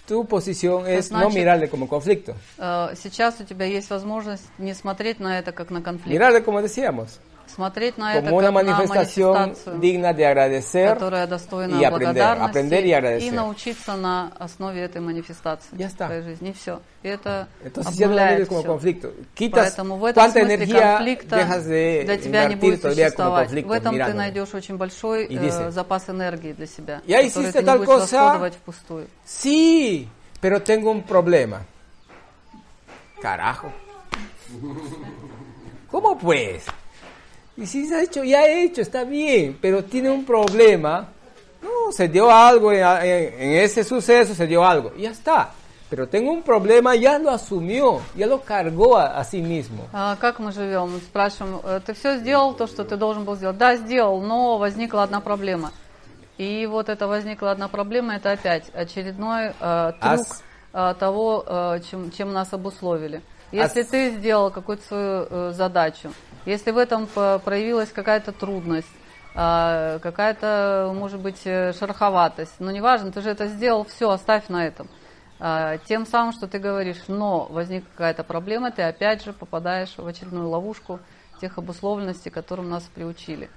[0.07, 4.73] tu posición es no значит- mirarle como conflicto, Э, Сейчас у тебя есть возможность не
[4.73, 7.19] смотреть на это как на конфликт, mirarle como decíamos,
[7.53, 11.83] смотреть на это como una как на manifestación манифестацию, digna de agradecer которая достойна y
[11.83, 13.27] aprender, благодарности aprender y agradecer.
[13.27, 16.05] и научиться на основе этой манифестации Ya está.
[16.05, 16.49] в твоей жизни.
[16.49, 16.81] И все.
[17.03, 19.13] И это Entonces ya no como conflicto.
[19.35, 23.51] Quitas Поэтому в этом cuánta смысле energía конфликта dejas de для тебя не будет существовать.
[23.51, 24.13] В этом ты mirándolo.
[24.17, 28.01] найдешь очень большой э, dice, запас энергии для себя, «Я который ты не будешь cosa».
[28.01, 29.07] расходовать впустую.
[29.25, 30.07] Sí,
[30.39, 31.61] pero tengo un problema.
[33.21, 33.71] Carajo.
[35.91, 36.63] ¿Cómo pues?
[37.57, 41.07] Y si se ha hecho, ya he hecho, está bien, pero tiene un problema.
[41.61, 45.51] No, se dio algo, en, en- ese suceso se dio algo, y ya está.
[45.89, 49.83] Pero tengo un problema, ya lo asumió, ya lo cargó a, a sí mismo.
[49.91, 50.99] А как мы живем?
[51.01, 53.57] Спрашиваем, э, ты все сделал то, что ты должен был сделать?
[53.57, 55.71] Да, сделал, но возникла одна проблема.
[56.37, 61.81] И вот это возникла одна проблема, это опять очередной э, трюк Ас- э, того, э,
[61.91, 63.21] чем, чем нас обусловили.
[63.51, 66.13] Если Ас- ты сделал какую-то свою э, задачу,
[66.45, 68.87] если в этом проявилась какая-то трудность,
[69.35, 74.65] э, какая-то, может быть, э, шероховатость, но неважно, ты же это сделал, все, оставь на
[74.65, 74.87] этом.
[75.39, 80.05] А, Тем самым, что ты говоришь, но возникла какая-то проблема, ты опять же попадаешь в
[80.05, 80.99] очередную ловушку
[81.39, 83.49] тех обусловленностей, которым нас приучили.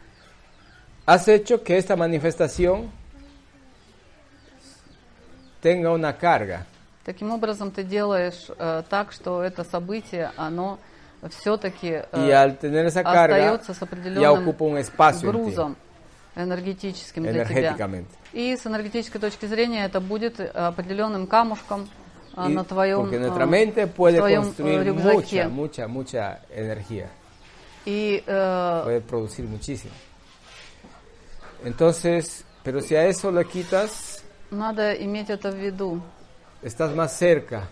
[1.06, 2.90] Has hecho que esta manifestación
[5.61, 6.65] tenga una carga.
[7.05, 10.78] Таким образом, ты делаешь э, так, что это событие, оно
[11.30, 15.38] все-таки Y al tener esa carga, остается с ya определенным ocupa un espacio en ti,
[15.38, 15.76] грузом
[16.36, 17.72] энергетическим для тебя.
[17.74, 18.10] energéticamente.
[18.32, 21.88] И с энергетической точки зрения это будет э, определенным камушком
[22.36, 25.44] э, Y на твоем, porque э, nuestra mente puede твоем, э, construir рюкзаке.
[25.48, 27.09] mucha, mucha, mucha energía.
[27.86, 29.92] И э, Puede producir muchísimo.
[31.64, 36.02] Entonces, pero si a eso le quitas, надо иметь это в виду.
[36.62, 37.68] estás más cerca.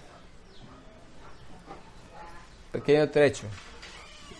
[2.72, 3.44] Pequeño trecho.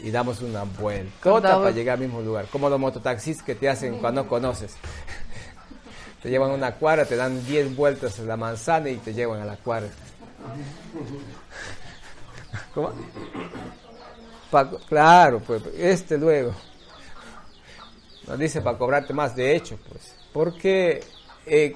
[0.00, 1.12] Y damos una vuelta
[1.60, 2.46] para llegar al mismo lugar.
[2.50, 4.74] Como los mototaxis que te hacen cuando conoces.
[6.22, 9.40] Te llevan a una cuadra, te dan 10 vueltas a la manzana y te llevan
[9.42, 9.88] a la cuadra.
[12.74, 12.92] ¿Cómo?
[14.50, 16.54] Pa- claro, pues este luego.
[18.26, 20.14] Nos dice para cobrarte más, de hecho, pues.
[20.32, 21.02] Porque
[21.46, 21.74] eh,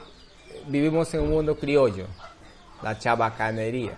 [0.68, 2.06] vivimos en un mundo criollo,
[2.82, 3.96] la chabacanería.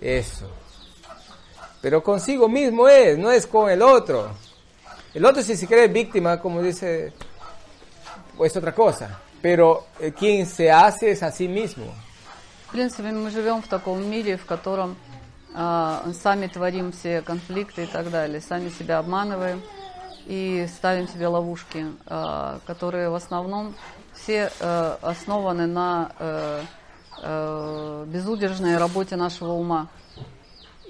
[0.00, 0.50] Eso.
[1.80, 4.30] Pero consigo mismo es, no es con el otro.
[5.14, 7.12] El otro si se cree víctima, como dice,
[8.36, 9.20] pues otra cosa.
[9.40, 11.92] Pero eh, quien se hace es a sí mismo.
[12.68, 14.96] В принципе, мы живем в таком мире, в котором
[15.54, 19.60] а, сами творим все конфликты и так далее, сами себя обманываем
[20.26, 23.74] и ставим себе ловушки, а, которые в основном
[24.14, 26.62] все э, основаны на э,
[27.22, 29.88] э, безудержной работе нашего ума.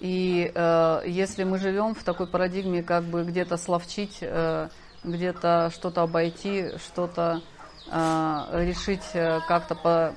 [0.01, 4.69] И э, если мы живем в такой парадигме, как бы где-то словчить, э,
[5.05, 7.43] где-то что-то обойти, что-то
[7.91, 10.15] э, решить э, как-то по,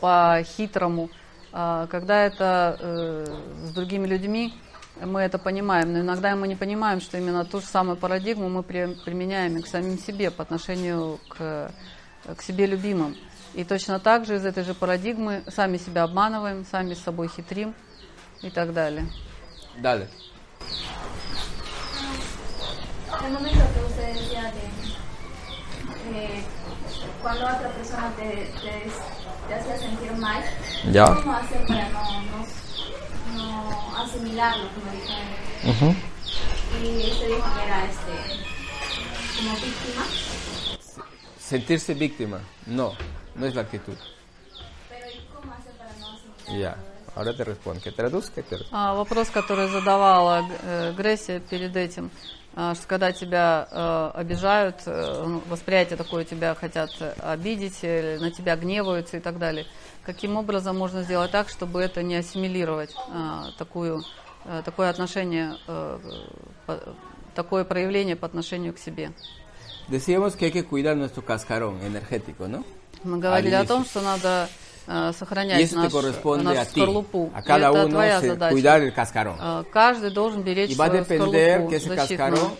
[0.00, 1.10] по-хитрому,
[1.52, 3.26] э, когда это э,
[3.66, 4.54] с другими людьми,
[5.04, 8.62] мы это понимаем, но иногда мы не понимаем, что именно ту же самую парадигму мы
[8.62, 11.70] при- применяем и к самим себе по отношению к,
[12.34, 13.14] к себе любимым.
[13.52, 17.74] И точно так же из этой же парадигмы сами себя обманываем, сами с собой хитрим
[18.40, 19.06] и так далее.
[19.80, 20.08] Dale.
[23.24, 26.44] El momento que usted decía de eh,
[27.22, 28.22] cuando otra persona te,
[28.60, 28.90] te,
[29.48, 30.42] te hacía sentir mal,
[30.92, 31.06] Ya.
[31.06, 32.02] ¿cómo hacer para no,
[33.32, 35.26] no, no asimilarlo, como dijeron?
[35.64, 35.96] Ujú.
[36.82, 38.44] Y usted dijo que era este,
[39.36, 40.06] como víctima,
[41.40, 42.92] Sentirse víctima, no,
[43.36, 43.96] no es la actitud.
[44.88, 46.58] pero ¿y cómo hacer para no asimilarlo?
[46.60, 46.76] Ya,
[47.16, 47.80] ahora te respondo.
[47.80, 52.10] Que traduzca, te А, вопрос, который задавала э, Грессия перед этим,
[52.54, 58.18] а, что когда тебя э, обижают, э, ну, восприятие такое тебя хотят э, обидеть, или
[58.20, 59.66] на тебя гневаются и так далее.
[60.04, 64.02] Каким образом можно сделать так, чтобы это не ассимилировать, а, такую,
[64.44, 65.98] э, такое отношение, э,
[66.66, 66.80] по-
[67.34, 69.10] такое проявление по отношению к себе?
[69.88, 72.64] Decíamos que hay que cuidar nuestro cascarón energético, ¿no?
[73.04, 74.65] Мы говорили о том, что надо э,
[75.12, 77.30] сохранять eso te наш, нашу скорлупу.
[77.34, 78.52] a И cada это uno твоя задача.
[78.54, 79.36] cuidar el cascarón.
[79.40, 82.50] Э, Каждый должен беречь Y va a свою depender скорлупу que ese cascarón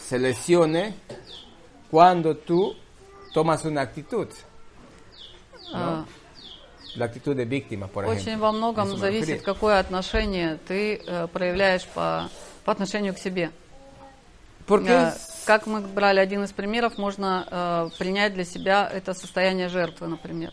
[0.00, 0.94] se lesione
[1.90, 2.74] cuando tú
[3.32, 4.28] tomas una actitud,
[5.72, 6.04] А,
[6.96, 8.22] la actitud de víctima, por ejemplo.
[8.22, 12.30] Очень во многом зависит, какое отношение ты э, проявляешь по,
[12.64, 13.50] по отношению к себе.
[14.66, 15.12] Porque Э,
[15.46, 20.52] Как мы брали один из примеров, можно э, принять для себя это состояние жертвы, например.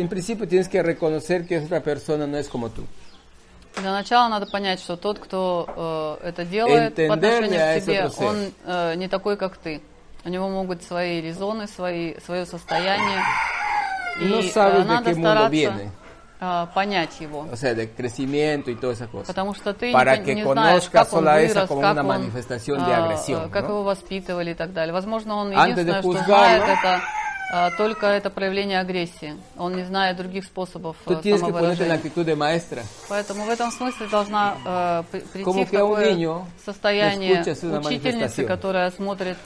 [0.00, 2.86] en principio tienes que reconocer que esa persona no es como tú.
[3.76, 7.84] Для начала надо понять, что тот, кто э, это делает по Entenderle отношению a к
[7.84, 9.80] тебе, он э, не такой, как ты.
[10.24, 13.20] У него могут быть свои резоны, свои, свое состояние.
[14.20, 15.90] И No э, sabes de надо стараться viene.
[16.40, 17.46] э, понять его.
[17.50, 19.26] O sea, de crecimiento y toda esa cosa.
[19.28, 23.48] Потому что ты Para не, не знаешь, как он вырос, как он, э, agresión, э,
[23.50, 23.68] как ¿no?
[23.68, 24.92] его воспитывали и так далее.
[24.92, 27.29] Возможно, он Antes единственное, что знает, это э,
[27.76, 29.34] только это проявление агрессии.
[29.58, 31.96] Он не знает других способов Tú tienes que ponerte en la самовыражения.
[31.96, 32.82] actitud de maestra.
[33.08, 38.90] Поэтому в этом смысле должна э, при- прийти Como в такое niño состояние учительницы, которая
[38.92, 39.36] смотрит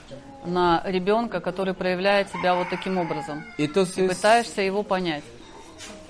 [0.45, 3.43] на ребенка, который проявляет себя вот таким образом.
[3.57, 5.23] Y И entonces, пытаешься его понять.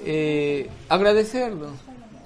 [0.03, 1.69] eh, agradecerlo,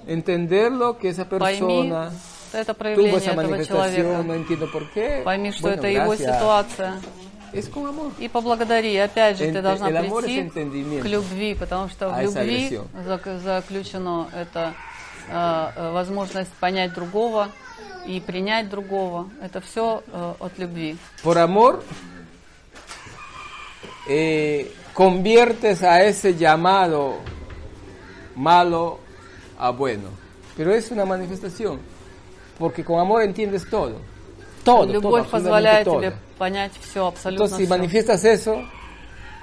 [0.06, 2.10] entenderlo que esa Пойми, persona
[2.52, 4.22] это tuvo проявление этого человека.
[4.24, 5.22] no entiendo por qué.
[5.24, 6.36] Пойми, что Bueno, это его gracias.
[6.36, 7.00] ситуация.
[8.18, 8.96] И поблагодари.
[8.96, 10.48] Опять же, ты должна прийти
[11.00, 12.80] к любви, потому что в любви
[13.42, 14.74] заключено это
[15.28, 17.50] э, э, возможность понять другого
[18.06, 19.28] и принять другого.
[19.42, 20.02] Это все
[20.38, 20.96] от любви.
[21.22, 21.82] Por amor,
[24.08, 27.18] eh, conviertes a ese llamado
[28.34, 28.98] malo
[29.58, 30.08] a bueno.
[30.56, 31.80] Pero es una manifestación,
[32.58, 34.00] porque con amor entiendes todo.
[34.64, 36.00] Todo, todo, Любовь absolutamente позволяет todo.
[36.00, 37.68] тебе понять все, абсолютно Entonces, si всё.
[37.70, 38.62] manifiestas eso,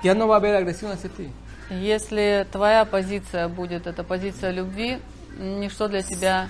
[0.04, 1.30] ya no va a haber agresión hacia ti.
[1.70, 5.00] Если твоя позиция будет, это позиция любви,
[5.38, 6.50] ничто для тебя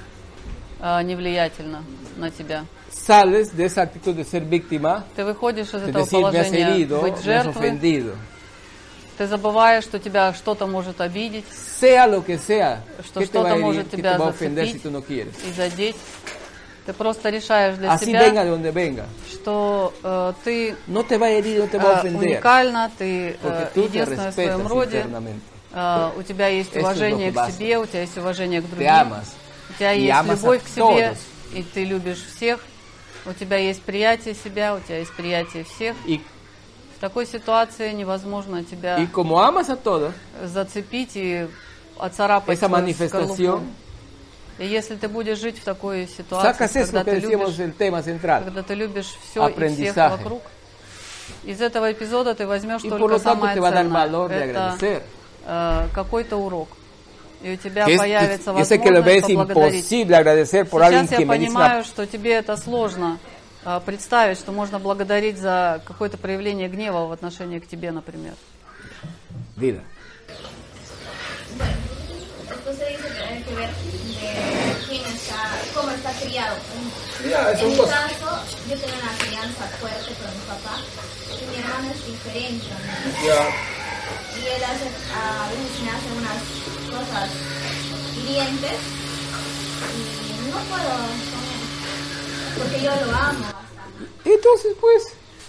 [0.80, 1.84] э, не влиятельно
[2.18, 2.66] на тебя.
[2.92, 6.32] Sales de esa actitud de ser víctima, Ты выходишь из de этого decir me has
[6.32, 8.16] положения herido, быть me has жертвой, ofendido.
[9.18, 11.46] ты забываешь, что тебя что-то может обидеть
[11.82, 14.48] Sea lo que sea, Что ¿qué te va a что-то может ¿Qué te тебя si
[14.48, 14.86] зацепить.
[14.86, 15.96] no и задеть.
[16.88, 19.06] Ты просто решаешь для Así себя, venga de donde venga.
[19.30, 22.22] что э, ты No te va a herir, no te va a э, ofender.
[22.22, 25.06] уникальна, ты э, единственная в своем роде,
[25.74, 29.28] э, у тебя есть уважение к себе, у тебя есть уважение к другим, amas.
[29.70, 31.18] у тебя есть любовь к себе, todos.
[31.56, 32.62] и ты любишь всех,
[33.26, 35.94] у тебя есть приятие себя, у тебя есть приятие всех.
[36.06, 36.22] Y,
[36.96, 41.50] В такой ситуации невозможно тебя y como amas a todos, зацепить и
[42.00, 43.87] оцарапать esa manifestación, скорлупу.
[44.58, 48.44] И если ты будешь жить в такой ситуации, когда ты любишь central.
[48.44, 50.42] когда ты любишь все и всех вокруг,
[51.44, 54.30] из этого эпизода ты возьмешь Y только самое ценное.
[54.30, 54.78] Это
[55.46, 56.70] э, какой-то урок.
[57.44, 59.86] И у тебя Que es- появится lo возможность поблагодарить.
[59.86, 63.20] Сейчас я понимаю, что тебе это сложно
[63.64, 68.34] э, представить, что можно благодарить за какое-то проявление гнева в отношении к тебе, например.
[69.56, 69.82] Vida.
[76.22, 76.56] Criado.
[77.30, 80.76] Ya, en mi caso, yo tengo una crianza fuerte con mi papá
[81.34, 82.66] y mi hermano es diferente.
[84.36, 86.40] Y él hace, a veces me hace unas
[86.92, 87.30] cosas
[88.16, 88.78] hirientes
[89.96, 91.20] y no puedo él,
[92.58, 94.26] porque yo lo amo bastante.
[94.26, 95.04] Entonces, pues,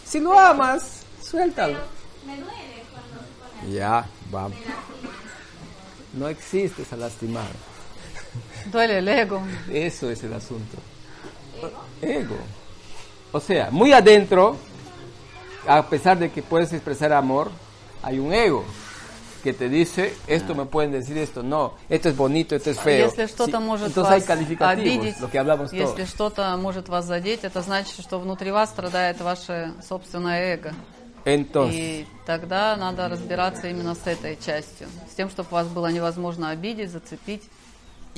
[0.06, 1.78] si lo amas, suéltalo.
[2.26, 4.58] Me duele cuando se pone Ya, vamos.
[6.14, 7.50] No existe esa lastimar.
[8.70, 9.42] Duele el ego.
[9.72, 10.78] Eso es el asunto.
[12.02, 12.36] Ego.
[13.32, 14.56] O sea, muy adentro,
[15.66, 17.50] a pesar de que puedes expresar amor,
[18.02, 18.64] hay un ego
[19.42, 23.06] que te dice, esto me pueden decir esto, no, esto es bonito, esto es feo.
[23.06, 27.04] Если что-то может Entonces hay вас calificativos, обидеть, lo que hablamos если что-то может вас
[27.04, 30.74] задеть, это значит, что внутри вас страдает ваше собственное эго.
[31.24, 34.88] Entonces, И тогда надо разбираться именно с этой частью.
[35.10, 37.42] С тем, чтобы вас было невозможно обидеть, зацепить.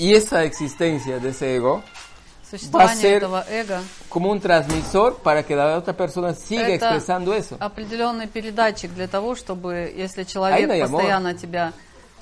[0.01, 1.83] Y esa existencia de ese ego
[2.51, 3.79] Существование ser- этого эго
[4.09, 7.57] como un transmisor para que la otra persona siga expresando eso.
[7.61, 11.73] определенный передатчик для того, чтобы, если человек постоянно тебя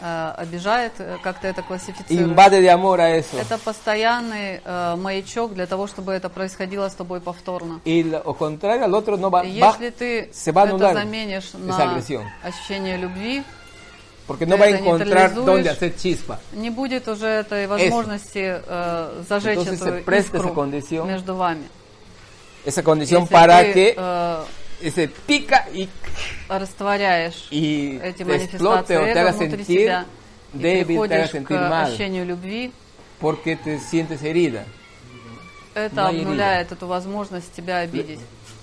[0.00, 6.12] э, обижает, э, как ты это классифицируешь, a это постоянный э, маячок для того, чтобы
[6.12, 7.80] это происходило с тобой повторно.
[9.30, 11.74] Va, И va- если ты va a это заменишь на
[12.44, 13.42] ощущение любви,
[14.28, 16.38] porque no va a encontrar dónde hacer chispa.
[16.52, 21.08] не будет уже этой возможности э, зажечь Entonces se эту искру esa condición.
[21.08, 21.66] между вами.
[22.62, 25.88] Esa condición Если para ты, que э, se pica y,
[26.46, 30.06] растворяешь y эти te explote манифестации o te эго haga внутри sentir себя
[30.52, 32.72] и débil, te haga sentir к mal, ощущению любви,
[33.20, 34.66] porque te sientes herida.
[35.74, 38.20] это hay обнуляет эту возможность тебя обидеть.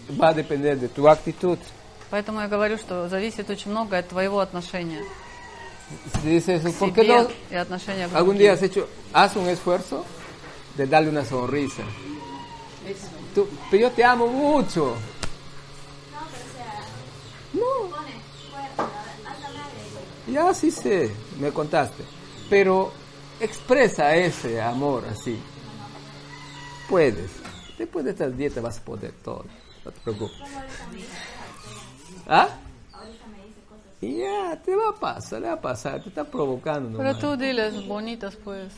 [0.10, 1.58] Va a depender de tu actitud.
[2.12, 5.02] Поэтому я говорю, что зависит очень много от твоего отношения
[6.24, 7.28] dice eso, ¿por qué no?
[8.14, 10.06] Algún día has hecho, haz un esfuerzo
[10.76, 11.84] de darle una sonrisa.
[13.34, 14.96] Tú, pero yo te amo mucho.
[17.54, 17.96] No.
[20.28, 22.04] Ya sí sé, me contaste.
[22.50, 22.92] Pero
[23.40, 25.40] expresa ese amor así.
[26.90, 27.32] Puedes.
[27.78, 29.46] Después de estas dietas vas a poder todo.
[29.84, 30.38] No te preocupes.
[32.28, 32.50] ¿Ah?
[34.06, 36.04] Y ya, te va a pasar, te va a pasar.
[36.04, 36.98] Te está provocando.
[37.00, 37.20] Pero nomás.
[37.20, 38.74] tú diles bonitas, pues.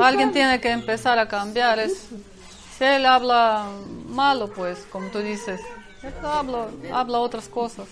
[0.00, 1.78] Alguien tiene que empezar a cambiar.
[1.78, 2.08] Es,
[2.78, 3.66] si él habla
[4.08, 5.60] malo, pues, como tú dices,
[6.02, 7.86] él habla, habla otras cosas.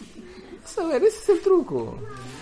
[0.78, 1.98] A ver, ese es el truco.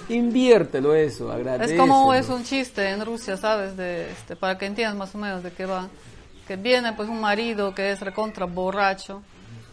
[0.09, 1.75] Inviértelo eso, agradece.
[1.75, 3.77] Es como es un chiste en Rusia, ¿sabes?
[3.77, 5.89] De, este, para que entiendas más o menos de qué va.
[6.47, 9.23] Que viene pues un marido que es recontra borracho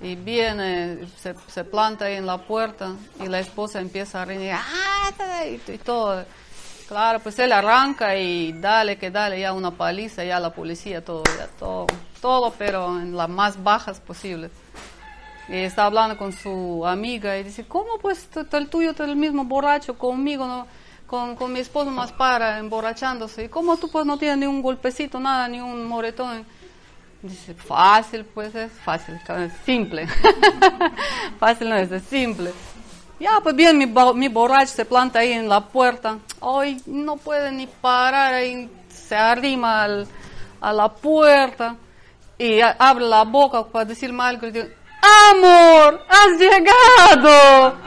[0.03, 2.93] y viene, se, se planta ahí en la puerta
[3.23, 5.45] y la esposa empieza a reír ¡Ah!
[5.45, 6.25] y, todo.
[6.89, 11.23] Claro, pues él arranca y dale que dale ya una paliza, ya la policía, todo,
[11.37, 11.87] ya todo,
[12.21, 14.51] todo, pero en las más bajas posibles.
[15.47, 19.45] Y está hablando con su amiga y dice, ¿cómo pues el tuyo es el mismo
[19.45, 20.67] borracho conmigo, no?
[21.07, 23.45] Con, con mi esposo más para emborrachándose?
[23.45, 26.45] ¿Y cómo tú pues no tienes ni un golpecito, nada, ni un moretón?
[27.23, 30.07] Dice, fácil pues es, fácil, es simple.
[31.39, 32.51] fácil no es, es simple.
[33.19, 36.17] Ya, pues bien, mi, mi borracho se planta ahí en la puerta.
[36.41, 40.07] Ay, no puede ni parar ahí, se arrima al-
[40.59, 41.75] a la puerta
[42.37, 44.67] y a- abre la boca para decirme algo y digo,
[45.31, 46.05] ¡Amor!
[46.09, 47.77] ¡Has llegado!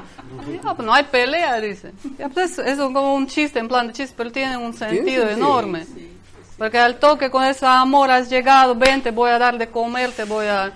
[0.62, 1.92] Ya, pues no hay pelea, dice.
[2.18, 5.28] Ya, pues es como un chiste, en plan de chiste, pero tiene un sentido sentido,
[5.30, 5.86] enorme.
[6.58, 10.10] Porque al toque con ese amor has llegado, ven, te voy a dar de comer,
[10.12, 10.72] te voy a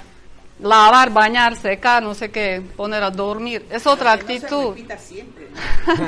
[0.62, 3.64] lavar, bañar, secar, no sé qué, poner a dormir.
[3.70, 4.76] Es otra actitud.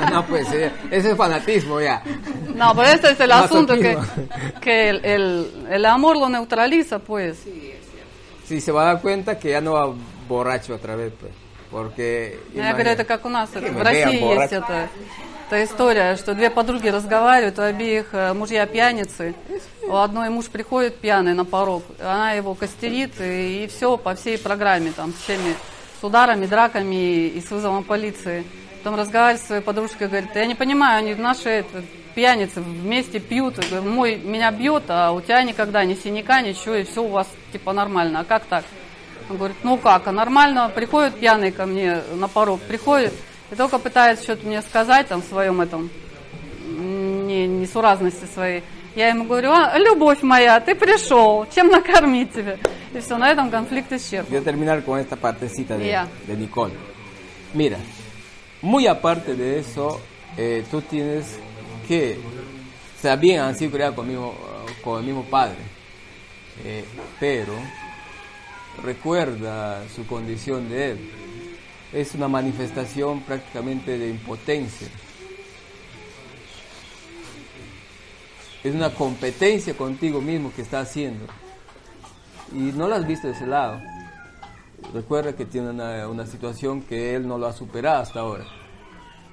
[0.09, 2.01] No, pues eh, ese es fanatismo ya.
[2.55, 3.97] No, pero ese es el asunto que,
[4.61, 7.39] que el, el, amor lo neutraliza, pues.
[7.39, 8.47] Sí, es cierto.
[8.47, 9.93] sí, se va a dar cuenta que ya no va
[10.29, 11.33] borracho otra vez, pues.
[11.69, 12.39] Porque...
[12.53, 14.65] No, imagina, que me vean, borracho.
[15.47, 19.35] Эта история, что две подруги разговаривают, у обеих э, мужья пьяницы,
[19.81, 24.91] у одной муж приходит пьяный на порог, она его костерит, и, все по всей программе,
[24.91, 25.55] там, с всеми,
[25.99, 28.45] с ударами, драками и, и с вызовом полиции.
[28.77, 31.83] Потом разговаривает с своей подружкой, говорит, я не понимаю, они наши это,
[32.15, 37.03] пьяницы вместе пьют, мой меня бьет, а у тебя никогда ни синяка, ничего, и все
[37.03, 38.63] у вас типа нормально, а как так?
[39.29, 43.13] Он говорит, ну как, а нормально, приходит пьяный ко мне на порог, приходит,
[43.51, 45.89] и только пытается что-то мне сказать там в своем этом,
[46.65, 48.63] не, несуразности своей.
[48.95, 52.57] Я ему говорю, а, любовь моя, ты пришел, чем накормить тебя?
[52.93, 54.37] И все, на этом конфликт исчерпан.
[54.37, 56.07] A terminar con esta partecita de, Ya.
[56.27, 56.73] de Nicole.
[57.55, 57.77] Mira,
[58.61, 59.99] muy aparte de eso,
[60.37, 61.37] eh, tú tienes
[61.87, 62.19] que.
[63.19, 64.33] Bien han sido criados con mismo,
[64.83, 65.57] con el mismo padre.
[66.63, 66.85] Eh,
[67.19, 67.53] pero
[68.83, 71.11] recuerda su condición de él.
[71.93, 74.87] Es una manifestación prácticamente de impotencia.
[78.63, 81.25] Es una competencia contigo mismo que está haciendo.
[82.51, 83.79] Y no lo has visto de ese lado.
[84.93, 88.45] Recuerda que tiene una, una situación que él no lo ha superado hasta ahora.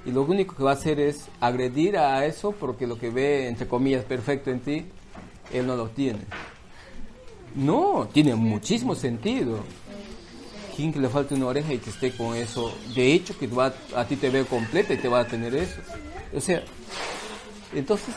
[0.05, 3.49] y lo único que va a hacer es agredir a eso porque lo que ve,
[3.49, 4.87] entre comillas, perfecto en ti,
[5.53, 6.21] él no lo tiene.
[7.55, 9.59] No, tiene muchísimo sentido.
[10.81, 12.75] ¿Quién que le falte una oreja y que esté con eso?
[12.95, 15.79] De hecho, que va, a ti te ve completa y te va a tener eso.
[16.35, 16.63] O sea,
[17.75, 18.15] entonces,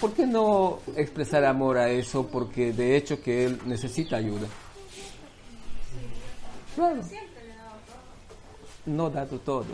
[0.00, 2.26] ¿por qué no expresar amor a eso?
[2.26, 4.48] Porque de hecho que él necesita ayuda.
[6.74, 7.02] Claro.
[8.84, 9.66] No dar todo.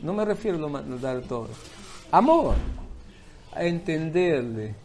[0.00, 1.48] No me refiero a no dar todo.
[2.12, 2.54] Amor.
[3.52, 4.76] A entenderle.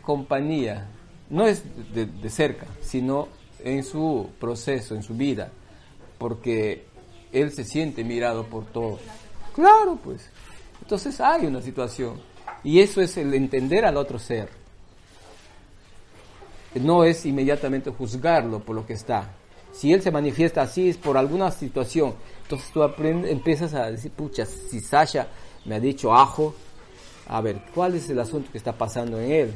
[0.00, 0.86] Compañía.
[1.28, 3.26] No es de cerca, sino
[3.64, 5.50] en su proceso, en su vida.
[6.18, 6.84] Porque
[7.32, 9.00] él se siente mirado por todos.
[9.54, 10.30] Claro, pues.
[10.80, 12.20] Entonces hay una situación.
[12.62, 14.48] Y eso es el entender al otro ser.
[16.74, 19.30] No es inmediatamente juzgarlo por lo que está.
[19.72, 22.14] Si él se manifiesta así es por alguna situación.
[22.42, 25.28] Entonces tú aprendes, empiezas a decir, pucha, si Sasha
[25.64, 26.54] me ha dicho ajo,
[27.26, 29.54] a ver, ¿cuál es el asunto que está pasando en él?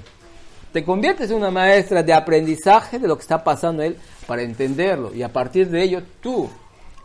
[0.73, 3.97] Te conviertes en una maestra de aprendizaje de lo que está pasando él
[4.27, 5.15] para entenderlo.
[5.15, 6.51] Y a partir de ello tú...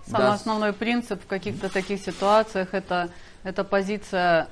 [0.05, 3.09] Самый das- основной принцип в каких-то таких ситуациях это,
[3.45, 4.47] это позиция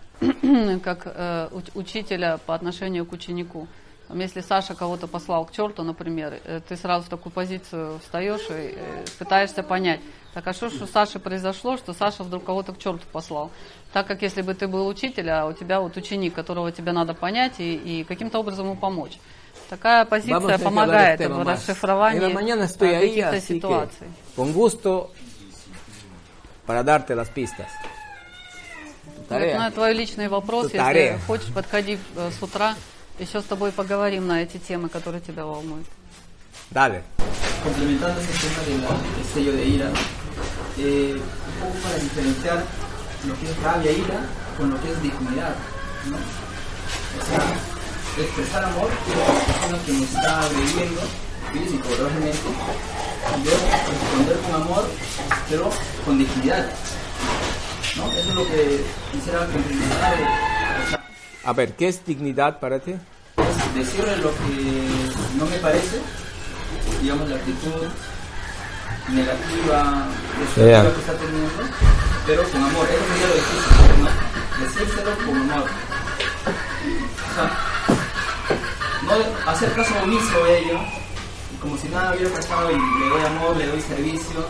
[0.81, 3.67] как э, уч- учителя по отношению к ученику.
[4.11, 8.45] Там, если Саша кого-то послал к черту, например, э, ты сразу в такую позицию встаешь
[8.49, 10.01] и э, пытаешься понять,
[10.33, 13.51] так а что ж у Саши произошло, что Саша вдруг кого-то к черту послал?
[13.93, 17.13] Так как если бы ты был учитель, а у тебя вот ученик, которого тебе надо
[17.13, 19.17] понять и, и каким-то образом ему помочь.
[19.69, 24.07] Такая позиция помогает в расшифровании ahí, каких-то ситуаций.
[24.35, 25.11] con gusto
[26.65, 27.69] para darte las pistas.
[29.29, 30.73] Говорит, ну, это твой личный вопрос.
[30.73, 32.75] Если хочешь, подходи э, с утра.
[33.20, 35.86] Еще с тобой поговорим на эти темы, которые тебя волнуют.
[36.70, 37.02] Dale.
[37.66, 39.90] complementando ese tema del del sello de ira,
[40.78, 42.64] eh, un poco para diferenciar
[43.26, 44.20] lo que es rabia, ira,
[44.56, 45.54] con lo que es dignidad,
[46.06, 46.16] ¿no?
[46.16, 51.00] O sea, expresar amor a la persona que nos está agrediendo
[51.52, 52.38] físico, psicológicamente,
[53.34, 54.84] y luego responder con amor,
[55.50, 55.70] pero
[56.04, 56.70] con dignidad,
[57.96, 58.12] ¿no?
[58.12, 61.04] Eso es lo que quisiera complementar, o sea,
[61.44, 62.94] A ver, ¿qué es dignidad para ti?
[63.71, 64.87] Es decirle lo que
[65.37, 66.01] no me parece,
[67.01, 67.87] digamos la actitud
[69.09, 70.07] negativa,
[70.39, 70.93] destructiva Ya.
[70.93, 71.63] que está teniendo,
[72.25, 74.63] pero con amor, eso sería lo difícil, ¿no?
[74.63, 75.69] decírselo con amor.
[77.29, 77.47] O sea,
[79.03, 80.79] no hacer caso omiso a ello,
[81.61, 84.45] como si nada hubiera pasado y le doy amor, le doy servicio,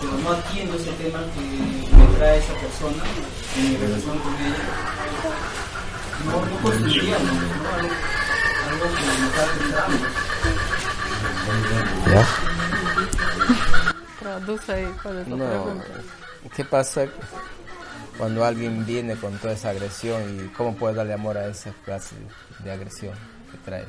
[0.00, 3.04] pero no atiendo ese tema que me trae esa persona
[3.56, 5.62] en mi relación con ella
[6.26, 8.21] no, no construiríamos, ¿no?
[11.50, 12.26] Ambos.
[14.18, 15.48] Traduce ahí cuál es la No.
[15.48, 15.86] pregunta.
[16.56, 17.06] ¿Qué pasa
[18.18, 22.16] cuando alguien viene con toda esa agresión y cómo puedes darle amor a esa clase
[22.60, 23.14] de agresión
[23.50, 23.86] que trae?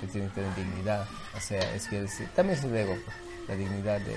[0.00, 1.06] Que tiene que tener dignidad.
[1.36, 3.16] O sea, es que es- también es el ego, pues,
[3.48, 4.16] la dignidad de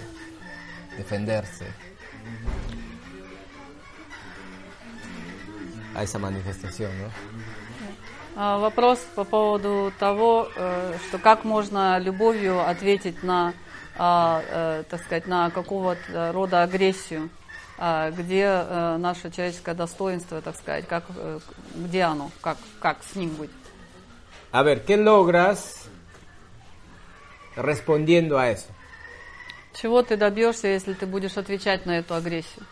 [0.98, 1.68] defenderse
[5.96, 7.08] a esa manifestación, ¿no?
[8.40, 13.56] А, Вопрос по поводу того, э, что как можно любовью ответить на,
[13.98, 17.32] а, э, так сказать, на какого-то рода агрессию,
[17.80, 21.06] а, где э, наше человеческое достоинство, так сказать, как,
[21.74, 23.50] где оно, как, как с ним быть.
[24.52, 25.90] A ver, ¿qué logras
[27.56, 28.68] respondiendo a eso?
[29.74, 32.64] Чего ты добьешься, если ты будешь отвечать на эту агрессию?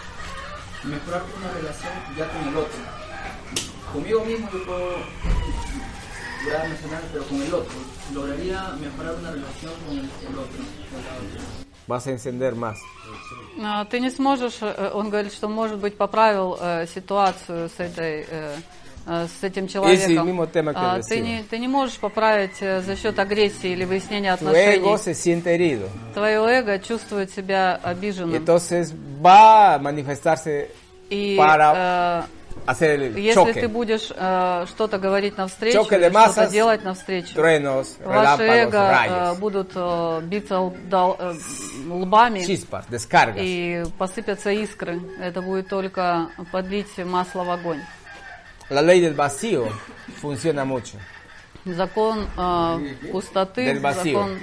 [0.83, 3.04] Mejorar una relación ya con el otro.
[3.92, 4.90] Conmigo mismo yo puedo
[6.44, 7.74] lograr mencionar, pero con el otro.
[8.14, 10.58] Lograría mejorar una relación con el, el otro.
[10.90, 11.40] con la otra.
[11.86, 12.78] Vas a encender más.
[13.62, 18.24] А, Ты не сможешь, э, он говорит, что, может быть, поправил э, ситуацию с этой
[18.30, 18.56] э,
[19.06, 20.24] э, с этим человеком.
[20.26, 21.08] mismo tema que А, decía.
[21.16, 24.76] ты, не, ты не можешь поправить э, за счет агрессии или выяснения Tu отношений.
[24.76, 25.88] ego se siente herido.
[26.14, 28.36] Твое эго чувствует себя Y обиженным.
[28.36, 30.70] entonces va a manifestarse
[31.10, 32.28] И para
[32.65, 33.61] hacer el если choque.
[33.61, 39.39] ты будешь э, что-то говорить de или что-то делать навстречу, truenos, ваши эго э, rayos,
[39.39, 41.33] будут э, биться л- дол- э,
[41.89, 43.35] лбами chispas, descargas.
[43.37, 44.99] и посыпятся искры.
[45.19, 47.81] Это будет только подлить масло в огонь.
[48.69, 49.67] La ley del vacío
[50.21, 50.97] funciona mucho.
[51.65, 52.79] Закон э,
[53.11, 54.39] пустоты, закон,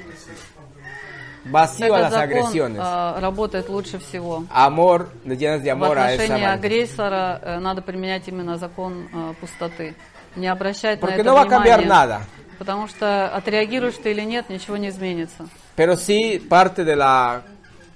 [1.45, 2.81] Vacío a этот las закон agresiones.
[2.83, 4.45] э, работает лучше всего.
[4.49, 6.53] Amor, le llenas de В amor a esa отношении manifestación.
[6.53, 9.95] агрессора э, надо применять именно закон э, пустоты.
[10.35, 11.87] Не обращать на Porque это no va a cambiar внимания.
[11.87, 12.21] nada.
[12.59, 15.47] Потому что отреагируешь ты или нет, ничего не изменится.
[15.75, 17.43] Pero sí parte de la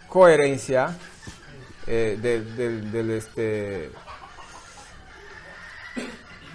[0.08, 0.96] coherencia
[1.88, 3.90] eh, del, del- del, este,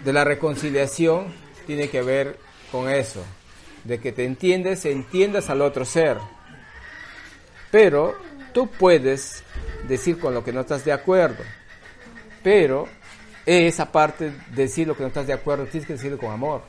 [0.04, 1.26] de la reconciliación
[1.66, 2.38] tiene que ver
[2.70, 3.22] con eso,
[3.84, 6.18] de que te entiendes, entiendas al otro ser.
[7.71, 8.15] Pero
[8.53, 9.43] tú puedes
[9.87, 11.43] decir con lo que no estás de acuerdo,
[12.43, 12.87] pero
[13.45, 16.61] esa parte de decir lo que no estás de acuerdo tienes que decirlo con amor.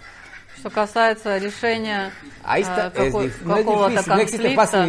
[0.58, 2.12] Что касается решения
[2.44, 4.86] Ahí э, está, es какой- какого-то конфликта.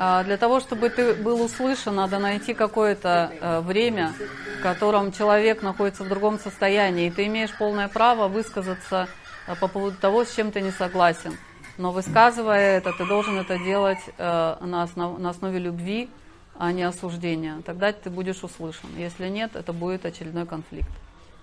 [0.00, 4.14] А, Для того, чтобы ты был услышан, надо найти какое-то э, время,
[4.58, 9.08] в котором человек находится в другом состоянии, и ты имеешь полное право высказаться
[9.48, 11.36] э, по поводу того, с чем ты не согласен.
[11.78, 16.10] Но высказывая это, ты должен это делать э, на, основ- на основе любви,
[16.58, 17.62] а не осуждения.
[17.64, 18.90] Тогда ты будешь услышан.
[18.96, 20.88] Если нет, это будет очередной конфликт.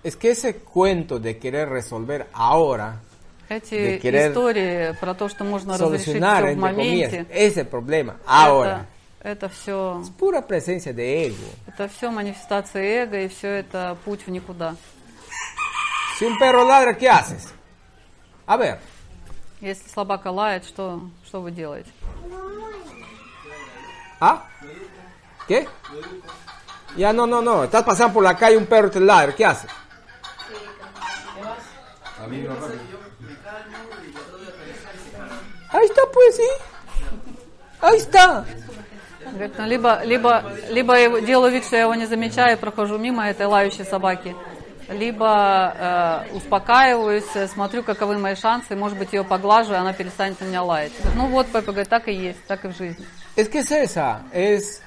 [0.04, 3.00] Es que ese cuento de querer resolver ahora,
[3.48, 7.64] Эти De querer истории про то, что можно разрешить все в entre comillas, моменте, ese
[7.64, 8.86] problema, ahora,
[9.20, 11.46] это, это все es pura presencia de ego.
[11.66, 14.76] Это все манифестация эго, и все это путь в никуда.
[16.18, 17.52] Si un perro ladra, ¿qué haces?
[18.46, 18.78] A ver,
[19.60, 21.90] Если собака лает, что, что вы делаете?
[24.20, 24.44] ¿ah?
[25.48, 25.68] ¿Qué?
[26.96, 29.70] Ya no, no, no, estás pasando por la calle un perro te ladra, ¿qué haces?
[35.68, 36.48] Ahí está, pues sí.
[37.80, 38.44] Ahí está.
[39.32, 43.28] Говорит, ну, либо, либо, либо я делаю вид, что я его не замечаю, прохожу мимо
[43.28, 44.36] этой лающей собаки,
[44.89, 49.93] либо э, успокаиваюсь, э, смотрю, каковы мои шансы, и, может быть, ее поглажу, и она
[49.93, 50.91] перестанет на меня лаять.
[50.97, 53.05] Говорит, Ну вот, Пеппа говорит, так и есть, так и в жизни.
[53.35, 54.81] Es que es esa, es,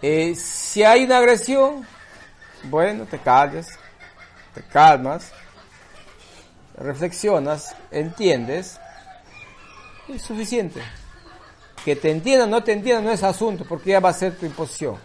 [0.00, 1.84] eh, si hay una agresión,
[2.62, 3.66] bueno, te callas,
[4.54, 5.32] te calmas,
[6.76, 8.78] reflexionas, entiendes,
[10.08, 10.80] y es suficiente.
[11.84, 14.36] Que te entiendan o no te entiendan no es asunto, porque ya va a ser
[14.36, 14.96] tu imposición.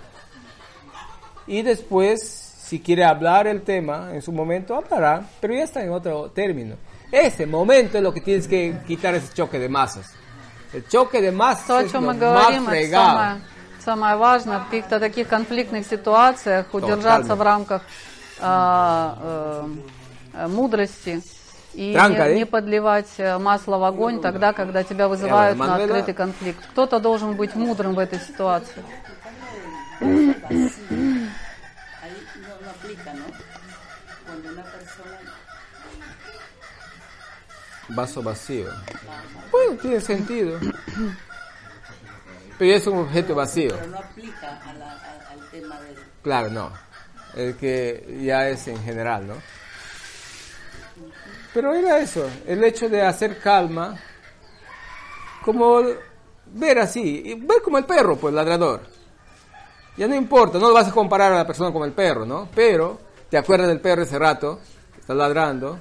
[1.47, 2.40] Y después,
[2.72, 6.76] si quiere hablar el tema, en su momento hablará, pero ya está en otro término.
[7.10, 10.10] Ese momento es lo que tienes que quitar ese choque de masas.
[10.72, 13.04] El choque de masas То, es lo мы más говорим, это fregado.
[13.04, 13.40] самое,
[13.78, 17.82] самое важное в каких-то таких конфликтных ситуациях удержаться в рамках
[18.40, 19.66] э,
[20.32, 21.20] э, мудрости
[21.74, 26.14] и Транка, не, не подливать э, масло в огонь тогда, когда тебя вызывают на открытый
[26.14, 26.64] конфликт.
[26.70, 28.82] Кто-то должен быть мудрым в этой ситуации.
[37.88, 38.68] Vaso vacío.
[39.50, 40.59] Bueno, tiene sentido.
[42.59, 43.74] Pero es un objeto vacío.
[43.76, 45.96] pero no aplica a la- a- al tema del...
[46.22, 46.72] Claro, no.
[47.34, 49.34] El que ya es en general, ¿no?
[51.54, 53.98] Pero era eso, el hecho de hacer calma,
[55.44, 55.82] como
[56.46, 58.82] ver así, y ver como el perro, pues ladrador.
[59.98, 62.48] Ya no importa, no lo vas a comparar a la persona con el perro, ¿no?
[62.54, 62.98] Pero
[63.28, 64.60] te acuerdas del perro ese rato,
[64.98, 65.78] está ladrando,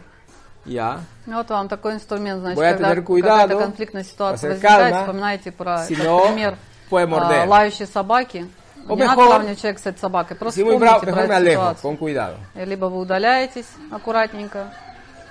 [0.66, 1.00] ya.
[1.26, 4.94] Ну, Вот вам такой инструмент, значит, Voy a когда tener cuidado, какая-то конфликтная ситуация возникает,
[4.94, 6.58] calma, вспоминайте про si no, пример
[6.92, 8.48] а, лающей собаки.
[8.88, 11.76] O не надо сравнивать человека с этой собакой, просто Si вспомните bravo, про эту alejo,
[11.76, 12.38] ситуацию.
[12.56, 14.74] И Либо вы удаляетесь аккуратненько,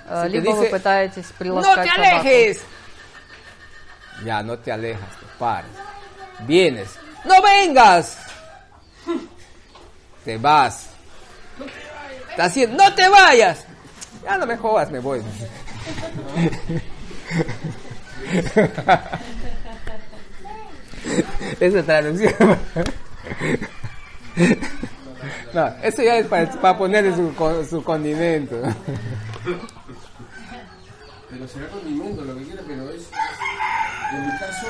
[0.07, 2.65] э, Si te либо вы dice, пытаетесь ¡No приласкать te собаку.
[4.23, 5.71] Ya, no te alejas, te pares.
[6.41, 6.89] Vienes.
[7.25, 8.17] ¡No vengas!
[10.23, 10.89] Te vas.
[12.29, 13.65] Está haciendo, ¡no te vayas!
[14.23, 15.21] Ya no me jodas, me voy.
[21.59, 22.33] Esa traducción.
[25.53, 27.31] No, eso ya es para, ponerle su,
[27.69, 28.55] su condimento.
[31.29, 33.09] Pero será condimento, lo que quiera, pero es.
[34.13, 34.67] En mi caso.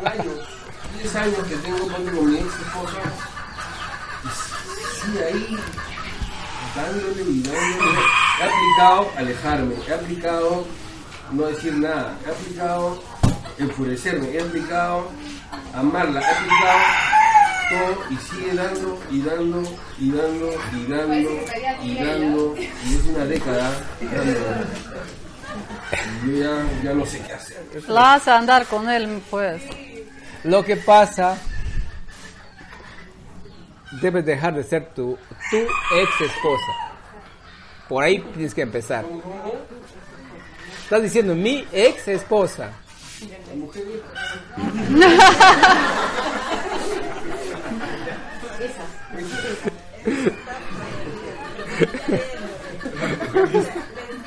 [0.00, 0.30] Un año,
[0.98, 3.02] 10 años que tengo con mi ex esposa.
[4.24, 4.28] Y
[5.12, 5.58] sí, ahí.
[6.76, 8.00] Dándole y dándole.
[8.38, 10.66] He aplicado alejarme, he aplicado
[11.32, 13.02] no decir nada, he aplicado
[13.58, 15.10] enfurecerme, he aplicado
[15.74, 16.78] amarla, he aplicado
[17.68, 19.62] todo y sigue dando y dando
[19.98, 21.30] y dando y dando
[21.82, 23.70] y dando y es una década
[24.00, 24.40] dando.
[26.24, 27.64] Y Yo ya, ya no sé qué hacer.
[27.88, 29.62] La hace andar con él, pues.
[30.44, 31.38] Lo que pasa,
[33.92, 35.18] debes dejar de ser tu,
[35.50, 36.72] tu ex esposa.
[37.88, 39.04] Por ahí tienes que empezar.
[40.82, 42.70] Estás diciendo mi ex esposa.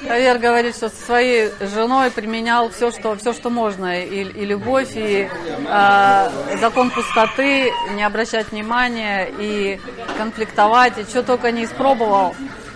[0.09, 4.03] Хавьер говорит, что со своей женой применял все, что, все, что можно.
[4.03, 6.29] И, и любовь, и э,
[6.59, 9.79] закон пустоты, не обращать внимания, и
[10.17, 12.35] конфликтовать, и что только не испробовал.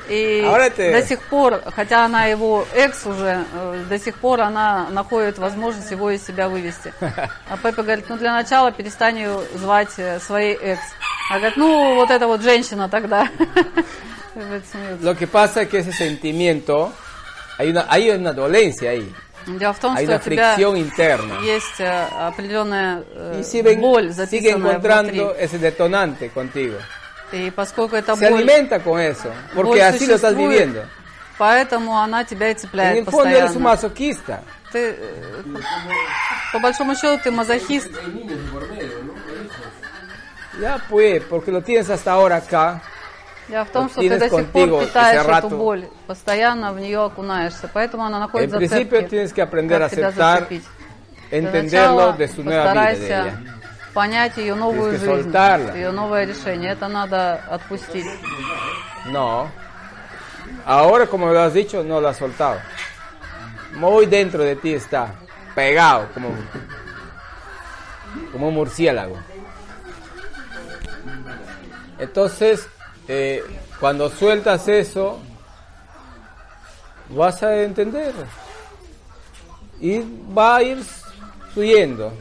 [0.09, 0.47] И
[0.77, 5.89] до сих пор, хотя она его экс уже, э, до сих пор она находит возможность
[5.89, 6.93] его из себя вывести.
[7.49, 10.83] А Пеппа говорит, ну для начала перестань ее звать э, своей экс.
[11.31, 13.27] А говорит, ну вот эта вот женщина тогда.
[15.01, 16.91] Lo que pasa es que ese sentimiento,
[17.58, 19.12] hay una, hay una dolencia ahí,
[19.46, 21.40] Дело в том, hay что una у тебя fricción interna.
[21.42, 21.88] есть э,
[22.28, 25.44] определенная э, Y sigue, боль, sigue записанная encontrando внутри.
[25.44, 26.76] ese detonante contigo.
[27.32, 30.84] И поскольку эта Se боль, alimenta con eso, боль porque así lo estás существует, viviendo.
[31.38, 33.64] поэтому она тебя и En цепляет el fondo eres un постоянно.
[33.70, 34.42] masoquista.
[34.72, 35.42] Ты, э,
[36.52, 37.88] по, по большому счету, ты мазохист.
[37.96, 39.12] Hay niños de por medio, ¿no?
[39.14, 40.60] Hay hijos.
[40.60, 42.82] Ya pues, porque lo tienes hasta ahora acá.
[43.49, 45.57] Дело в том, что ты до сих contigo пор питаешь ese эту rato.
[45.57, 49.09] боль, постоянно в нее окунаешься, поэтому она En находит principio зацепки.
[49.09, 50.63] tienes que aprender a как тебя aceptar, зацепить.
[51.31, 53.33] Entenderlo de su nueva vida постарайся ella.
[53.93, 55.75] понять ее новую жизнь, soltarla.
[55.75, 56.71] ее новое решение.
[56.71, 58.07] Это надо отпустить.
[59.11, 59.49] No.
[60.65, 62.59] Ahora, como lo has dicho, no lo has soltado.
[63.75, 65.15] Muy dentro de ti está,
[65.55, 66.29] pegado, como,
[68.31, 69.17] como un murciélago.
[71.97, 72.67] Entonces,
[73.07, 73.43] eh,
[73.79, 75.19] cuando sueltas eso,
[77.09, 78.13] vas a entender.
[79.79, 80.01] Y
[80.35, 80.79] va a ir
[81.53, 82.13] fluyendo.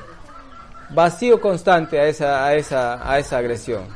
[0.91, 3.87] Vacío constante a esa, a esa, a esa agresión.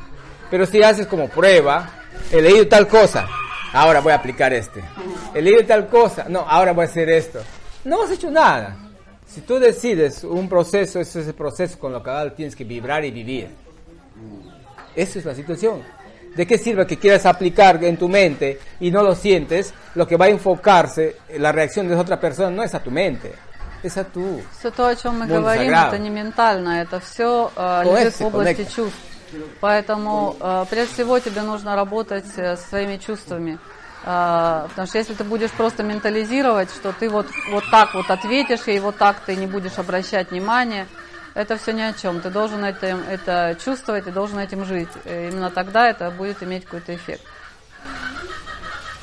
[0.49, 1.89] Pero si haces como prueba,
[2.31, 3.27] he leído tal cosa,
[3.73, 4.83] ahora voy a aplicar este.
[5.33, 7.39] He leído tal cosa, no, ahora voy a hacer esto.
[7.83, 8.77] No has hecho nada.
[9.27, 13.03] Si tú decides un proceso, ese es el proceso con lo que tienes que vibrar
[13.03, 13.49] y vivir.
[14.95, 15.83] Esa es la situación.
[16.37, 19.73] ¿De qué sirve que quieras aplicar en tu mente y no lo sientes?
[19.95, 23.33] Lo que va a enfocarse, la reacción de otra persona, no es a tu mente,
[23.81, 24.43] es a tu.
[24.59, 25.95] Все то, о чем мы говорим, sagrado.
[25.95, 28.75] это не ментально, это все Conecte, лежит в области conecte.
[28.75, 28.99] чувств.
[29.59, 33.57] Поэтому э, прежде всего тебе нужно работать э, со своими чувствами.
[34.05, 38.67] А, потому что если ты будешь просто ментализировать, что ты вот, вот так вот ответишь,
[38.67, 40.87] и вот так ты не будешь обращать внимания,
[41.37, 42.19] это все ни о чем.
[42.19, 44.89] Ты должен это, это чувствовать, ты должен этим жить.
[45.05, 47.21] И именно тогда это будет иметь какой-то эффект.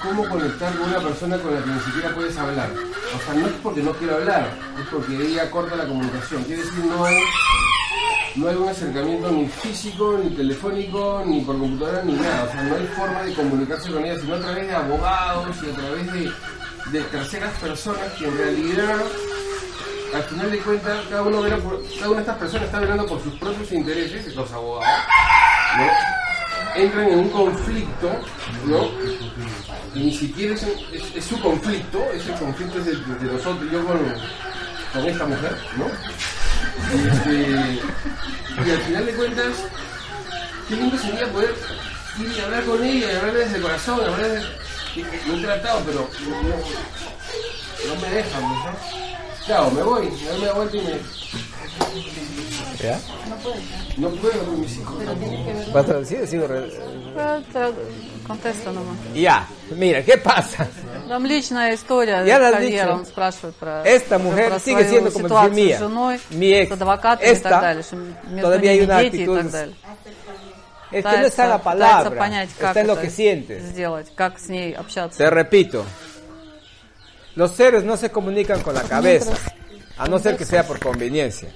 [0.02, 2.68] ¿Cómo conectar con una persona con la que ni siquiera puedes hablar?
[3.16, 6.42] O sea, no es porque no quiero hablar, es porque ella corta la comunicación.
[6.44, 7.16] Quiere decir, no hay,
[8.34, 12.44] no hay un acercamiento ni físico, ni telefónico, ni por computadora, ni nada.
[12.44, 15.70] O sea, no hay forma de comunicarse con ella, sino a través de abogados y
[15.70, 16.32] a través de,
[16.86, 18.96] de terceras personas que en realidad,
[20.14, 23.06] al final de cuentas, cada, uno vela por- cada una de estas personas está velando
[23.06, 25.04] por sus propios intereses, los abogados,
[25.78, 25.86] ¿no?
[26.76, 28.10] entran en un conflicto,
[28.66, 28.88] ¿no?
[29.94, 30.66] Y ni siquiera es,
[31.14, 33.98] es- su conflicto, ese conflicto de, de nosotros, yo con,
[34.92, 35.86] con esta mujer, ¿no?
[36.96, 37.80] Y, este,
[38.66, 39.52] y al final de cuentas,
[40.68, 41.54] qué lindo sería poder
[42.20, 44.48] ir y hablar con ella, y hablar desde el corazón, hablar desde...
[44.93, 48.75] que- que Lo he tratado, pero no, no- no me dejan, ¿no?
[49.47, 50.93] Chao, me voy, me doy la vuelta y me...
[52.83, 52.99] ¿Ya?
[53.97, 55.35] No puedo con mis hijos tampoco.
[55.73, 56.27] ¿Vas a traducir?
[56.27, 56.71] Sí, re-
[57.15, 57.71] Это
[58.27, 58.95] контеста nomás.
[59.13, 60.67] Ya, mira, ¿qué pasa?
[61.09, 64.83] Там личная история Я с раз Хавьером, dicho, он спрашивает про, esta про mujer sigue
[64.83, 66.69] свою siendo como ситуацию decir mía, с женой, mi ex.
[66.69, 69.37] с адвокатом и Esta так далее, что между todavía hay ними una дети и actitud
[69.41, 69.75] так далее.
[70.93, 73.09] Es que no está en la пытается palabra, понять, как está en lo это que
[73.11, 73.63] sientes.
[73.69, 75.17] сделать, как с ней общаться.
[75.17, 75.85] Te repito,
[77.35, 79.33] los seres no se comunican con la cabeza,
[79.97, 81.49] a no ser que sea por conveniencia.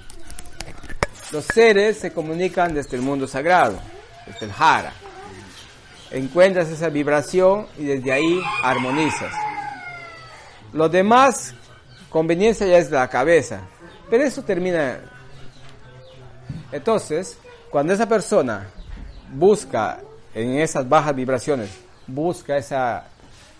[1.31, 3.79] Los seres se comunican desde el mundo sagrado,
[4.27, 4.93] desde el Jara.
[6.11, 9.33] Encuentras esa vibración y desde ahí armonizas.
[10.73, 11.55] Lo demás,
[12.09, 13.61] conveniencia ya es de la cabeza,
[14.11, 14.99] pero eso termina.
[16.71, 17.39] Entonces,
[17.71, 18.67] cuando esa persona
[19.32, 20.00] busca
[20.34, 21.70] en esas bajas vibraciones,
[22.06, 23.04] busca esa,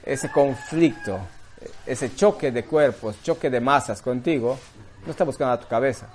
[0.05, 1.19] ese conflicto,
[1.87, 4.59] ese choque de cuerpos, choque de masas contigo,
[5.05, 6.09] no está buscando a tu cabeza,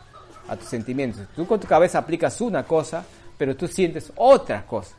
[0.47, 1.27] a tus sentimientos.
[1.35, 3.03] Tú con tu cabeza aplicas una cosa,
[3.37, 4.95] pero tú sientes otra cosa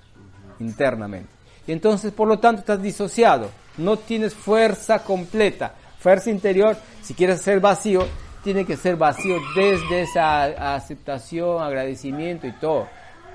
[0.60, 1.30] internamente.
[1.66, 3.48] Y entonces, por lo tanto, estás disociado,
[3.78, 6.76] no tienes fuerza completa, fuerza interior.
[7.02, 8.06] Si quieres ser vacío,
[8.42, 12.86] tiene que ser vacío desde esa aceptación, agradecimiento y todo.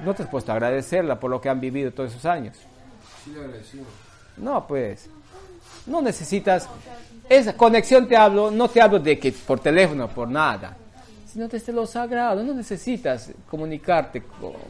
[0.04, 2.56] No te has puesto a agradecerla por lo que han vivido todos esos años.
[3.24, 3.88] Sí, le agradecimos.
[4.38, 5.10] No, pues,
[5.88, 6.68] no necesitas,
[7.28, 10.76] esa conexión te hablo, no te hablo de que por teléfono, por nada,
[11.32, 14.24] sino desde lo sagrado, no necesitas comunicarte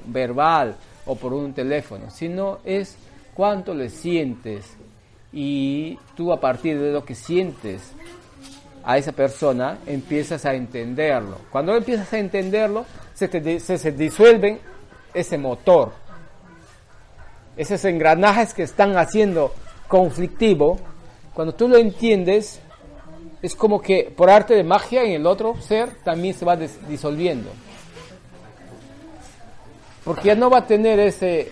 [0.07, 0.75] verbal
[1.05, 2.95] o por un teléfono, sino es
[3.33, 4.65] cuánto le sientes
[5.31, 7.91] y tú a partir de lo que sientes
[8.83, 11.37] a esa persona empiezas a entenderlo.
[11.51, 14.59] Cuando empiezas a entenderlo, se, te di- se, se disuelven
[15.13, 15.91] ese motor,
[17.57, 19.53] esos engranajes que están haciendo
[19.87, 20.79] conflictivo.
[21.33, 22.59] Cuando tú lo entiendes,
[23.41, 27.49] es como que por arte de magia en el otro ser también se va disolviendo.
[30.03, 31.51] Porque ya no va a tener ese,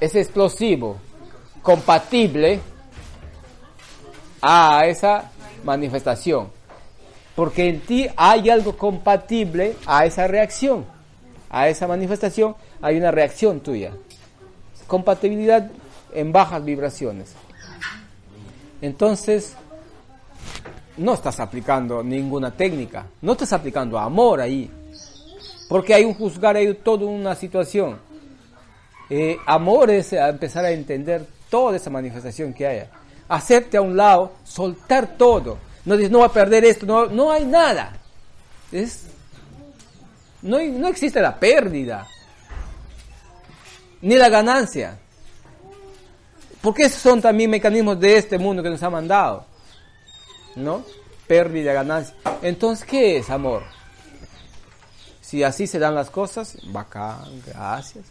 [0.00, 0.96] ese explosivo
[1.62, 2.60] compatible
[4.40, 5.30] a esa
[5.64, 6.50] manifestación.
[7.34, 10.84] Porque en ti hay algo compatible a esa reacción.
[11.50, 13.92] A esa manifestación hay una reacción tuya.
[14.86, 15.70] Compatibilidad
[16.12, 17.34] en bajas vibraciones.
[18.80, 19.54] Entonces,
[20.96, 23.06] no estás aplicando ninguna técnica.
[23.22, 24.70] No estás aplicando amor ahí.
[25.68, 27.98] Porque hay un juzgar, hay toda una situación.
[29.08, 32.88] Eh, amor es empezar a entender toda esa manifestación que haya.
[33.28, 35.58] Hacerte a un lado, soltar todo.
[35.84, 37.96] No dices, no voy a perder esto, no, no hay nada.
[38.70, 39.06] Es,
[40.42, 42.06] no, no existe la pérdida,
[44.00, 44.98] ni la ganancia.
[46.60, 49.44] Porque esos son también mecanismos de este mundo que nos ha mandado.
[50.54, 50.84] ¿No?
[51.26, 52.14] Pérdida, ganancia.
[52.40, 53.64] Entonces, ¿qué es amor?
[55.20, 58.04] Si así se dan las cosas, bacán, gracias.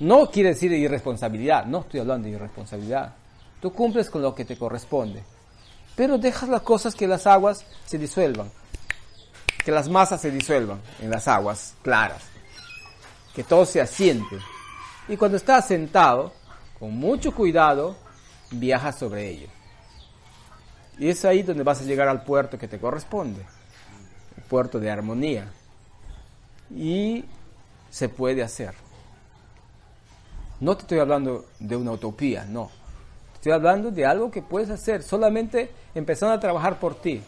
[0.00, 3.14] No quiere decir irresponsabilidad, no estoy hablando de irresponsabilidad.
[3.60, 5.24] Tú cumples con lo que te corresponde,
[5.98, 8.48] pero dejas las cosas que las aguas se disuelvan,
[9.64, 12.22] que las masas se disuelvan en las aguas claras,
[13.34, 14.38] que todo se asiente.
[15.08, 16.32] Y cuando estás sentado,
[16.78, 17.96] con mucho cuidado,
[18.52, 19.48] viajas sobre ello.
[21.00, 23.44] Y es ahí donde vas a llegar al puerto que te corresponde,
[24.36, 25.50] el puerto de armonía.
[26.70, 27.24] Y
[27.90, 28.72] se puede hacer.
[30.60, 32.77] No te estoy hablando de una utopía, no.
[33.38, 37.22] Estoy hablando de algo que puedes hacer solamente empezando a trabajar por ti.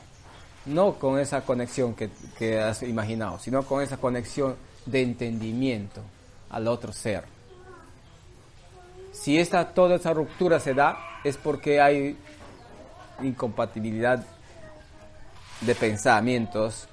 [0.66, 4.56] No con esa conexión que, has imaginado, sino con esa conexión
[4.86, 6.02] de entendimiento
[6.50, 7.22] al otro ser.
[9.12, 12.18] Si esta, toda esa ruptura se da, es porque hay
[13.22, 14.24] incompatibilidad
[15.60, 16.88] de pensamientos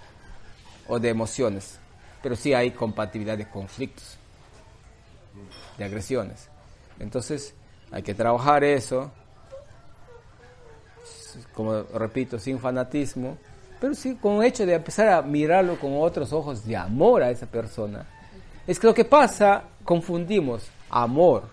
[0.88, 1.80] o de emociones,
[2.22, 4.20] pero sí hay compatibilidad de conflictos,
[5.80, 6.50] de agresiones.
[7.00, 7.56] Entonces
[7.92, 9.12] hay que trabajar eso,
[11.54, 13.38] como repito, sin fanatismo,
[13.80, 17.30] pero sí con el hecho de empezar a mirarlo con otros ojos de amor a
[17.30, 18.06] esa persona.
[18.66, 21.44] Es que lo que pasa, confundimos amor.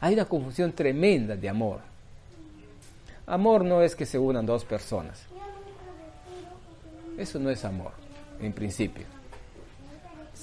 [0.00, 1.80] Hay una confusión tremenda de amor.
[3.26, 5.22] Amor no es que se unan dos personas.
[7.16, 7.92] Eso no es amor,
[8.40, 9.17] en principio.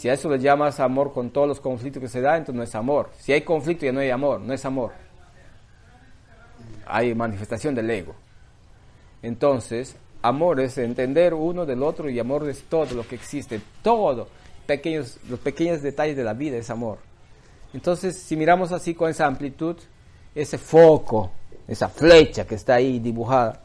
[0.06, 2.62] Si a eso le llamas amor con todos los conflictos que se dan, entonces no
[2.62, 3.10] es amor.
[3.18, 4.92] Si hay conflicto ya no hay amor, no es amor.
[6.86, 8.14] Hay manifestación del ego.
[9.24, 14.28] Entonces, amor es entender uno del otro y amor es todo lo que existe, todo,
[14.68, 17.00] pequeños, los pequeños detalles de la vida es amor.
[17.74, 19.76] Entonces, si miramos así con esa amplitud,
[20.36, 21.32] ese foco,
[21.68, 23.60] esa flecha que está ahí dibujada,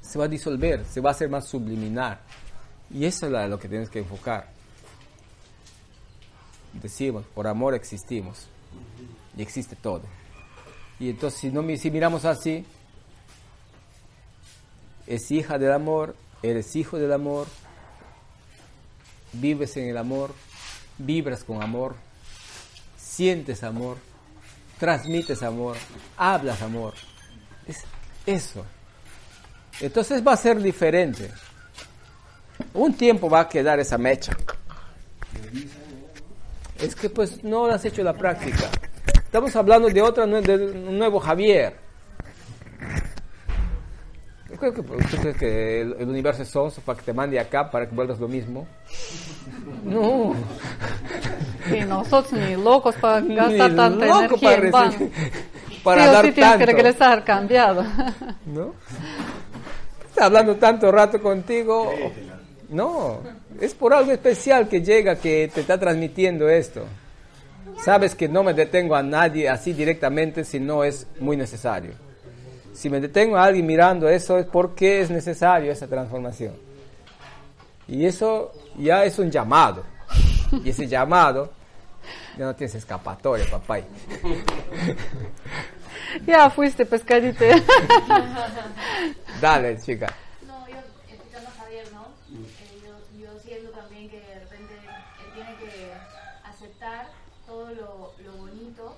[0.00, 2.41] se va a disolver, se va a hacer más subliminar.
[2.92, 4.48] Y eso es lo que tienes que enfocar.
[6.74, 8.48] Decimos, por amor existimos.
[9.36, 10.02] Y existe todo.
[10.98, 12.64] Y entonces, si, no, si miramos así,
[15.06, 17.46] es hija del amor, eres hijo del amor,
[19.32, 20.34] vives en el amor,
[20.98, 21.96] vibras con amor,
[22.96, 23.96] sientes amor,
[24.78, 25.76] transmites amor,
[26.16, 26.94] hablas amor.
[27.66, 27.84] Es
[28.26, 28.64] eso.
[29.80, 31.30] Entonces va a ser diferente.
[32.74, 34.32] Un tiempo va a quedar esa mecha.
[36.78, 38.70] Es que pues no has hecho la práctica.
[39.16, 41.76] Estamos hablando de otra, de un nuevo Javier.
[44.50, 47.12] Yo creo que pues, ¿tú crees que el, el universo es sonso para que te
[47.14, 48.66] mande acá para que vuelvas lo mismo.
[49.84, 50.34] No.
[51.74, 55.12] Y nosotros ni locos para Ni gastar tanta loco energía para en
[55.82, 57.84] para sí dar sí tienes que regresar cambiado.
[58.44, 58.74] ¿No?
[60.08, 61.90] Está hablando tanto rato contigo.
[62.72, 63.20] No,
[63.60, 66.84] es por algo especial que llega que te está transmitiendo esto.
[67.84, 71.92] Sabes que no me detengo a nadie así directamente si no es muy necesario.
[72.72, 76.54] Si me detengo a alguien mirando eso es porque es necesario esa transformación.
[77.86, 79.84] Y eso ya es un llamado.
[80.64, 81.50] Y ese llamado
[82.36, 83.80] ya no tienes escapatoria, papá.
[86.26, 87.44] ya fuiste pescadito.
[89.40, 90.14] Dale, chica.
[90.46, 90.76] No, yo
[91.10, 92.06] escuchando a Javier, ¿no?
[92.34, 95.92] Eh, yo, yo siento también que de repente él tiene que
[96.44, 97.08] aceptar
[97.46, 98.96] todo lo, lo bonito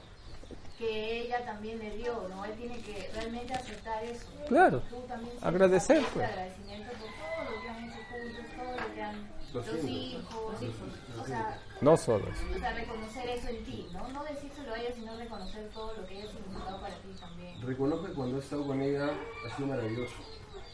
[0.78, 2.44] que ella también le dio, ¿no?
[2.44, 4.26] Él tiene que realmente aceptar eso.
[4.48, 4.80] Claro.
[4.90, 6.28] Tú también sientes Agradecer, pues.
[6.28, 9.34] agradecimiento por todo lo que han hecho juntos, todo lo que han...
[9.54, 10.62] Los Los hijos.
[10.62, 10.88] hijos,
[11.22, 12.36] o sea, No solos.
[12.56, 14.08] o sea, reconocer eso en ti, ¿no?
[14.08, 17.62] No decírselo a ella, sino reconocer todo lo que ella ha significado para ti también.
[17.62, 19.10] Reconozco que cuando he estado con ella
[19.46, 20.14] ha sido maravilloso.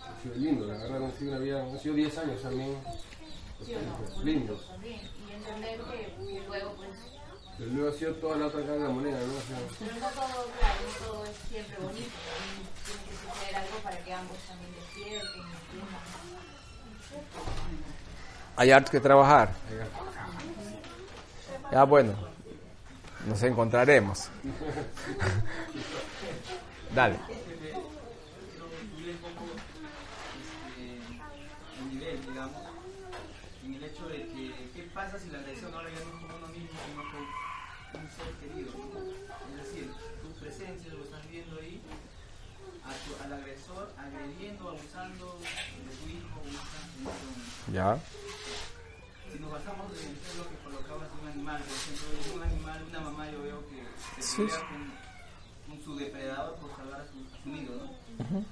[0.03, 2.77] Ha sido lindo, la verdad, han sido, una vida, han sido 10 años también.
[3.65, 4.25] ¿Sí o no?
[4.25, 4.67] Lindos.
[4.69, 5.01] También.
[5.29, 6.91] Y entender que, que luego, pues,
[7.61, 9.35] Pero luego ha sido toda la otra cara de la moneda, ¿no?
[9.35, 12.11] O sea, pero no todo, claro, no todo es siempre bonito.
[12.87, 16.01] Tiene que suceder algo para que ambos también despierten y entiendan.
[18.57, 19.53] Hay harto que trabajar.
[21.71, 22.15] Ya bueno,
[23.27, 24.31] nos encontraremos.
[26.95, 27.19] Dale.
[47.73, 47.99] Ya.
[49.33, 53.01] Si nos basamos en ejemplo que colocabas de un animal, por ejemplo, un animal, una
[53.01, 54.91] mamá yo veo que se pelea con,
[55.69, 58.45] con su depredador por salvar a su, su nido, ¿no?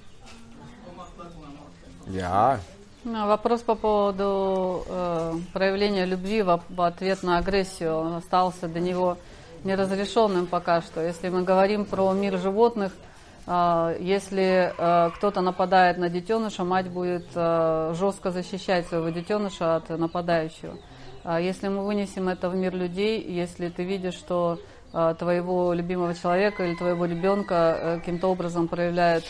[0.85, 1.67] ¿Cómo actuar con amor?
[2.13, 2.59] Ya.
[3.03, 8.79] Ну, Вопрос по поводу э, проявления любви в, в ответ на агрессию он остался до
[8.79, 9.17] него
[9.63, 11.01] неразрешенным пока что.
[11.01, 13.08] Если мы говорим про мир животных, э,
[13.49, 20.77] если э, кто-то нападает на детеныша, мать будет э, жестко защищать своего детеныша от нападающего.
[21.23, 24.59] А если мы вынесем это в мир людей, если ты видишь, что
[24.93, 29.25] э, твоего любимого человека или твоего ребенка каким-то образом проявляет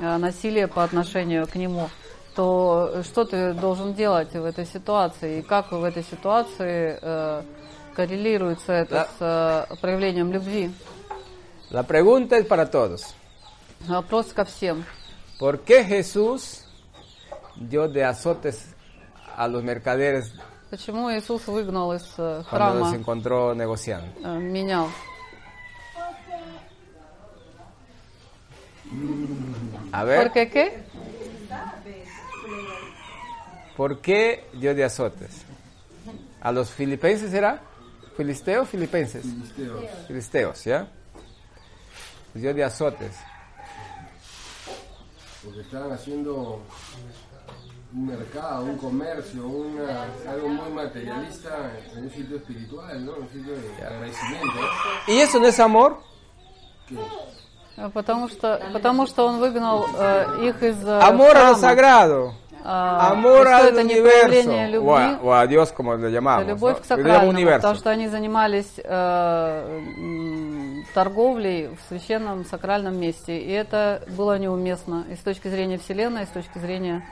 [0.00, 1.90] насилие по отношению к нему,
[2.34, 5.38] то что ты должен делать в этой ситуации?
[5.38, 6.98] И как в этой ситуации
[7.94, 10.72] коррелируется это с проявлением любви?
[11.70, 13.17] La pregunta es para todos.
[13.87, 14.85] Вопрос ко всем.
[15.39, 16.65] ¿Por qué Jesús
[17.55, 18.73] dio de azotes
[19.35, 20.31] a los mercaderes
[20.69, 24.07] Почему Иисус выгнал из э, cuando los храма, encontró negociando?
[24.23, 24.89] э, менял?
[29.91, 30.83] A ver, ¿Por qué qué?
[33.77, 35.43] ¿por qué dio de azotes?
[36.41, 37.61] ¿A los filipenses era?
[38.17, 39.23] ¿Filisteos filipenses?
[39.23, 39.85] filisteos.
[40.07, 40.87] Filisteos, ¿ya?
[42.31, 43.15] Pues dio de azotes.
[45.44, 46.60] Porque estaban haciendo
[47.94, 53.12] un mercado, un comercio, una, algo muy materialista en un sitio espiritual, ¿no?
[53.12, 54.58] Un sitio de agradecimiento.
[55.06, 55.98] ¿Y eso no es amor?
[56.88, 56.96] Que
[57.78, 61.54] Э, Потому что, потому что он выгнал э, их из э, Amor храма.
[61.58, 62.32] sagrado.
[62.64, 66.44] А, Amor al это не проявление O любви, o a Dios, como le это llamamos.
[66.46, 66.82] любовь ¿no?
[66.82, 69.80] к сакральному, потому что они занимались э,
[70.94, 76.26] торговлей в священном сакральном месте, и это было неуместно и с точки зрения Вселенной, и
[76.26, 77.04] с точки зрения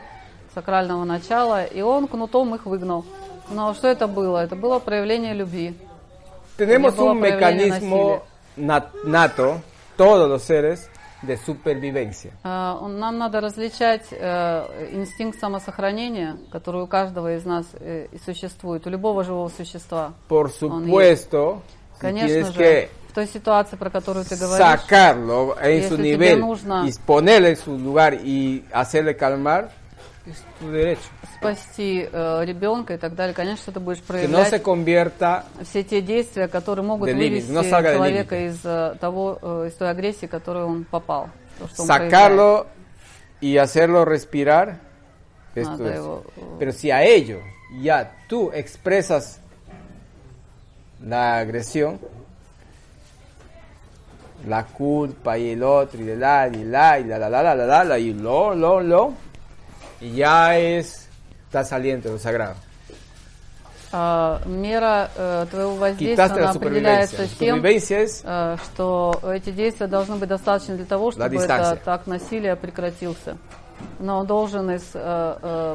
[0.55, 3.05] сакрального начала, и он кнутом их выгнал.
[3.51, 4.39] Но что это было?
[4.45, 5.75] Это было проявление любви.
[6.59, 8.23] Tenemos un mecanismo
[8.57, 9.61] nat- nato,
[9.97, 10.89] todos los seres,
[11.23, 12.31] de supervivencia.
[12.45, 18.91] Он- Нам надо различать э, инстинкт самосохранения, который у каждого из нас и существует, у
[18.91, 20.13] любого живого существа.
[20.29, 21.63] Por supuesto,
[21.97, 26.39] si Конечно tienes же, que той ситуации, про которую ты говоришь, sacarlo en su nivel
[26.39, 29.71] нужно- y ponerle en su lugar y hacerle calmar,
[30.27, 31.09] es tu derecho.
[31.39, 35.83] спасти э, ребенка и так далее, конечно, ты будешь Que no se проявлять convierta все
[35.83, 40.31] те действия, которые могут вывести no человека из э, того, э, из той агрессии, в
[40.31, 41.31] которую он попал.
[41.59, 42.67] То, что он sacarlo
[43.41, 44.79] y hacerlo respirar.
[45.55, 45.97] Esto Надо es.
[45.97, 47.41] его, э, Pero si a ello
[47.81, 49.41] ya tú expresas
[51.01, 51.99] la agresión,
[54.47, 57.67] la culpa y el otro y la y la y la la la la la
[57.67, 59.13] la, la, y lo lo lo
[60.01, 61.09] y ya es
[61.47, 62.55] está saliendo lo sagrado.
[63.93, 70.77] А, мера э, твоего воздействия она определяется тем, э, что эти действия должны быть достаточно
[70.77, 73.39] для того, чтобы этот акт насилия прекратился.
[74.01, 75.75] Но он должен из э,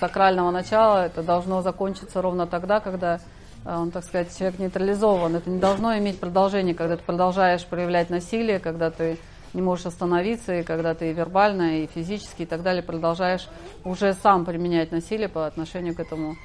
[0.00, 3.20] сакрального начала, это должно закончиться ровно тогда, когда
[3.66, 5.36] он, так сказать, человек нейтрализован.
[5.36, 9.18] Это не должно иметь продолжения, когда ты продолжаешь проявлять насилие, когда ты
[9.54, 13.48] не можешь остановиться, и когда ты и вербально, и физически, и так далее, продолжаешь
[13.84, 16.36] уже сам применять насилие по отношению к этому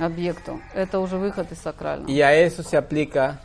[0.00, 0.60] объекту.
[0.74, 2.08] Это уже выход из сакрального.
[2.10, 3.40] y a eso se aplica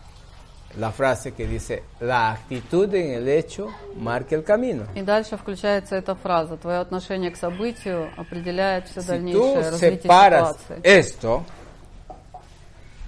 [0.77, 4.83] la frase que dice la actitud en el hecho marca el camino.
[4.93, 6.57] И дальше включается эта фраза.
[6.57, 10.81] Твое отношение к событию определяет все Si дальнейшее развитие ситуации.
[10.83, 11.43] esto,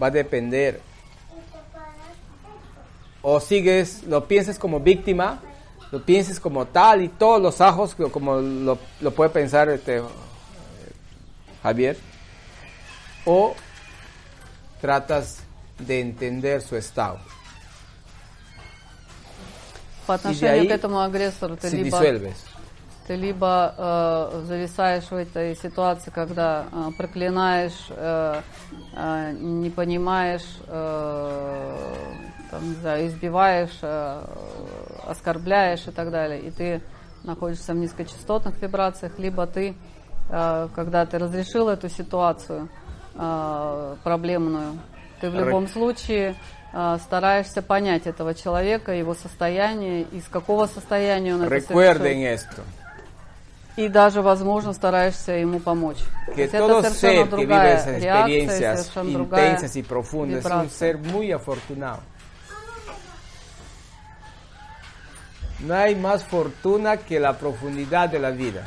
[0.01, 0.81] va a depender
[3.23, 5.41] o sigues, lo pienses como víctima,
[5.93, 10.03] lo pienses como tal y todos los ajos, lo- como lo, lo puede pensar este,
[11.63, 11.97] Javier,
[13.25, 13.55] o
[14.81, 15.39] tratas
[15.79, 17.19] de entender su estado.
[20.05, 22.45] По И de отношению ahí к этому агрессору ты Se либо, disuelves.
[23.08, 28.42] Ты либо э, зависаешь в этой ситуации, когда э, проклинаешь, э,
[28.96, 31.76] э, не понимаешь, э,
[32.52, 34.22] там, не знаю, избиваешь, э,
[35.08, 36.82] оскорбляешь и так далее, и ты
[37.24, 39.74] находишься в низкочастотных вибрациях, либо ты,
[40.30, 42.68] э, когда ты разрешил эту ситуацию
[43.16, 44.80] э, проблемную,
[45.22, 46.36] ты в любом случае
[46.74, 52.34] э, стараешься понять этого человека, его состояние, из какого состояния он это Recuerden совершил.
[52.34, 52.62] esto,
[53.78, 56.00] И даже, возможно, стараешься ему помочь.
[56.36, 62.00] Que todo ser que vive esas experiencias intensas y profundas es un ser muy afortunado.
[65.60, 68.64] No hay más fortuna que la profundidad de la vida.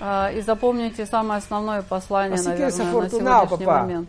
[0.00, 3.80] А, И запомните самое основное послание, Así наверное, на сегодняшний papá.
[3.82, 4.08] момент.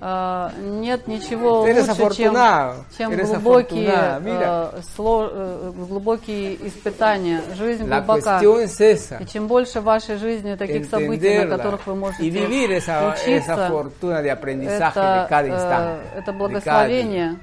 [0.00, 2.34] А, Нет ничего eres лучше, чем,
[2.96, 7.42] чем eres глубокие, э, сло- э, глубокие испытания.
[7.56, 8.38] Жизнь La глубока.
[8.38, 9.20] cuestión es esa.
[9.20, 13.66] И чем больше в вашей жизни таких событий, на которых вы можете esa, учиться, это,
[15.48, 16.00] э, instante.
[16.16, 17.40] это благословение,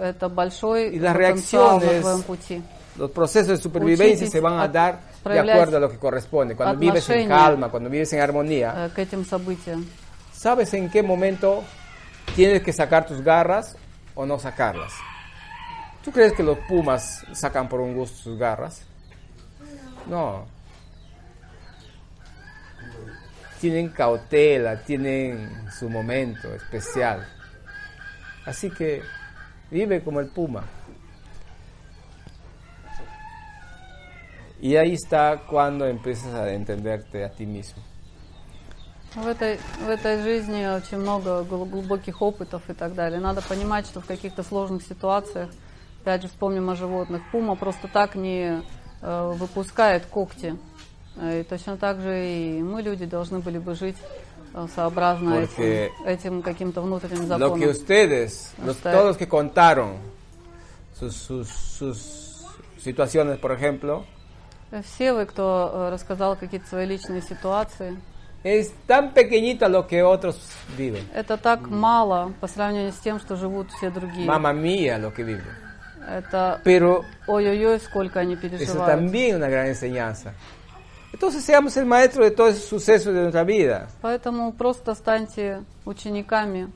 [0.00, 2.62] это большой потенциал на твоем пути.
[2.96, 6.56] los procesos de supervivencia Учитесь se van a dar de acuerdo a lo que corresponde.
[6.56, 9.06] Cuando vives en calma, cuando vives en armonía, э.
[10.32, 11.62] ¿sabes en qué momento
[12.34, 13.76] tienes que sacar tus garras
[14.14, 14.92] o no sacarlas?
[16.02, 18.86] ¿Tú crees que los pumas sacan por un gusto sus garras?
[20.06, 20.46] No.
[23.60, 27.28] Tienen cautela, tienen su momento especial.
[28.46, 29.02] Así que
[29.70, 30.64] vive como el puma.
[34.60, 37.82] Y ahí está cuando empiezas a entenderte a ti mismo.
[39.14, 43.18] В этой, в этой жизни очень много гл- глубоких опытов и так далее.
[43.20, 45.50] Надо понимать, что в каких-то сложных ситуациях,
[46.02, 48.62] опять же, вспомним о животных, пума просто так не
[49.00, 50.56] э, выпускает когти.
[51.16, 53.96] Э, И точно так же и мы, люди, должны были бы жить
[54.54, 57.60] э, сообразно Porque этим, этим каким-то внутренним Lo законам.
[57.60, 59.96] que ustedes, los, Hasta- todos los que contaron
[61.00, 62.46] sus, sus, sus
[62.84, 64.04] situaciones, por ejemplo,
[64.84, 67.98] Все вы, кто э, рассказал какие-то свои личные ситуации,
[68.47, 70.37] es tan pequeñito a lo que otros
[70.77, 71.03] viven.
[71.13, 74.25] это так мало по сравнению с тем, что живут все другие.
[74.27, 75.43] Mamma mía lo que viven.
[76.07, 78.85] Это Pero ой-ой-ой, сколько они eso переживают.
[78.87, 80.33] también es una gran enseñanza.
[81.13, 83.87] Entonces seamos el maestro de todos esos sucesos de nuestra vida.
[84.01, 86.69] Поэтому просто станьте учениками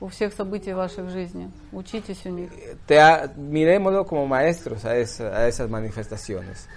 [0.00, 1.50] у всех событий вашей жизни.
[1.72, 2.50] Учитесь у них.
[2.86, 6.68] Te ha- mirémoslo como maestros a, esa- a esas manifestaciones.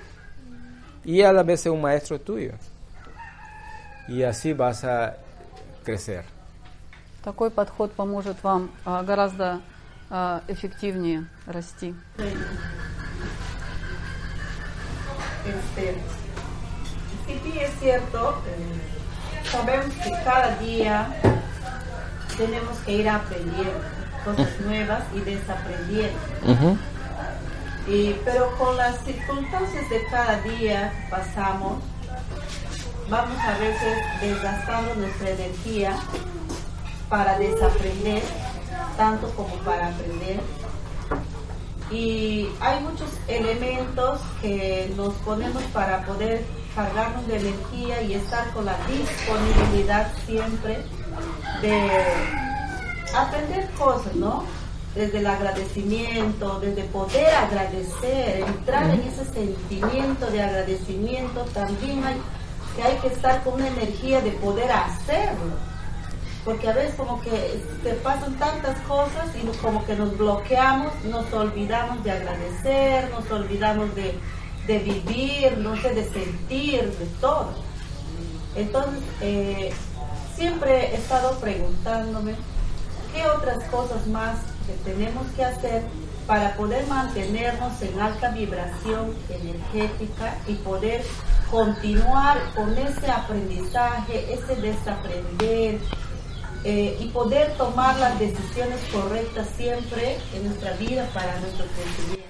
[1.03, 2.53] Y a la vez ser un maestro tuyo.
[4.07, 5.17] Y así vas a
[5.83, 6.25] crecer.
[7.23, 9.61] Такой подход поможет вам а, гораздо
[10.09, 11.93] а, эффективнее расти.
[15.45, 15.95] Este,
[17.25, 21.13] sí, sí es cierto, eh, sabemos que cada día
[22.37, 23.79] tenemos que ir aprendiendo
[24.23, 26.77] cosas nuevas y desaprendiendo.
[27.87, 31.79] Y, pero con las circunstancias de cada día que pasamos,
[33.08, 35.96] vamos a veces desgastando nuestra energía
[37.08, 38.22] para desaprender,
[38.96, 40.40] tanto como para aprender.
[41.90, 46.44] Y hay muchos elementos que nos ponemos para poder
[46.74, 50.82] cargarnos de energía y estar con la disponibilidad siempre
[51.60, 51.90] de
[53.14, 54.44] aprender cosas, ¿no?
[54.94, 62.16] Desde el agradecimiento, desde poder agradecer, entrar en ese sentimiento de agradecimiento, también hay
[62.76, 65.74] que hay que estar con una energía de poder hacerlo
[66.44, 71.32] porque a veces como que te pasan tantas cosas y como que nos bloqueamos, nos
[71.32, 74.18] olvidamos de agradecer, nos olvidamos de,
[74.66, 77.54] de vivir, no sé, de sentir, de todo.
[78.54, 79.72] Entonces, eh,
[80.36, 82.34] siempre he estado preguntándome
[83.14, 84.36] qué otras cosas más
[84.66, 85.82] que tenemos que hacer
[86.26, 91.04] para poder mantenernos en alta vibración energética y poder
[91.50, 95.78] continuar con ese aprendizaje, ese desaprender,
[96.64, 102.24] eh, y poder tomar las decisiones correctas siempre en nuestra vida para nuestro crecimiento.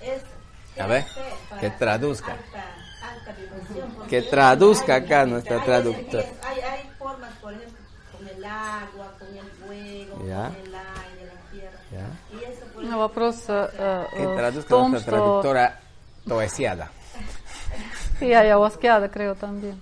[0.00, 0.22] Es-
[0.80, 1.04] A ver,
[1.60, 2.32] que traduzca.
[2.32, 2.74] alta-
[3.10, 6.22] alta vibración, porque Que traduzca hay- acá nuestra hay traductora.
[6.22, 7.78] energías, Hay, hay formas, por ejemplo,
[8.16, 10.46] con el agua, con el fuego, Ya.
[10.48, 10.97] con el aire,
[12.96, 15.80] Вопрос э, э, в том, что traductora
[16.26, 16.88] toesiada.
[18.18, 19.80] Sí, ayahuasqueada, creo también.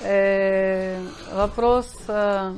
[0.00, 1.00] Э,
[1.32, 2.54] вопрос, э,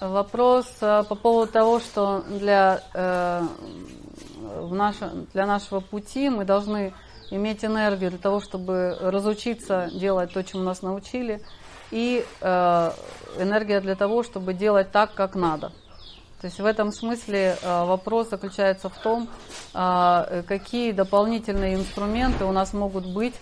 [0.00, 3.42] вопрос э, по поводу того, что для, э,
[4.60, 6.92] в наше, для нашего пути мы должны
[7.30, 11.42] иметь энергию для того, чтобы разучиться делать то, чему нас научили,
[11.90, 12.90] и э,
[13.38, 15.72] энергия для того, чтобы делать так, как надо.
[16.40, 19.28] То есть в этом смысле э, вопрос заключается в том,
[19.72, 23.34] э, какие дополнительные инструменты у нас могут быть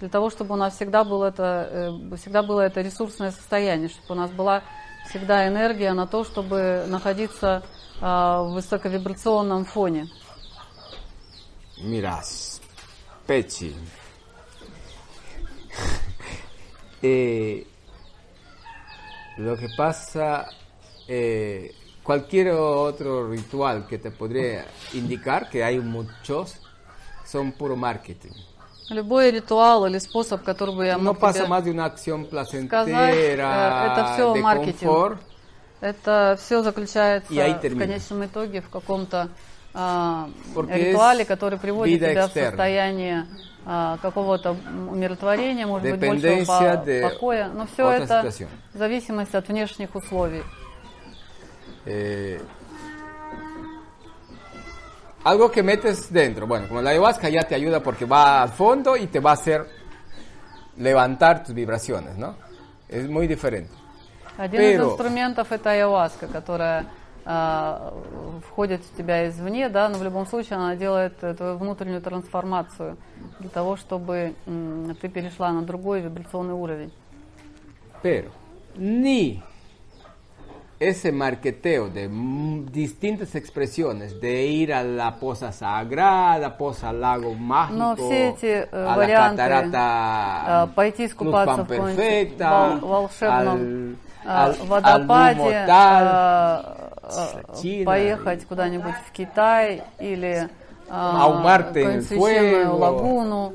[0.00, 4.14] для того, чтобы у нас всегда было это, э, всегда было это ресурсное состояние, чтобы
[4.14, 4.62] у нас была
[5.08, 7.62] всегда энергия на то, чтобы находиться
[8.00, 10.08] в высоковибрационном фоне.
[11.80, 12.20] Mira,
[13.24, 13.74] Pechi.
[17.00, 17.64] Eh,
[19.36, 20.48] lo que pasa,
[21.06, 21.72] eh,
[22.08, 24.64] cualquier otro ritual que te podría
[24.94, 26.56] indicar, que hay muchos,
[27.26, 28.32] son puro marketing.
[28.88, 32.24] Любой ритуал или способ, который бы я No мог pasa тебе más de una acción
[32.24, 34.90] сказать, э, это все de маркетинг.
[34.90, 35.18] confort,
[35.82, 39.28] Это все заключается в конечном итоге в каком-то
[39.74, 40.30] а,
[40.70, 42.28] ритуале, который приводит тебя externa.
[42.28, 43.26] в состояние
[43.66, 44.56] а, какого-то
[44.90, 47.50] умиротворения, может быть, большего по- покоя.
[47.54, 48.48] Но все это situación.
[48.72, 50.42] в зависимости от внешних условий.
[51.86, 52.40] Eh,
[55.24, 56.46] algo que metes dentro.
[56.46, 59.34] Bueno, como la ayahuasca ya te ayuda porque va al fondo y te va a
[59.34, 59.66] hacer
[60.76, 62.34] levantar tus vibraciones, ¿no?
[62.88, 63.70] Es muy diferente.
[64.38, 66.86] Один из Pero- инструментов это ayahuasca, которая
[67.30, 67.92] а,
[68.48, 72.96] входит в тебя извне, да, но в любом случае она делает э, твою внутреннюю трансформацию
[73.40, 76.90] для того, чтобы м, ты перешла на другой вибрационный уровень.
[78.02, 78.30] Pero
[78.78, 79.42] ni
[80.79, 87.33] ese marqueteo de mm, distintas expresiones, de ir a la poza sagrada, poza al lago
[87.35, 91.95] mágico, Но все эти э, a la варианты catarata э, пойти искупаться Luz в каком-нибудь
[91.95, 93.95] Perfecta, вол- волшебном al-
[94.25, 97.85] э, al- водопаде, al humo tal, э, э, China.
[97.85, 100.47] поехать куда-нибудь в Китай или э,
[100.89, 102.77] Ahumarte en el какую-нибудь священную fuego.
[102.79, 103.53] лагуну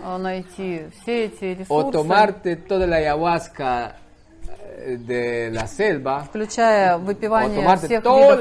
[0.00, 0.82] э, найти.
[1.02, 4.04] Все эти o ресурсы, tomarte toda la ayahuasca eh,
[4.97, 8.39] de la selva, включая выпивание всех видов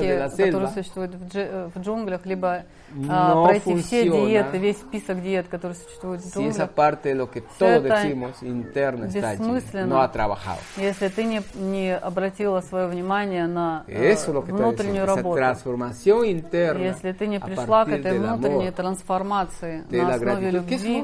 [0.00, 2.62] selva, которые существуют в, дж- в джунглях, либо
[2.94, 6.56] no пройти все funciona диеты, весь список диет, которые существуют в si джунглях.
[6.56, 10.60] esa parte de lo que todos это decimos interno está allí, no ha trabajado.
[10.76, 15.36] Если ты не, не обратила свое внимание на э, Eso lo que внутреннюю esa работу,
[15.36, 21.02] transformación interna если ты не пришла к этой внутренней amor, трансформации на основе любви,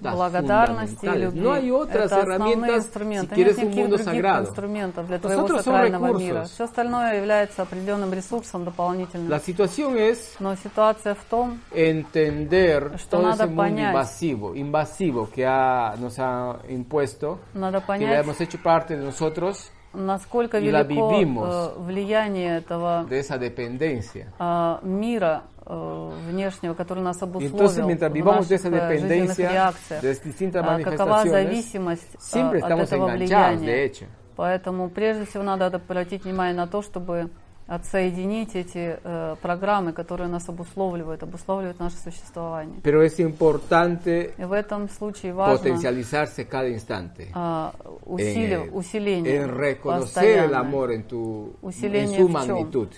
[0.00, 3.34] благодарности и любви, No hay otras это основные si инструменты.
[3.34, 6.44] quieres Нет никаких других инструментов для твоего сакрального мира.
[6.44, 9.30] Все остальное является определенным ресурсом дополнительным.
[9.30, 13.90] La situación es Но ситуация в том, entender Что todo надо ese mundo понять.
[13.90, 19.70] invasivo, invasivo que ha, nos ha impuesto, надо que понять, hemos hecho parte de nosotros,
[19.92, 21.48] насколько y велико vivimos.
[21.48, 24.32] э, влияние этого de esa dependencia.
[24.38, 28.98] а, мира э, внешнего, который нас обусловил entonces, mientras в vivamos de наших esa э,
[28.98, 33.60] жизненных dependencia, реакциях, de distintas а, какова manifestaciones, зависимость а, siempre от estamos этого enganchados,
[33.60, 33.84] de влияния.
[33.86, 34.06] hecho.
[34.36, 37.28] Поэтому прежде всего надо обратить внимание на то, чтобы
[37.70, 42.80] отсоединить эти э, программы, которые нас обусловливают, обусловливают наше существование.
[42.82, 47.28] Pero es importante И в этом случае важно potencializarse cada instante.
[47.32, 47.72] а,
[48.04, 52.32] усили- en, усиление en reconocer el amor en, tu, en Усиление su в чём?
[52.32, 52.88] magnitud.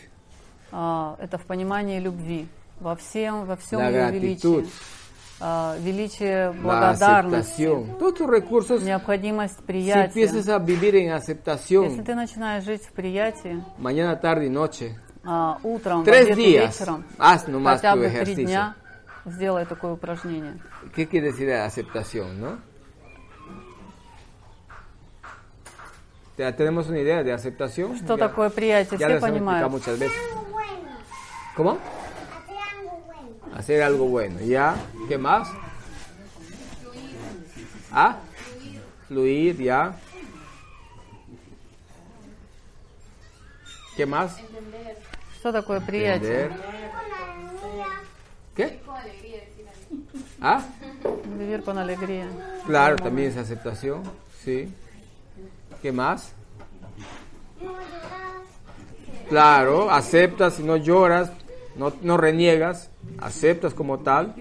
[0.72, 2.48] А, это в понимании любви
[2.80, 4.66] во всем, во всем La ее величии.
[5.44, 7.62] А, величие благодарности,
[8.28, 10.20] recursos, необходимость si приятия.
[11.04, 11.18] en
[11.82, 14.94] Если ты начинаешь жить в приятии, mañana, tarde noche,
[15.24, 16.68] а, утром, Tres обед días.
[16.78, 18.76] вечером, Haz nomás хотя бы три дня,
[19.24, 20.60] сделай такое упражнение.
[20.94, 22.58] ¿qué quiere decir aceptación, no?
[26.38, 27.96] ¿Ya ¿Tenemos una idea de aceptación?
[27.96, 28.96] Что Ya- такое приятие?
[28.96, 29.68] Все понимают.
[29.72, 30.16] muchas veces.
[31.56, 31.78] ¿Cómo?
[33.55, 34.39] Hacer algo bueno.
[34.41, 34.75] ¿Ya?
[35.07, 35.47] ¿Qué más?
[37.91, 38.17] ¿Ah?
[39.07, 39.95] Fluir, ¿ya?
[43.95, 44.37] ¿Qué más?
[45.39, 46.43] Что такое приятие?
[46.43, 46.77] Entender.
[48.55, 48.79] ¿Qué?
[50.41, 50.63] ¿Ah?
[51.37, 52.27] Vivir con alegría.
[52.65, 54.03] Claro, también es aceptación.
[54.43, 54.71] Sí.
[55.81, 56.33] ¿Qué más?
[59.29, 61.31] Claro, aceptas y no lloras,
[61.75, 64.34] no, no reniegas, aceptas como tal.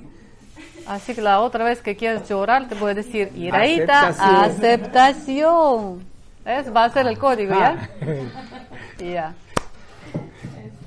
[0.87, 6.01] Así que la otra vez que quieras llorar te voy a decir iraita, aceptación.
[6.45, 6.75] aceptación.
[6.75, 7.89] Va a ser el código, ¿ya?
[8.01, 8.05] Ah.
[8.99, 9.33] Ya.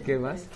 [0.06, 0.46] ¿Qué más?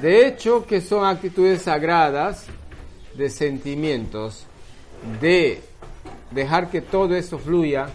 [0.00, 2.46] De hecho, que son actitudes sagradas
[3.14, 4.46] de sentimientos,
[5.20, 5.62] de
[6.30, 7.88] dejar que todo eso fluya,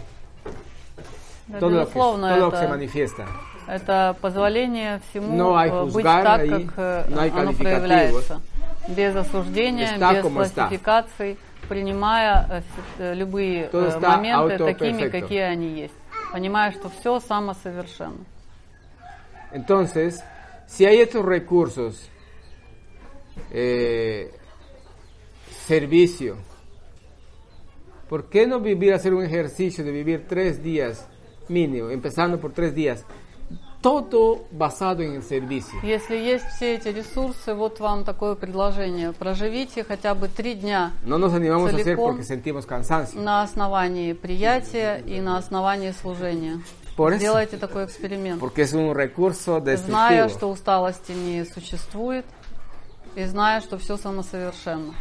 [1.58, 3.24] todo lo, que, todo lo que se manifiesta.
[3.66, 8.40] Это позволение всему No э, быть так, как э, no оно проявляется.
[8.88, 11.38] Без осуждения, без классификаций,
[11.68, 12.62] принимая э,
[12.98, 15.94] э, любые э, моменты такими, какие они есть.
[16.32, 18.24] Понимая, что все самосовершенно.
[19.52, 20.22] Entonces,
[20.66, 22.08] si hay estos recursos,
[23.50, 24.32] eh,
[25.66, 26.36] servicio,
[28.08, 31.08] ¿por qué no vivir, hacer un ejercicio de vivir tres días
[31.48, 33.04] mínimo, empezando por tres días,
[33.82, 35.78] todo basado en el servicio?
[35.82, 39.12] Если есть все эти ресурсы, вот вам такое предложение.
[39.12, 42.16] Проживите хотя бы три дня No nos animamos a hacer Целиком.
[42.16, 43.20] porque sentimos cansancio.
[43.20, 46.60] на основании приятия и на основании служения.
[46.96, 47.18] Por eso.
[47.18, 48.40] Сделайте такой эксперимент.
[48.40, 50.28] Porque es un recurso Зная, destructivo.
[50.30, 52.24] что усталости не существует,
[53.14, 54.94] и зная, что все самосовершенно.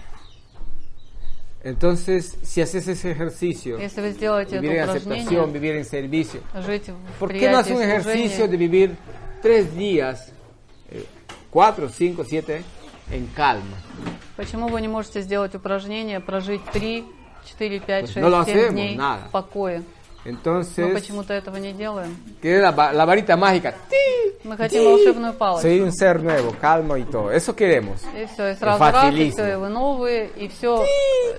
[1.65, 5.85] Entonces, si haces ese ejercicio, Если вы сделаете vivir en это aceptación, упражнение, vivir en
[5.85, 8.97] servicio, жить в ¿por qué no haces приятии un и ejercicio служении, de vivir
[9.43, 10.33] tres días,
[10.91, 11.05] eh,
[11.51, 12.63] cuatro, cinco, siete,
[13.11, 13.77] en calma?
[14.39, 17.05] почему вы не можете сделать упражнение, прожить 3,
[17.45, 19.29] 4, 5, Pues 6, no lo 7 hacemos, дней nada.
[19.29, 19.83] в покое?
[20.25, 22.15] Мы Entonces, почему-то этого не делаем.
[22.43, 23.97] que la, va- la varita mágica, ¡ti!
[24.45, 25.63] Мы хотим волшебную палочку.
[25.63, 27.31] soy un ser nuevo, calmo y todo.
[27.31, 28.03] Eso queremos.
[28.15, 29.33] И все, и сразу раз, и Фатилизм.
[29.37, 30.85] все, и вы новые, и все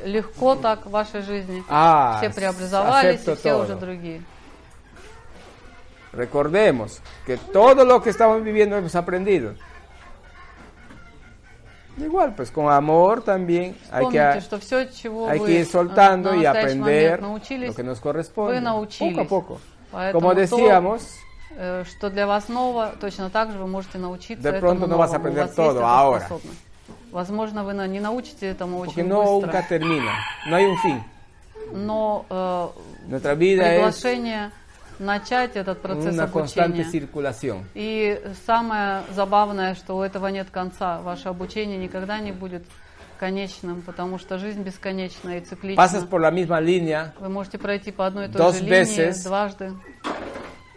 [0.04, 1.64] легко так в вашей жизни.
[1.70, 3.64] Ah, все преобразовались, и acepto все todo.
[3.66, 4.22] уже другие.
[6.14, 9.54] Recordemos que todo lo que estamos viviendo hemos aprendido.
[11.98, 15.66] Igual, pues con amor también hay que, Помните, что все, чего hay вы que ir
[15.66, 18.54] soltando на y настоящий aprender момент научились, lo que nos corresponde.
[18.56, 19.16] вы научились.
[19.18, 19.60] Poco a poco.
[19.92, 21.02] Поэтому Como то, decíamos,
[21.58, 24.98] э, что для вас ново, точно так же вы можете научиться De этому pronto no
[24.98, 25.24] vas a новому.
[25.24, 26.20] У aprender вас есть todo эта ahora.
[26.22, 26.60] способность.
[27.12, 30.14] Возможно, вы на- не научите этому porque очень no быстро, nunca termina,
[30.50, 31.04] no hay un fin.
[31.74, 32.68] но э,
[33.10, 34.52] Nuestra vida es приглашение
[34.99, 36.85] начать этот процесс una обучения.
[36.85, 37.65] circulación.
[37.75, 41.01] И самое забавное, что у этого нет конца.
[41.01, 42.65] Ваше обучение никогда не будет
[43.19, 45.83] конечным, потому что жизнь бесконечна и циклична.
[45.83, 49.73] Pasas por la misma línea Вы можете пройти по одной и той же линии дважды,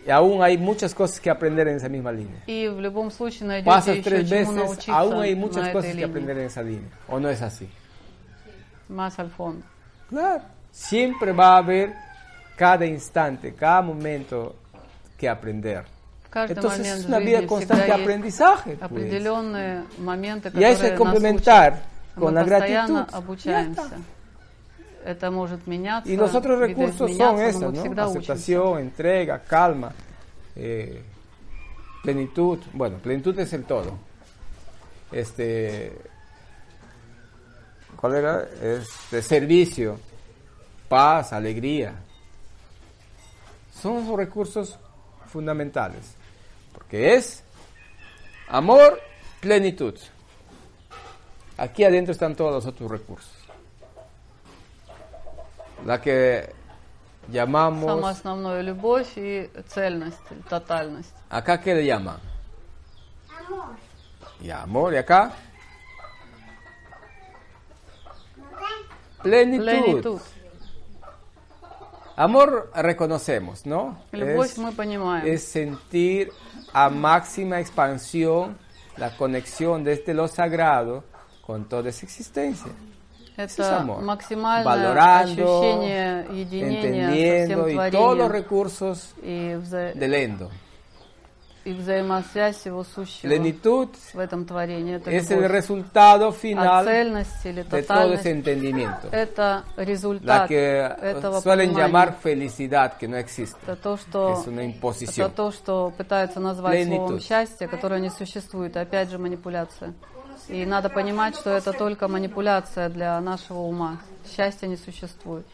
[0.06, 2.42] y aún hay muchas cosas que aprender en esa misma línea.
[2.48, 6.38] и в любом случае найдете Pasas еще tres veces, aún hay muchas cosas que aprender
[6.38, 6.90] en esa línea.
[7.08, 7.70] ¿O no es así?
[8.88, 9.64] Más al fondo.
[10.10, 10.42] Claro.
[10.72, 11.94] Siempre va a haber
[12.59, 14.55] cada instante, cada momento
[15.19, 15.85] que aprender.
[16.25, 18.77] В каждый Entonces момент es una жизни vida всегда constante de есть aprendizaje.
[18.77, 18.83] pues.
[18.83, 21.83] определенные моменты, Y a eso которые hay нас complementar учат.
[22.17, 23.15] con Мы la постоянно gratitud.
[23.17, 23.91] обучаемся.
[25.05, 27.83] Это может меняться, Y los otros recursos son видоизменяться, esos, но мы ¿no?
[27.83, 28.33] всегда учимся.
[28.33, 29.93] Aceptación, entrega, calma,
[30.57, 31.03] eh,
[32.03, 32.59] plenitud.
[32.73, 33.99] Bueno, plenitud es el todo.
[35.13, 35.93] Este,
[38.01, 38.49] ¿cuál era?
[38.63, 39.99] Este, servicio,
[40.89, 41.93] paz, alegría.
[43.79, 44.79] Son los recursos
[45.27, 46.15] fundamentales.
[46.73, 47.43] Porque es
[48.49, 49.01] amor,
[49.41, 49.95] plenitud.
[51.57, 53.33] Aquí adentro están todos los otros recursos.
[55.85, 56.53] La que
[57.31, 57.85] llamamos...
[57.85, 61.15] Самое основное любовь и цельность, тотальность.
[61.31, 62.19] ¿Acá qué le llaman?
[64.41, 65.33] Y amor, ¿y acá?
[69.23, 69.65] Plenitud.
[69.65, 70.21] Plenitud.
[72.20, 73.98] Amor reconocemos, ¿no?
[74.12, 74.58] Es,
[75.24, 76.30] es, sentir
[76.74, 78.58] a máxima expansión
[78.98, 81.06] la conexión desde este lo sagrado
[81.40, 82.74] con toda esa existencia.
[83.38, 84.04] Eso es amor.
[84.66, 85.64] Valorando,
[86.30, 90.50] entendiendo y todos los recursos del endo.
[91.70, 94.96] И взаимосвязь всего сущего Plenitud в этом творении.
[94.96, 99.08] Это es el resultado А final цельность или de todo тотальность ese entendimiento.
[99.12, 101.88] это La результат que этого suelen понимания.
[101.88, 103.58] llamar felicidad, que no existe.
[103.64, 105.32] Это то, что, Es una это imposición.
[105.32, 106.96] то, что пытаются назвать Plenitud.
[106.96, 108.76] словом счастье, которое не существует.
[108.78, 109.94] Опять же, манипуляция.
[110.48, 114.00] И надо понимать, что это только манипуляция для нашего ума.
[114.36, 115.46] Счастья не существует.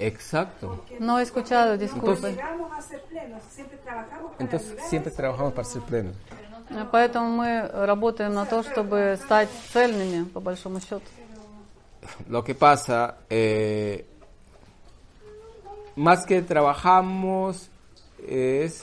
[0.00, 0.84] Exacto.
[1.00, 2.08] No he escuchado, disculpe.
[2.10, 5.64] Entonces- Llegamos a ser plenos, siempre trabajamos para Entonces llegar a siempre ser trabajamos para
[5.68, 6.14] ser plenos.
[6.90, 11.00] Поэтому мы работаем на то, чтобы стать цельными, по большому счету.
[12.28, 14.04] Lo que pasa, eh,
[15.96, 17.68] más que trabajamos,
[18.26, 18.82] es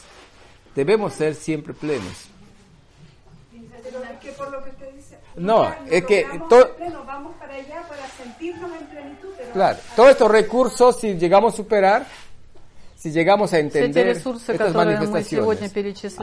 [0.76, 2.28] debemos ser siempre plenos.
[3.84, 6.76] Pero es que por lo que usted dice, No, ya es que logramos to- ser
[6.76, 9.17] plenos, vamos para allá para sentirnos en plenitud.
[9.53, 12.07] Claro, todos estos recursos, si llegamos a superar,
[12.99, 15.73] si llegamos a entender ресурсы, estas manifestaciones,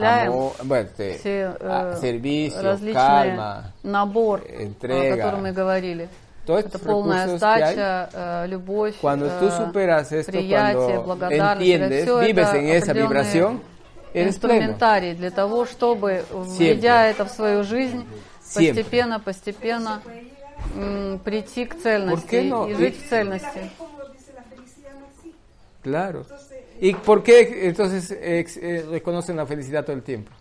[0.04, 6.08] amor, bueno, este, все ah, э, servicio, calma, набор, о entrega, котором мы говорили.
[6.46, 11.62] Это полная hay, сдача, э, любовь, cuando tú э, superas esto, приятие, cuando благодарность.
[11.62, 13.62] entiendes, vives en esa vibración,
[14.12, 16.74] инструментарий для того, чтобы, Siempre.
[16.74, 18.06] введя это в свою жизнь,
[18.44, 18.82] Siempre.
[18.84, 20.02] постепенно, постепенно
[20.77, 22.67] м, прийти к ¿Por цельности qué no?
[22.67, 23.71] и Y- жить в цельности.
[25.81, 26.25] Claro.
[26.79, 30.31] ¿Y por qué entonces ex- eh, reconocen la felicidad todo el tiempo?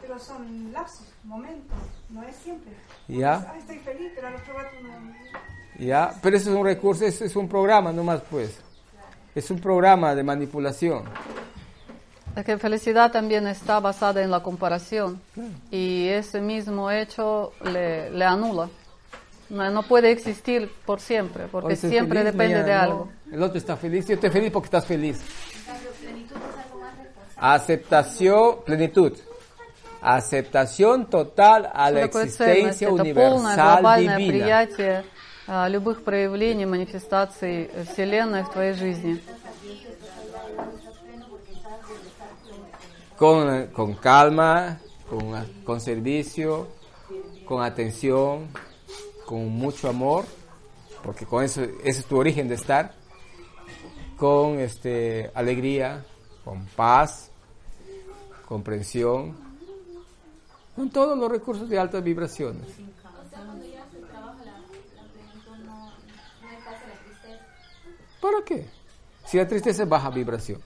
[0.00, 1.76] Pero son lapsos, momentos,
[2.10, 2.72] no es siempre.
[3.08, 3.34] Ya.
[3.48, 5.12] Ah, estoy feliz, pero al otro rato no.
[5.78, 6.14] ¿Ya?
[6.22, 8.58] Pero eso es un recurso, eso es un programa nomás pues.
[9.34, 11.04] Es un programa de manipulación.
[12.34, 15.20] La que felicidad también está basada en la comparación
[15.70, 18.68] y ese mismo hecho le, le anula.
[19.50, 22.80] No, no puede existir por siempre, porque Hoy estoy siempre feliz, depende mañana de no.
[22.92, 23.12] algo.
[23.30, 25.20] El otro está feliz, yo estoy feliz porque estás feliz.
[27.36, 29.12] Aceptación, plenitud.
[30.00, 32.82] Aceptación total a la Что такое ценность?
[32.82, 34.32] existencia Это полное universal глобальное divina.
[34.32, 35.04] приятие
[35.46, 39.20] а, любых проявлений, манифестаций э, Вселенной в твоей жизни.
[43.18, 44.78] Con, con calma,
[45.08, 46.68] con, con servicio,
[47.44, 48.48] con atención,
[49.27, 50.23] con mucho amor,
[51.03, 52.93] porque con eso ese es tu origen de estar,
[54.15, 56.05] con este alegría,
[56.45, 57.29] con paz,
[58.47, 59.35] comprensión,
[60.77, 62.65] con todos los recursos de altas vibraciones.
[68.21, 68.65] ¿Para qué?
[69.25, 70.61] Si la tristeza es baja vibración.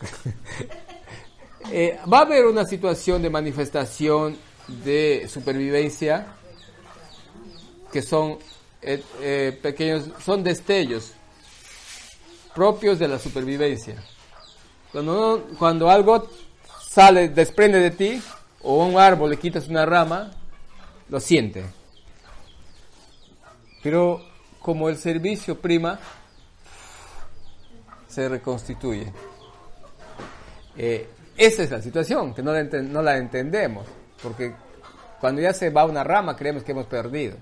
[1.72, 4.36] Eh, va a haber una situación de manifestación
[4.68, 6.26] de supervivencia
[7.92, 8.38] que son
[8.82, 11.12] eh, eh, pequeños, son destellos
[12.54, 13.96] propios de la supervivencia.
[14.92, 16.28] Cuando, uno- cuando algo
[16.88, 18.22] sale, desprende de ti,
[18.62, 20.32] o un árbol le quitas una rama,
[21.08, 21.64] lo siente.
[23.82, 24.24] Pero
[24.60, 26.00] como el servicio prima,
[28.08, 29.12] se reconstituye.
[30.76, 33.86] Eh, esa es la situación, que no la, no la entendemos,
[34.22, 34.54] porque
[35.20, 37.36] cuando ya se va una rama creemos que hemos perdido.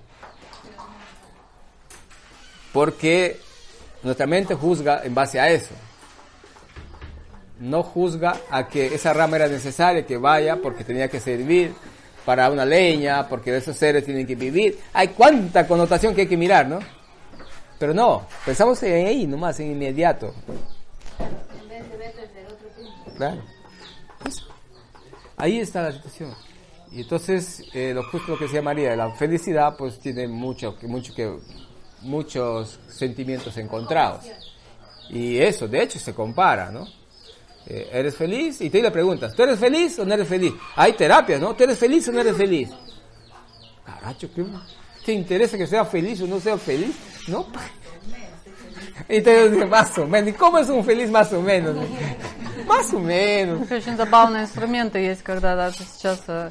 [2.73, 3.39] Porque
[4.03, 5.73] nuestra mente juzga en base a eso.
[7.59, 11.73] No juzga a que esa rama era necesaria que vaya porque tenía que servir
[12.25, 14.79] para una leña, porque esos seres tienen que vivir.
[14.93, 16.79] Hay cuánta connotación que hay que mirar, ¿no?
[17.79, 20.33] Pero no, pensamos en ahí nomás, en inmediato.
[21.19, 23.11] En vez de verlo desde otro punto.
[23.15, 23.41] Claro.
[25.37, 26.33] Ahí está la situación.
[26.94, 30.88] Y entonces, eh, lo justo lo que decía María, la felicidad pues tiene mucho, que
[30.88, 31.38] mucho que,
[32.02, 34.24] muchos sentimientos encontrados.
[35.08, 36.86] Y eso, de hecho, se compara, ¿no?
[37.66, 38.60] Eh, ¿Eres feliz?
[38.60, 40.52] Y te le preguntas, ¿tú eres feliz o no eres feliz?
[40.76, 41.54] Hay terapias, ¿no?
[41.54, 42.70] ¿Tú eres feliz o no eres feliz?
[43.84, 44.44] Caracho, ¿qué
[45.04, 46.96] te interesa que sea feliz o no sea feliz?
[47.28, 47.46] ¿No?
[49.08, 50.30] Y te dice, más o menos.
[50.30, 51.76] ¿Y cómo es un feliz más o menos?
[52.66, 53.58] Más o menos.
[53.58, 56.50] Вообще Очень забавные инструменты есть, когда даже сейчас э,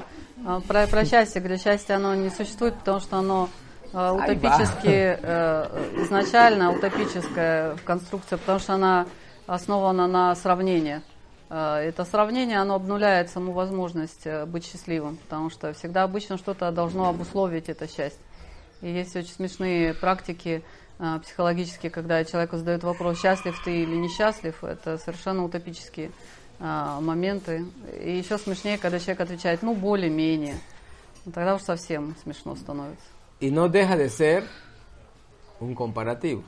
[0.67, 3.49] про, про счастье, где счастье оно не существует, потому что оно
[3.93, 9.07] э, утопически, э, изначально утопическая конструкция, потому что она
[9.47, 11.01] основана на сравнении.
[11.49, 16.71] Э, Это сравнение, оно обнуляет саму возможность э, быть счастливым, потому что всегда обычно что-то
[16.71, 18.21] должно обусловить это счастье.
[18.81, 20.63] И есть очень смешные практики
[21.23, 26.11] психологические, когда человеку задают вопрос, счастлив ты или несчастлив, это совершенно утопические
[26.59, 27.65] э, моменты.
[28.01, 30.57] И еще смешнее, когда человек отвечает, ну, более-менее.
[31.25, 33.05] Ну, Тогда уж совсем смешно становится.
[33.39, 34.43] Y no deja de ser
[35.59, 36.43] un comparativo.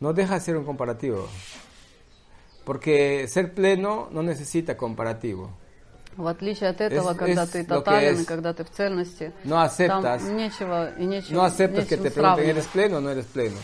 [0.00, 1.26] No deja de ser un comparativo.
[2.64, 5.50] Porque ser pleno no necesita comparativo.
[6.16, 9.32] В отличие от этого, Es- когда es ты que тотален, и когда ты в цельности,
[9.44, 10.22] No aceptas.
[10.22, 12.48] там нечего и нечего, No aceptas que нечем te pregunten.
[12.48, 13.56] ¿eres pleno o no eres pleno?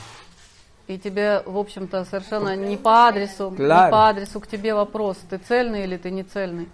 [0.93, 3.91] И тебе, в общем-то, совершенно не по адресу, не Claro.
[3.91, 6.69] по адресу к тебе вопрос, ты цельный или ты не цельный.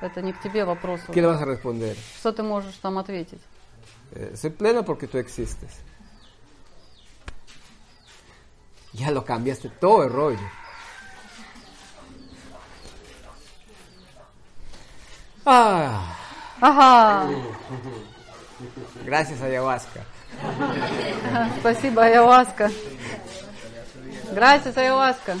[0.00, 1.00] Это не к тебе вопрос.
[1.08, 1.96] ¿Qué le vas a responder?
[2.18, 3.40] Что ты можешь там ответить?
[4.12, 5.70] Eh, soy pleno porque tú existes.
[8.92, 10.48] Ya lo cambiaste todo el rollo.
[15.44, 16.02] Ah,
[16.60, 17.28] Ага,
[19.04, 20.00] gracias ayahuasca.
[21.60, 22.70] спасибо, Айаваска.
[24.33, 25.35] Gracias, Айаваска.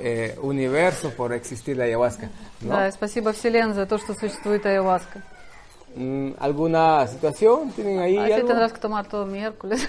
[0.00, 2.28] Eh, universo por existir la ayahuasca.
[2.60, 2.74] ¿no?
[2.76, 5.22] Да, и спасибо Вселенной за то, что существует Айаваска.
[5.96, 7.72] Mm, ¿Alguna situación?
[7.72, 8.46] ¿Tienen ahí Ah, si algo?
[8.48, 9.88] tendrás que tomar todo miércoles.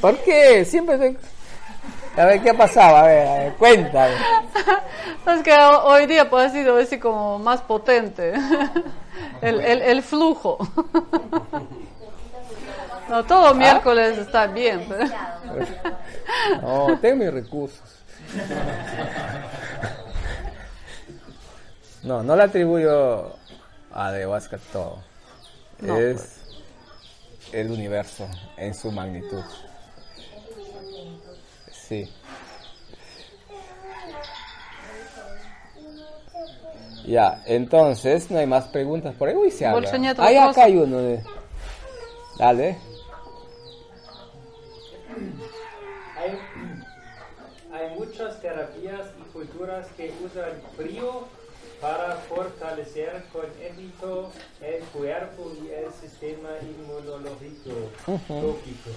[0.00, 0.64] ¿Por qué?
[0.64, 1.16] Siempre te-
[2.20, 2.96] A ver, ¿qué ha pasado?
[2.96, 4.14] A ver, a ver, cuéntame.
[5.26, 8.32] es que ho- hoy día puede ha sido así como más potente.
[9.42, 10.58] El, el, el flujo.
[13.11, 13.53] No, todo ¿Ah?
[13.53, 14.87] miércoles está bien.
[16.61, 17.81] No, tengo mis recursos.
[22.03, 23.35] No, no le atribuyo
[23.91, 24.99] a ayahuasca todo.
[25.79, 26.39] Es pues.
[27.51, 29.43] el universo en su magnitud.
[31.69, 32.09] Sí.
[37.05, 39.35] Ya, entonces no hay más preguntas por ahí.
[39.35, 39.91] Uy, se habla.
[40.19, 41.21] Ahí acá hay uno.
[42.39, 42.90] Dale.
[46.17, 46.37] Hay,
[47.97, 51.27] muchas terapias y culturas que usan frío
[51.79, 54.31] para fortalecer con éxito
[54.61, 57.89] el cuerpo y el sistema inmunológico.
[58.29, 58.89] Lógico.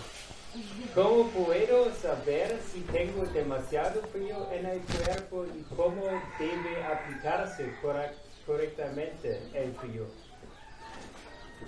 [0.94, 6.02] ¿Cómo puedo saber si tengo demasiado frío en el cuerpo y cómo
[6.38, 8.12] debe aplicarse correc-
[8.46, 10.06] correctamente el frío?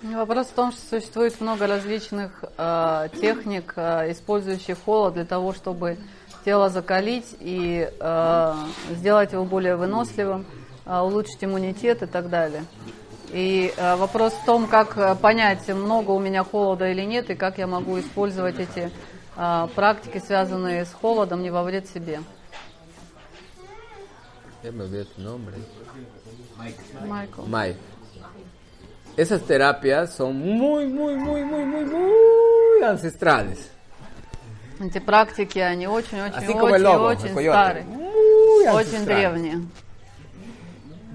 [0.03, 5.97] Вопрос в том, что существует много различных э, техник, э, использующих холод для того, чтобы
[6.45, 8.53] тело закалить и э,
[8.91, 10.45] сделать его более выносливым,
[10.85, 12.63] э, улучшить иммунитет и так далее.
[13.33, 17.35] И э, вопрос в том, как э, понять, много у меня холода или нет, и
[17.35, 18.91] как я могу использовать эти
[19.35, 22.21] э, практики, связанные с холодом, не во вред себе.
[25.17, 25.55] Nombre.
[27.05, 27.41] Майкл.
[29.16, 29.22] Mike.
[29.22, 33.70] Esas terapias son muy, muy, muy, muy, muy, muy ancestrales.
[34.80, 37.56] Эти практики, они Así очень-очень-очень como el lobo, el очень coyote.
[37.56, 39.06] старые, Muy очень ancestrales.
[39.06, 39.60] древние.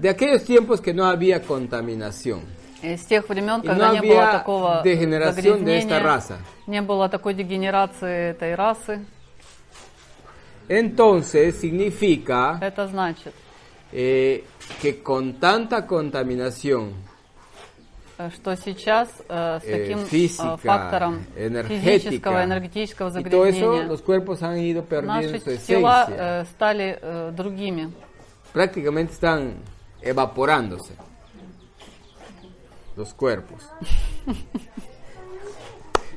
[0.00, 2.40] De aquellos tiempos que no había contaminación.
[2.82, 6.00] И с тех времен, И когда no не было había такого degeneración de esta загрязнения,
[6.00, 6.38] raza.
[6.68, 9.04] не было такой дегенерации этой расы,
[10.68, 13.32] Entonces significa это значит,
[13.92, 14.44] eh,
[14.80, 16.92] que con tanta contaminación э,
[18.35, 25.57] что сейчас э, с э, таким э, física, фактором физического, энергетического eso, загрязнения perdiendo наши
[25.57, 27.91] тела э, стали э, другими.
[28.53, 29.55] Prácticamente están
[30.01, 30.93] evaporándose
[32.95, 33.61] los cuerpos.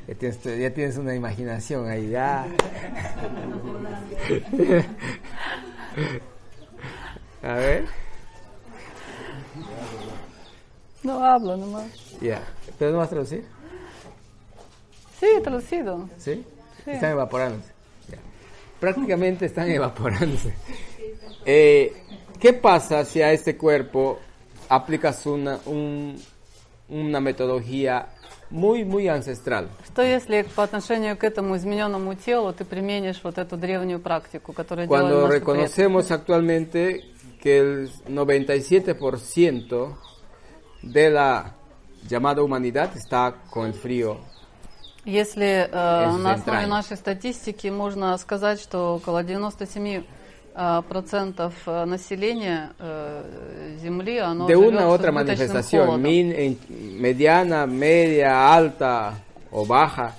[0.07, 2.47] Ya tienes, ya tienes una imaginación ahí, ya.
[7.43, 7.87] A ver,
[11.06, 11.88] No hablo nomás.
[12.22, 12.42] ya.
[12.78, 13.44] ¿Pero no vas a traducir?
[15.20, 16.08] Sí, traducido.
[16.18, 16.44] ¿Sí?
[16.86, 16.92] Sí.
[16.92, 17.72] Están evaporándose.
[18.10, 18.18] Ya.
[18.80, 20.54] Prácticamente están evaporándose.
[21.46, 21.94] Eh,
[22.40, 24.20] ¿Qué pasa si a este cuerpo
[24.70, 26.20] aplicas una, un-
[26.90, 28.08] una metodología
[28.50, 29.70] muy, muy ancestral?
[29.88, 34.88] Что если по отношению к этому измененному телу ты применишь вот эту древнюю практику, которую
[34.88, 35.40] делали Cuando наши предки?
[35.46, 37.06] reconocemos actualmente
[37.42, 39.96] que el 97%
[40.93, 41.55] de la
[42.09, 44.19] llamada humanidad está con el frío.
[45.05, 50.03] Если э, на основе нашей статистики можно сказать, что около 97
[50.55, 56.59] э, процентов э, населения э, Земли, оно de una otra manifestación, min-
[56.99, 59.15] mediana, media, alta
[59.51, 60.13] o baja,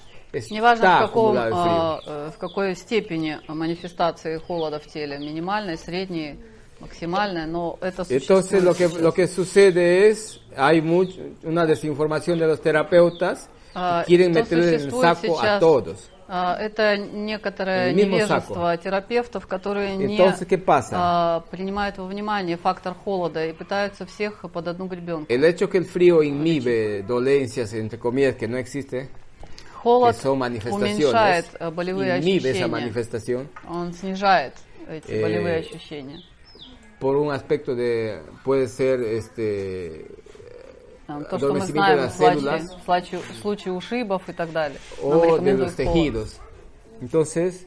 [0.51, 6.37] Неважно, в, каком, в какой степени манифестации холода в теле, минимальной, средней,
[6.79, 9.01] максимальной, но это Entonces lo que, существует.
[9.03, 14.67] lo que sucede es, hay much- una desinformación de los terapeutas А, que quieren meterle
[14.69, 16.09] en el существует saco a сейчас, todos.
[16.29, 20.91] а, Это некоторое невежество терапевтов, которые не Entonces, ¿qué pasa?
[20.93, 25.31] а, принимают во внимание фактор холода и пытаются всех под одну гребенку.
[25.31, 29.09] El hecho que el frío inhibe dolencias, entre comillas, que no existe,
[29.83, 32.67] Холод que son manifestaciones, уменьшает э, болевые inhibe esa ощущения.
[32.67, 34.53] manifestación Он снижает
[34.89, 36.21] эти Eh, болевые ощущения.
[37.00, 40.06] por un aspecto de, puede ser este,
[41.06, 43.72] Там, то, что мы adormecimiento de знаем в las случае, células в случае- в случае
[43.74, 44.78] ушибов и так далее.
[45.02, 45.76] Нам o de рекомендуют los холод.
[45.76, 46.40] tejidos.
[47.00, 47.66] Entonces,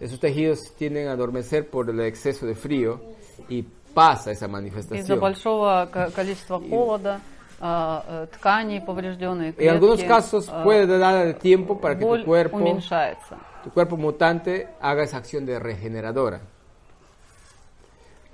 [0.00, 3.00] esos tejidos tienden a adormecer por el exceso de frío
[3.48, 5.18] y pasa esa Из-за manifestación.
[5.20, 7.20] большого ко- количества холода
[7.58, 12.04] а, э, тканей поврежденные, En algunos клетки, casos а, puede dar el tiempo para que
[12.04, 13.36] боль tu cuerpo, уменьшается.
[13.64, 16.40] tu cuerpo mutante haga esa acción de regeneradora.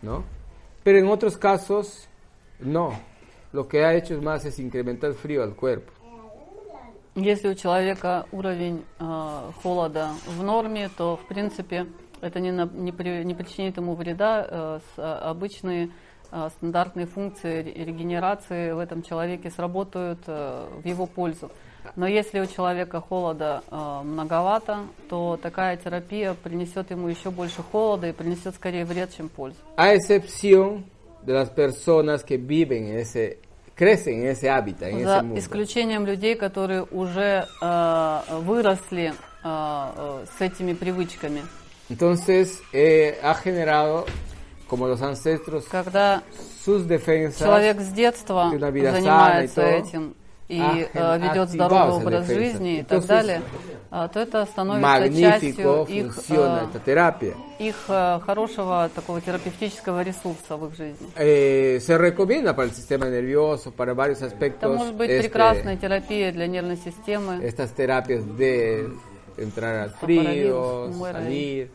[0.03, 0.25] ¿No?
[0.88, 2.08] Pero en otros casos,
[2.62, 2.94] no.
[3.52, 5.92] Lo que ha hecho más es incrementar frío al cuerpo.
[7.14, 11.88] Если у человека уровень э, холода в норме, то в принципе
[12.22, 14.48] это не, на- не, при- не причинит ему вреда.
[14.50, 15.90] э, с- а, обычные
[16.32, 21.52] э, стандартные функции ре- регенерации в этом человеке сработают э, в его пользу.
[21.96, 28.08] Но если у человека холода э, многовато, то такая терапия принесет ему еще больше холода
[28.08, 29.58] и принесет скорее вред, чем пользу.
[29.78, 30.86] A excepción
[31.24, 33.40] de las personas que viven en ese,
[33.76, 35.40] crecen en ese hábitat, en ese За mundo.
[35.40, 41.44] исключением людей, которые уже э, выросли э, э, с этими привычками.
[41.90, 44.06] Entonces, eh, ha generado,
[44.68, 46.22] como los ancestros, Когда
[46.66, 50.16] sus defensas человек с детства занимается todo, этим
[50.48, 50.62] и
[50.94, 53.42] э, ведет здоровый образ жизни и так далее,
[53.92, 60.76] а, то это становится частью их, э, их э, хорошего такого терапевтического ресурса в их
[60.76, 61.08] жизни.
[61.16, 61.80] Eh,
[63.76, 64.08] para para
[64.48, 67.44] Это может быть прекрасная терапия для нервной системы.
[67.44, 68.90] estas terapias de
[69.38, 71.24] entrar al frío, Papavirus, muere ahí.
[71.24, 71.72] salir.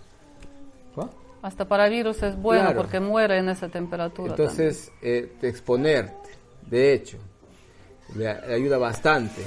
[1.43, 2.77] Остеопаровирус es bueno Claro.
[2.83, 4.31] porque muere en esa temperatura.
[4.31, 6.31] Entonces, eh, te exponerte,
[6.71, 7.19] de hecho,
[8.16, 9.42] le, a- le ayuda bastante.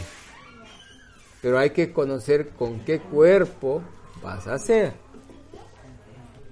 [1.43, 3.83] Pero hay que conocer con qué cuerpo
[4.23, 4.93] vas a hacer.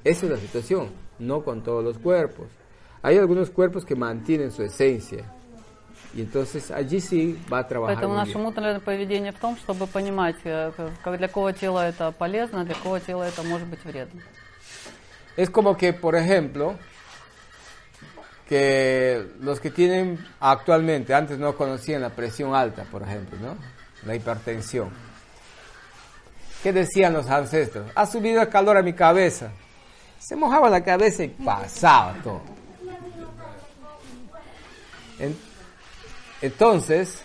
[0.05, 2.47] Esa es la situación, no con todos los cuerpos.
[3.03, 5.25] Hay algunos cuerpos que mantienen su esencia.
[6.15, 8.41] Y entonces allí sí va a trabajar Поэтому muy наше bien.
[8.45, 10.73] внутреннее поведение в том, чтобы понимать, э,
[11.05, 14.23] как- для кого тела это полезно, для кого тела это может быть вредно.
[15.37, 16.77] Es como que, por ejemplo,
[18.54, 23.58] que los que tienen actualmente, antes no conocían la presión alta, por ejemplo, ¿no?
[24.06, 24.92] La hipertensión.
[26.62, 27.90] ¿Qué decían los ancestros?
[27.96, 29.50] Ha subido el calor a mi cabeza.
[30.20, 32.42] Se mojaba la cabeza y pasaba todo.
[35.18, 35.36] En-
[36.40, 37.24] entonces,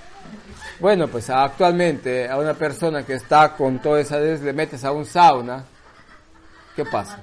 [0.80, 4.92] bueno, pues actualmente a una persona que está con toda esa des le metes a
[4.92, 5.62] un sauna,
[6.74, 7.22] ¿qué pasa?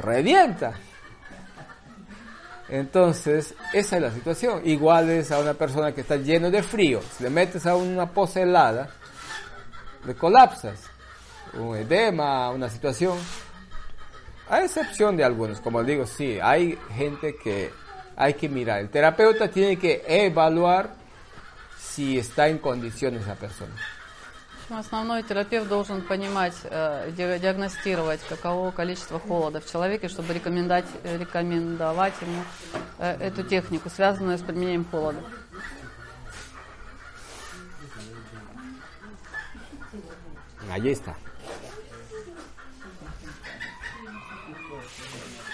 [0.00, 0.74] revienta.
[2.72, 4.62] Entonces, esa es la situación.
[4.64, 7.02] Igual es a una persona que está lleno de frío.
[7.02, 8.88] Si le metes a una poza helada,
[10.06, 10.80] le colapsas.
[11.52, 13.18] Un edema, una situación.
[14.48, 17.70] A excepción de algunos, como digo, sí, hay gente que
[18.16, 18.80] hay que mirar.
[18.80, 20.94] El terapeuta tiene que evaluar
[21.78, 23.74] si está en condiciones esa persona.
[24.72, 30.86] Общем, Основной терапевт должен понимать, э, ди- диагностировать, каково количество холода в человеке, чтобы рекомендовать,
[31.04, 32.42] рекомендовать ему
[32.98, 35.20] э, эту технику, связанную с применением холода.
[40.70, 41.14] Allí está.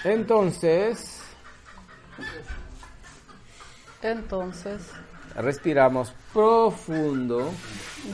[0.05, 1.19] Entonces,
[4.01, 4.81] Entonces,
[5.38, 7.52] respiramos profundo.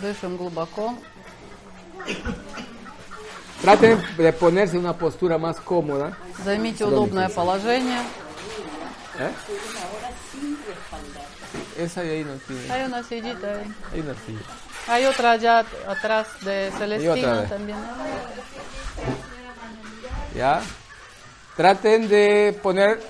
[0.02, 0.94] дышим глубоко.
[3.62, 6.16] Traten de ponerse en una postura más cómoda.
[6.44, 7.34] Займите Donde удобное quiera.
[7.42, 7.98] положение.
[9.18, 9.32] ¿Eh?
[11.78, 12.72] Esa de ahí no tiene.
[12.72, 13.74] Hay una sillita ahí.
[13.92, 14.40] Hay una silla.
[14.88, 17.48] Hay otra allá at- atrás de Celestina vez.
[17.50, 17.78] también.
[20.34, 20.62] ¿Ya?
[21.56, 23.00] Traten de poner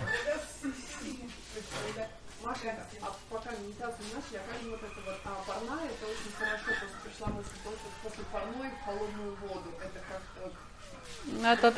[11.46, 11.74] Это,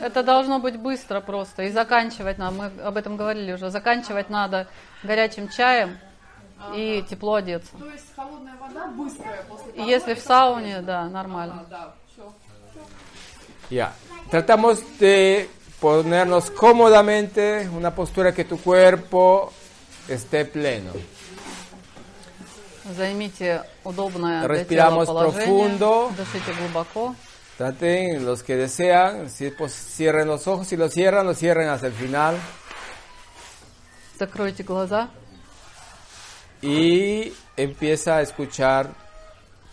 [0.00, 1.62] это должно быть быстро просто.
[1.64, 4.66] И заканчивать надо, мы об этом говорили уже, заканчивать надо
[5.02, 5.98] горячим чаем
[6.74, 7.72] и тепло одеться.
[7.78, 11.64] То есть холодная вода быстрая после И парной, если в сауне, да, нормально.
[11.66, 12.32] Ага, да, все.
[13.70, 13.92] Ya.
[14.30, 15.48] Tratamos de
[15.80, 19.52] ponernos cómodamente, una postura que tu cuerpo
[20.08, 20.92] esté pleno.
[22.84, 25.46] Займите удобное для тела Respiramos положение.
[25.46, 26.12] profundo.
[26.16, 27.14] Дышите глубоко.
[27.57, 31.87] Traten, los que desean, si pues, cierren los ojos, si los cierran, los cierren hasta
[31.87, 32.37] el final.
[34.17, 35.09] Закройте глаза
[36.61, 38.93] Y empieza a escuchar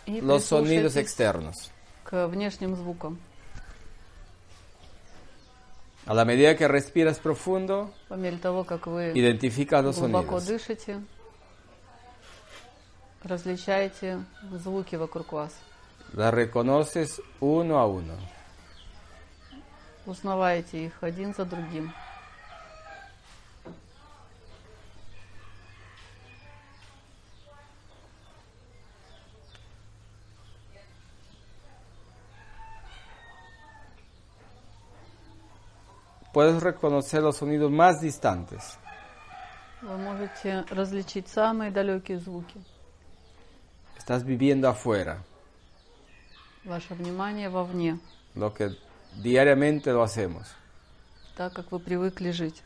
[0.06, 1.70] и los sonidos прислушайтесь externos.
[2.04, 3.18] к внешним звукам.
[6.06, 10.46] A la medida que respiras profundo, По мере того, как вы identificas los глубоко sonidos.
[10.46, 11.00] дышите,
[13.24, 15.52] различаете звуки вокруг вас.
[16.12, 18.14] Las reconoces uno a uno.
[20.06, 21.92] Узнаваете их один за другим.
[36.32, 38.78] Puedes reconocer los sonidos más distantes.
[39.80, 42.60] Вы можете различить самые далекие звуки.
[43.96, 45.24] Estás viviendo afuera,
[46.63, 47.99] Ваше внимание вовне,
[48.35, 48.75] lo que
[49.15, 50.47] diariamente lo hacemos.
[51.35, 52.61] так как вы привыкли жить.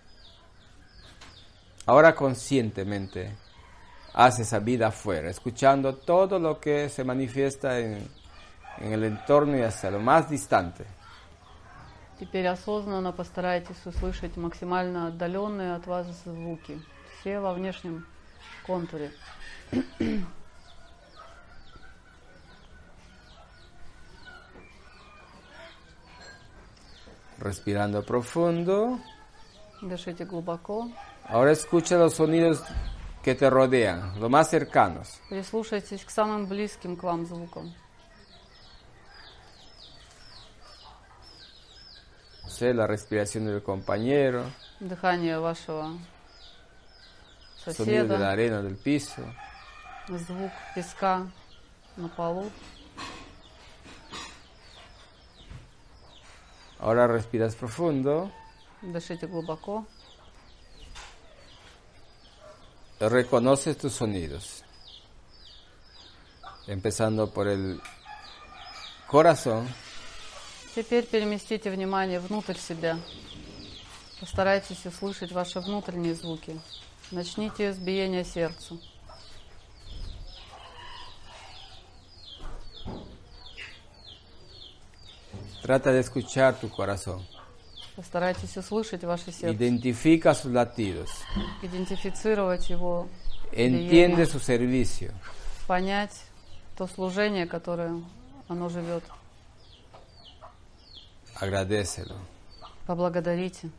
[1.85, 3.35] Ahora conscientemente
[4.13, 8.07] haz esa vida afuera, escuchando todo lo que se manifiesta en,
[8.79, 10.85] en el entorno y hacia lo más distante.
[12.19, 16.81] Теперь осознанно постарайтесь услышать максимально отдаленные от вас звуки,
[17.19, 18.05] все во внешнем
[18.65, 19.11] контуре.
[27.38, 28.98] Respirando profundo.
[29.82, 30.90] Дышите глубоко.
[31.26, 32.62] Ahora escucha los sonidos
[33.22, 35.20] que te rodean, los más cercanos.
[35.30, 37.72] Прислушайтесь к самым близким к вам звукам.
[42.44, 44.44] No sé, la respiración del compañero,
[44.80, 45.98] Дыхание вашего
[47.64, 49.22] sonido de la соседа, arena del piso.
[50.08, 51.26] звук песка
[51.96, 52.50] на полу.
[56.79, 58.31] Ahora respiras profundo.
[58.81, 59.85] Дышите глубоко.
[62.99, 64.63] Reconoces tus sonidos.
[66.67, 67.81] Empezando por el
[69.07, 69.67] corazón.
[70.75, 72.99] Теперь переместите внимание внутрь себя.
[74.19, 76.59] Постарайтесь услышать ваши внутренние звуки.
[77.11, 78.77] Начните с биения сердца.
[85.65, 87.25] Trata de escuchar tu corazón.
[87.95, 89.49] Постарайтесь услышать ваше сердце.
[89.49, 91.09] Identifica sus latidos.
[91.63, 93.07] Идентифицировать его
[93.51, 95.11] Entiende su servicio.
[95.65, 96.21] Понять
[96.77, 97.99] то служение, которое
[98.47, 99.03] оно живет.
[101.41, 102.15] Agradecelo.
[102.85, 103.71] Поблагодарите.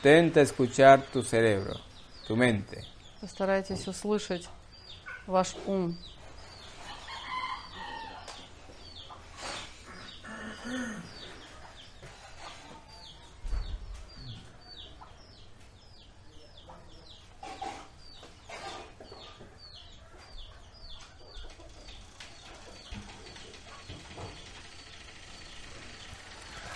[0.00, 1.78] Intenta escuchar tu cerebro,
[2.26, 2.86] tu mente.
[3.20, 4.48] Постарайтесь услышать
[5.26, 5.94] ваш ум.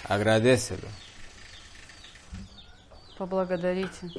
[0.06, 0.86] Agradecelo.
[3.24, 4.10] Поблагодарите.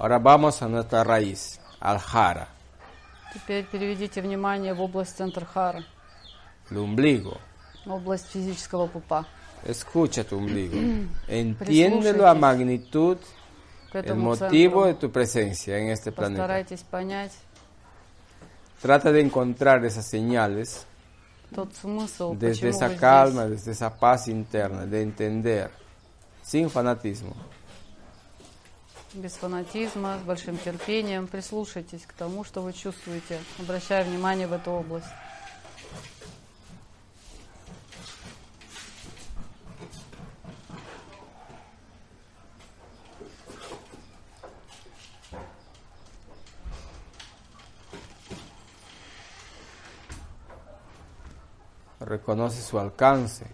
[0.00, 2.48] Ahora vamos a nuestra raíz, al jara,
[3.32, 5.84] Теперь переведите внимание в область центр Хара,
[6.70, 7.38] el ombligo.
[7.86, 9.24] область физического пупа.
[9.64, 10.76] Escucha tu ombligo.
[11.28, 13.18] Entiéndelo a magnitud,
[13.92, 16.42] el motivo de tu presencia en este planeta.
[16.42, 17.32] постарайтесь понять
[18.80, 20.84] Trata de encontrar esas señales
[21.54, 23.58] тот смысл, desde esa calma, здесь.
[23.58, 25.70] desde esa paz interna, de entender,
[26.42, 27.36] sin fanatismo.
[29.14, 34.70] Без фанатизма, с большим терпением прислушайтесь к тому, что вы чувствуете, обращая внимание в эту
[34.70, 35.06] область.
[52.16, 53.46] Reconoce su alcance,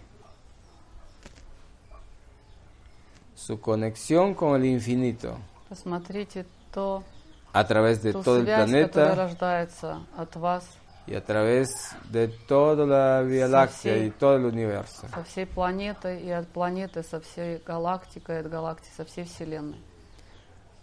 [3.37, 5.39] su conexión con el infinito
[5.69, 7.05] Посмотрите то,
[7.53, 10.65] a través de todo el связь, которая planeta от вас
[11.07, 11.69] y a través
[12.11, 15.07] de toda la Vía Láctea всей- y todo el universo.
[15.15, 19.79] со всей планетой и от планеты, со всей галактикой, от галактики, со всей Вселенной.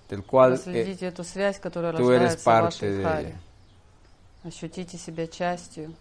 [0.10, 3.36] del cual eh, Проследите эту связь, которая tú eres рождается в parte вашей de ella.
[4.46, 5.94] Ощутите себя частью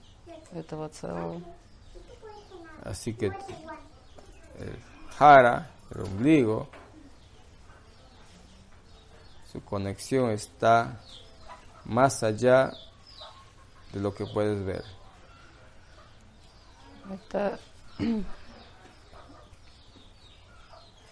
[0.53, 1.41] этого целого.
[2.84, 3.34] Así que el
[5.18, 6.68] jara, el ombligo,
[9.52, 11.00] su conexión está
[11.86, 12.72] más allá
[13.94, 14.84] de lo que puedes ver.
[17.10, 17.60] Это,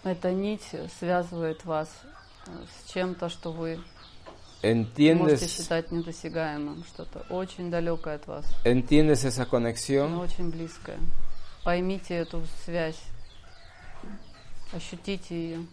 [0.04, 0.62] эта нить
[0.98, 1.90] связывает вас
[2.46, 2.50] э,
[2.86, 3.86] с чем-то, что вы можете
[4.62, 10.18] ¿Entiendes, считать недосягаемым, что-то очень далекое от вас, ¿Entiendes esa но conexión?
[10.20, 10.98] очень близкое.
[11.64, 13.00] Поймите эту связь,
[14.72, 15.66] ощутите ее.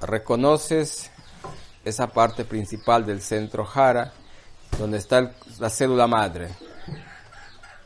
[0.00, 1.10] ¿Reconoces
[1.84, 4.12] esa parte principal del centro jara,
[4.78, 6.54] donde está el- la célula madre?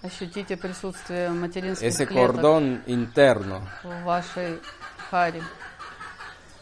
[0.03, 3.61] Ощутите присутствие материнских Ese клеток cordón interno.
[3.85, 4.59] в вашей
[5.11, 5.43] харе.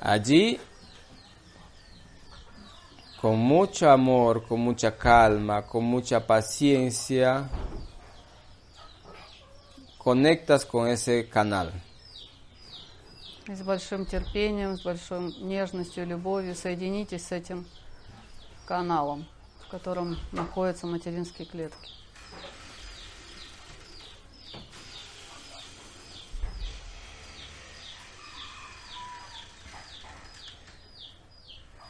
[0.00, 0.60] Allí
[3.20, 7.48] con mucho amor, con mucha calma, con mucha paciencia,
[10.03, 11.71] conectas con ese canal.
[13.47, 17.65] И с большим терпением, с большой нежностью, любовью соединитесь с этим
[18.65, 19.25] каналом,
[19.65, 21.89] в котором находятся материнские клетки.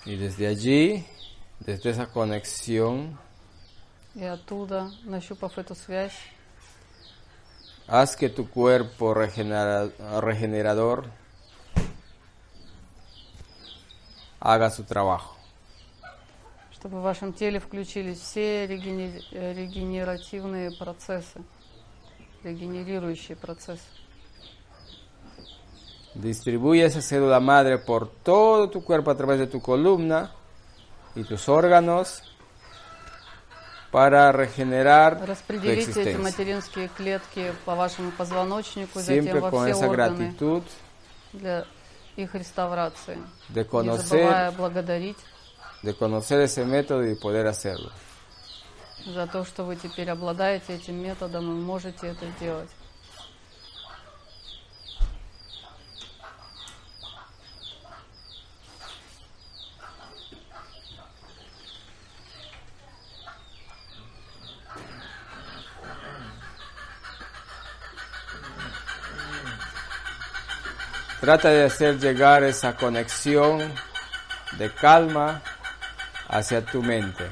[0.05, 1.05] Y desde allí,
[1.59, 3.17] desde esa conexión,
[4.15, 6.13] И оттуда, нащупав эту связь,
[7.86, 9.90] haz que tu cuerpo regenera-
[10.20, 11.06] regenerador
[14.40, 15.34] haga su trabajo.
[16.72, 21.42] чтобы в вашем теле включились все регене- э, регенеративные процессы,
[22.44, 23.82] регенерирующие процессы.
[26.14, 30.30] Distribuye esa célula madre por todo tu cuerpo a través de tu columna
[31.16, 32.22] y tus órganos
[33.93, 40.33] para regenerar Распределите эти материнские клетки по вашему позвоночнику Siempre затем во все органы
[41.31, 41.65] для
[42.15, 43.17] их реставрации.
[43.49, 45.17] de Не conocer, забывая благодарить
[45.83, 47.91] de conocer ese método y poder hacerlo.
[49.05, 52.69] за то, что вы теперь обладаете этим методом и можете это сделать.
[71.23, 73.73] Trata de hacer llegar esa conexión
[74.57, 75.41] de calma
[76.27, 77.23] hacia tu mente.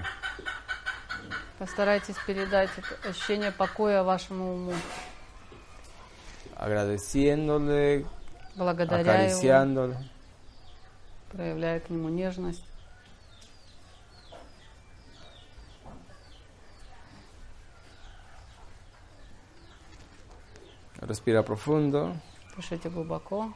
[1.60, 4.74] Постарайтесь передать это ощущение покоя вашему уму,
[6.56, 8.06] agradeciéndole,
[8.56, 9.98] благодаря его, acariciándole.
[11.34, 12.64] проявляя к нему нежность.
[21.02, 22.16] Respira profundo.
[22.56, 23.53] Дышите глубоко.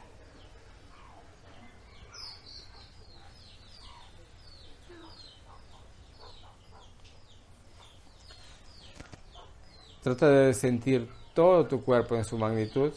[10.05, 12.91] Trata de sentir todo tu cuerpo en su magnitud.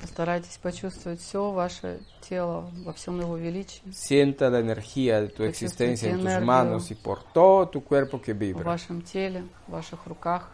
[0.00, 5.92] Постарайтесь почувствовать все ваше тело во всем его величии, Sienta la energía de tu Почувствуйте
[5.92, 6.46] existencia en tus энергию.
[6.46, 8.62] manos y por todo tu cuerpo que в vibra.
[8.64, 10.50] вашем теле, в ваших руках.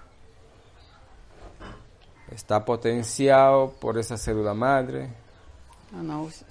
[2.31, 5.11] Está potenciado por esa célula madre.
[5.93, 6.43] Она, ус-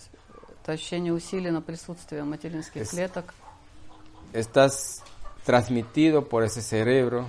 [0.61, 3.33] это ощущение усилено присутствием материнских Es- клеток.
[4.33, 5.01] Estás
[5.45, 7.25] transmitido por ese cerebro.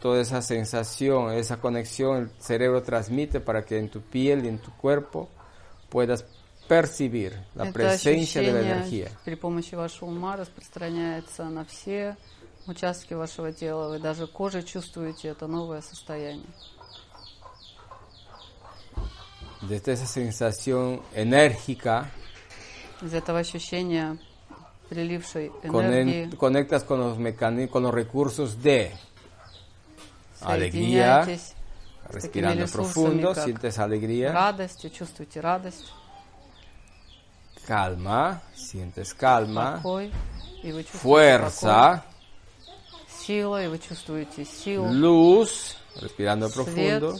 [0.00, 4.58] Toda esa sensación, esa conexión, el cerebro transmite para que en tu piel y en
[4.58, 5.28] tu cuerpo
[5.90, 6.24] puedas
[6.68, 9.10] percibir la Это presencia de la ощущение energía.
[9.24, 12.16] при помощи вашего ума распространяется на все
[12.66, 13.88] участки вашего тела.
[13.90, 16.46] Вы даже кожей чувствуете это новое состояние.
[19.62, 22.10] Desde esa sensación enérgica,
[23.02, 24.18] Из этого ощущения
[24.88, 28.92] прилившей энергии conen- conectas con los, mecani- con los recursos de
[30.44, 34.32] alegría, соединяйтесь с такими respirando ресурсами, profundo, как sientes alegría.
[34.32, 35.92] радость, чувствуете радость,
[37.66, 40.12] calma, sientes calma, покой,
[40.62, 46.56] и вы чувствуете fuerza, покой, сила, и вы чувствуете силу, luz, respirando свет,
[47.02, 47.18] profundo,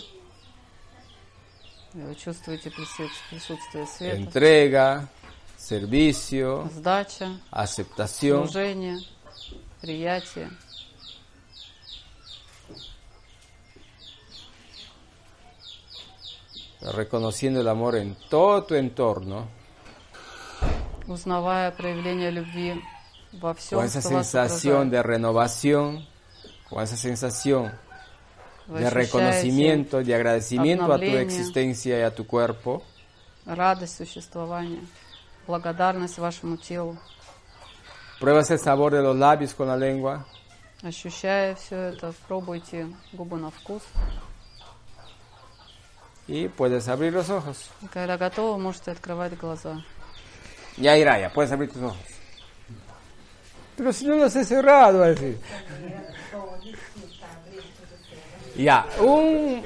[1.95, 5.09] и вы чувствуете прису- присутствие света, entrega,
[5.59, 8.47] servicio, сдача, aceptación.
[8.47, 8.99] служение,
[9.81, 10.51] приятие.
[16.85, 19.47] reconociendo el amor en todo tu entorno,
[21.07, 22.81] узнавая проявление любви
[23.33, 24.91] во всем, con esa что вас sensación окружает.
[24.91, 26.07] de renovación,
[26.69, 27.73] con esa sensación
[28.67, 32.83] Вы de ощущаете reconocimiento, de agradecimiento a tu обновление, existencia y a tu cuerpo,
[33.47, 34.81] радость существования,
[35.47, 36.97] благодарность вашему телу.
[38.21, 40.27] pruebas el sabor de los labios con la lengua,
[40.83, 43.83] Ощущая все это, пробуйте губы на вкус.
[46.29, 47.69] y puedes abrir los ojos.
[47.83, 49.83] И когда готовы, можете открывать глаза.
[50.77, 51.99] Ya irá, ya puedes abrir tus ojos.
[53.77, 55.39] Pero si no los he cerrado, va a decir.
[58.57, 59.63] Ya, un,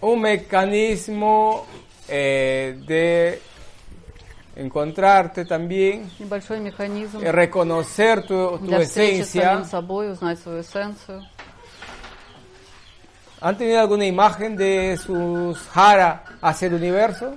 [0.00, 1.64] un mecanismo
[2.08, 3.40] eh, de
[4.56, 7.18] encontrarte también, Небольшой механизм.
[7.22, 9.42] eh, reconocer tu, tu для встречи с esencia.
[9.54, 11.24] самим собой, узнать свою эссенцию.
[13.40, 17.36] ¿Han tenido alguna imagen de sus jara hacia el universo?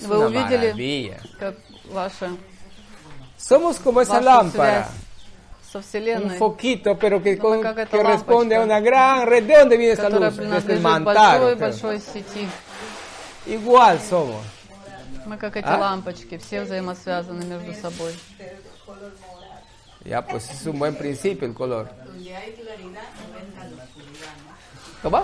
[0.00, 1.18] Es Вы una увидели, maravilla.
[1.38, 1.54] как
[1.92, 2.30] ваша,
[3.38, 4.84] Somos como esa ваша lámpara.
[4.84, 8.64] связь со Un Вселенной, foquito, pero que, Ну, con- как эта que responde a лампочка,
[8.64, 9.44] una gran red.
[9.44, 10.38] ¿De dónde viene esta которая luz?
[10.38, 11.38] Desde el принадлежит mantar.
[11.38, 11.56] creo.
[11.56, 12.48] большой-большой сети.
[13.46, 14.42] Igual somos.
[15.26, 15.78] Мы как эти А?
[15.78, 18.12] лампочки, все взаимосвязаны между собой.
[20.04, 21.88] Ya, pues es un buen principio el color.
[22.04, 23.02] Donde hay claridad
[25.01, 25.23] ¿Cómo?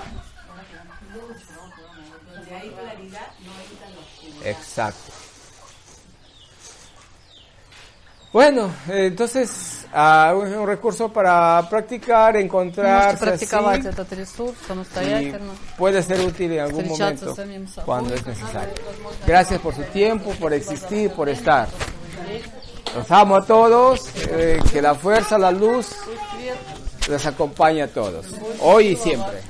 [4.43, 5.14] Exacto.
[8.34, 13.16] Bueno, entonces uh, un, recurso para practicar, encontrar.
[15.77, 17.35] Puede ser útil en algún momento
[17.85, 18.74] cuando es necesario.
[19.27, 21.68] Gracias por su tiempo, por existir, por estar.
[22.95, 25.95] Los amo a todos, eh, que la fuerza, la luz
[27.08, 28.26] les acompañe a todos,
[28.60, 29.42] hoy y siempre.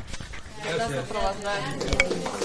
[0.63, 2.43] прекрасно провожают.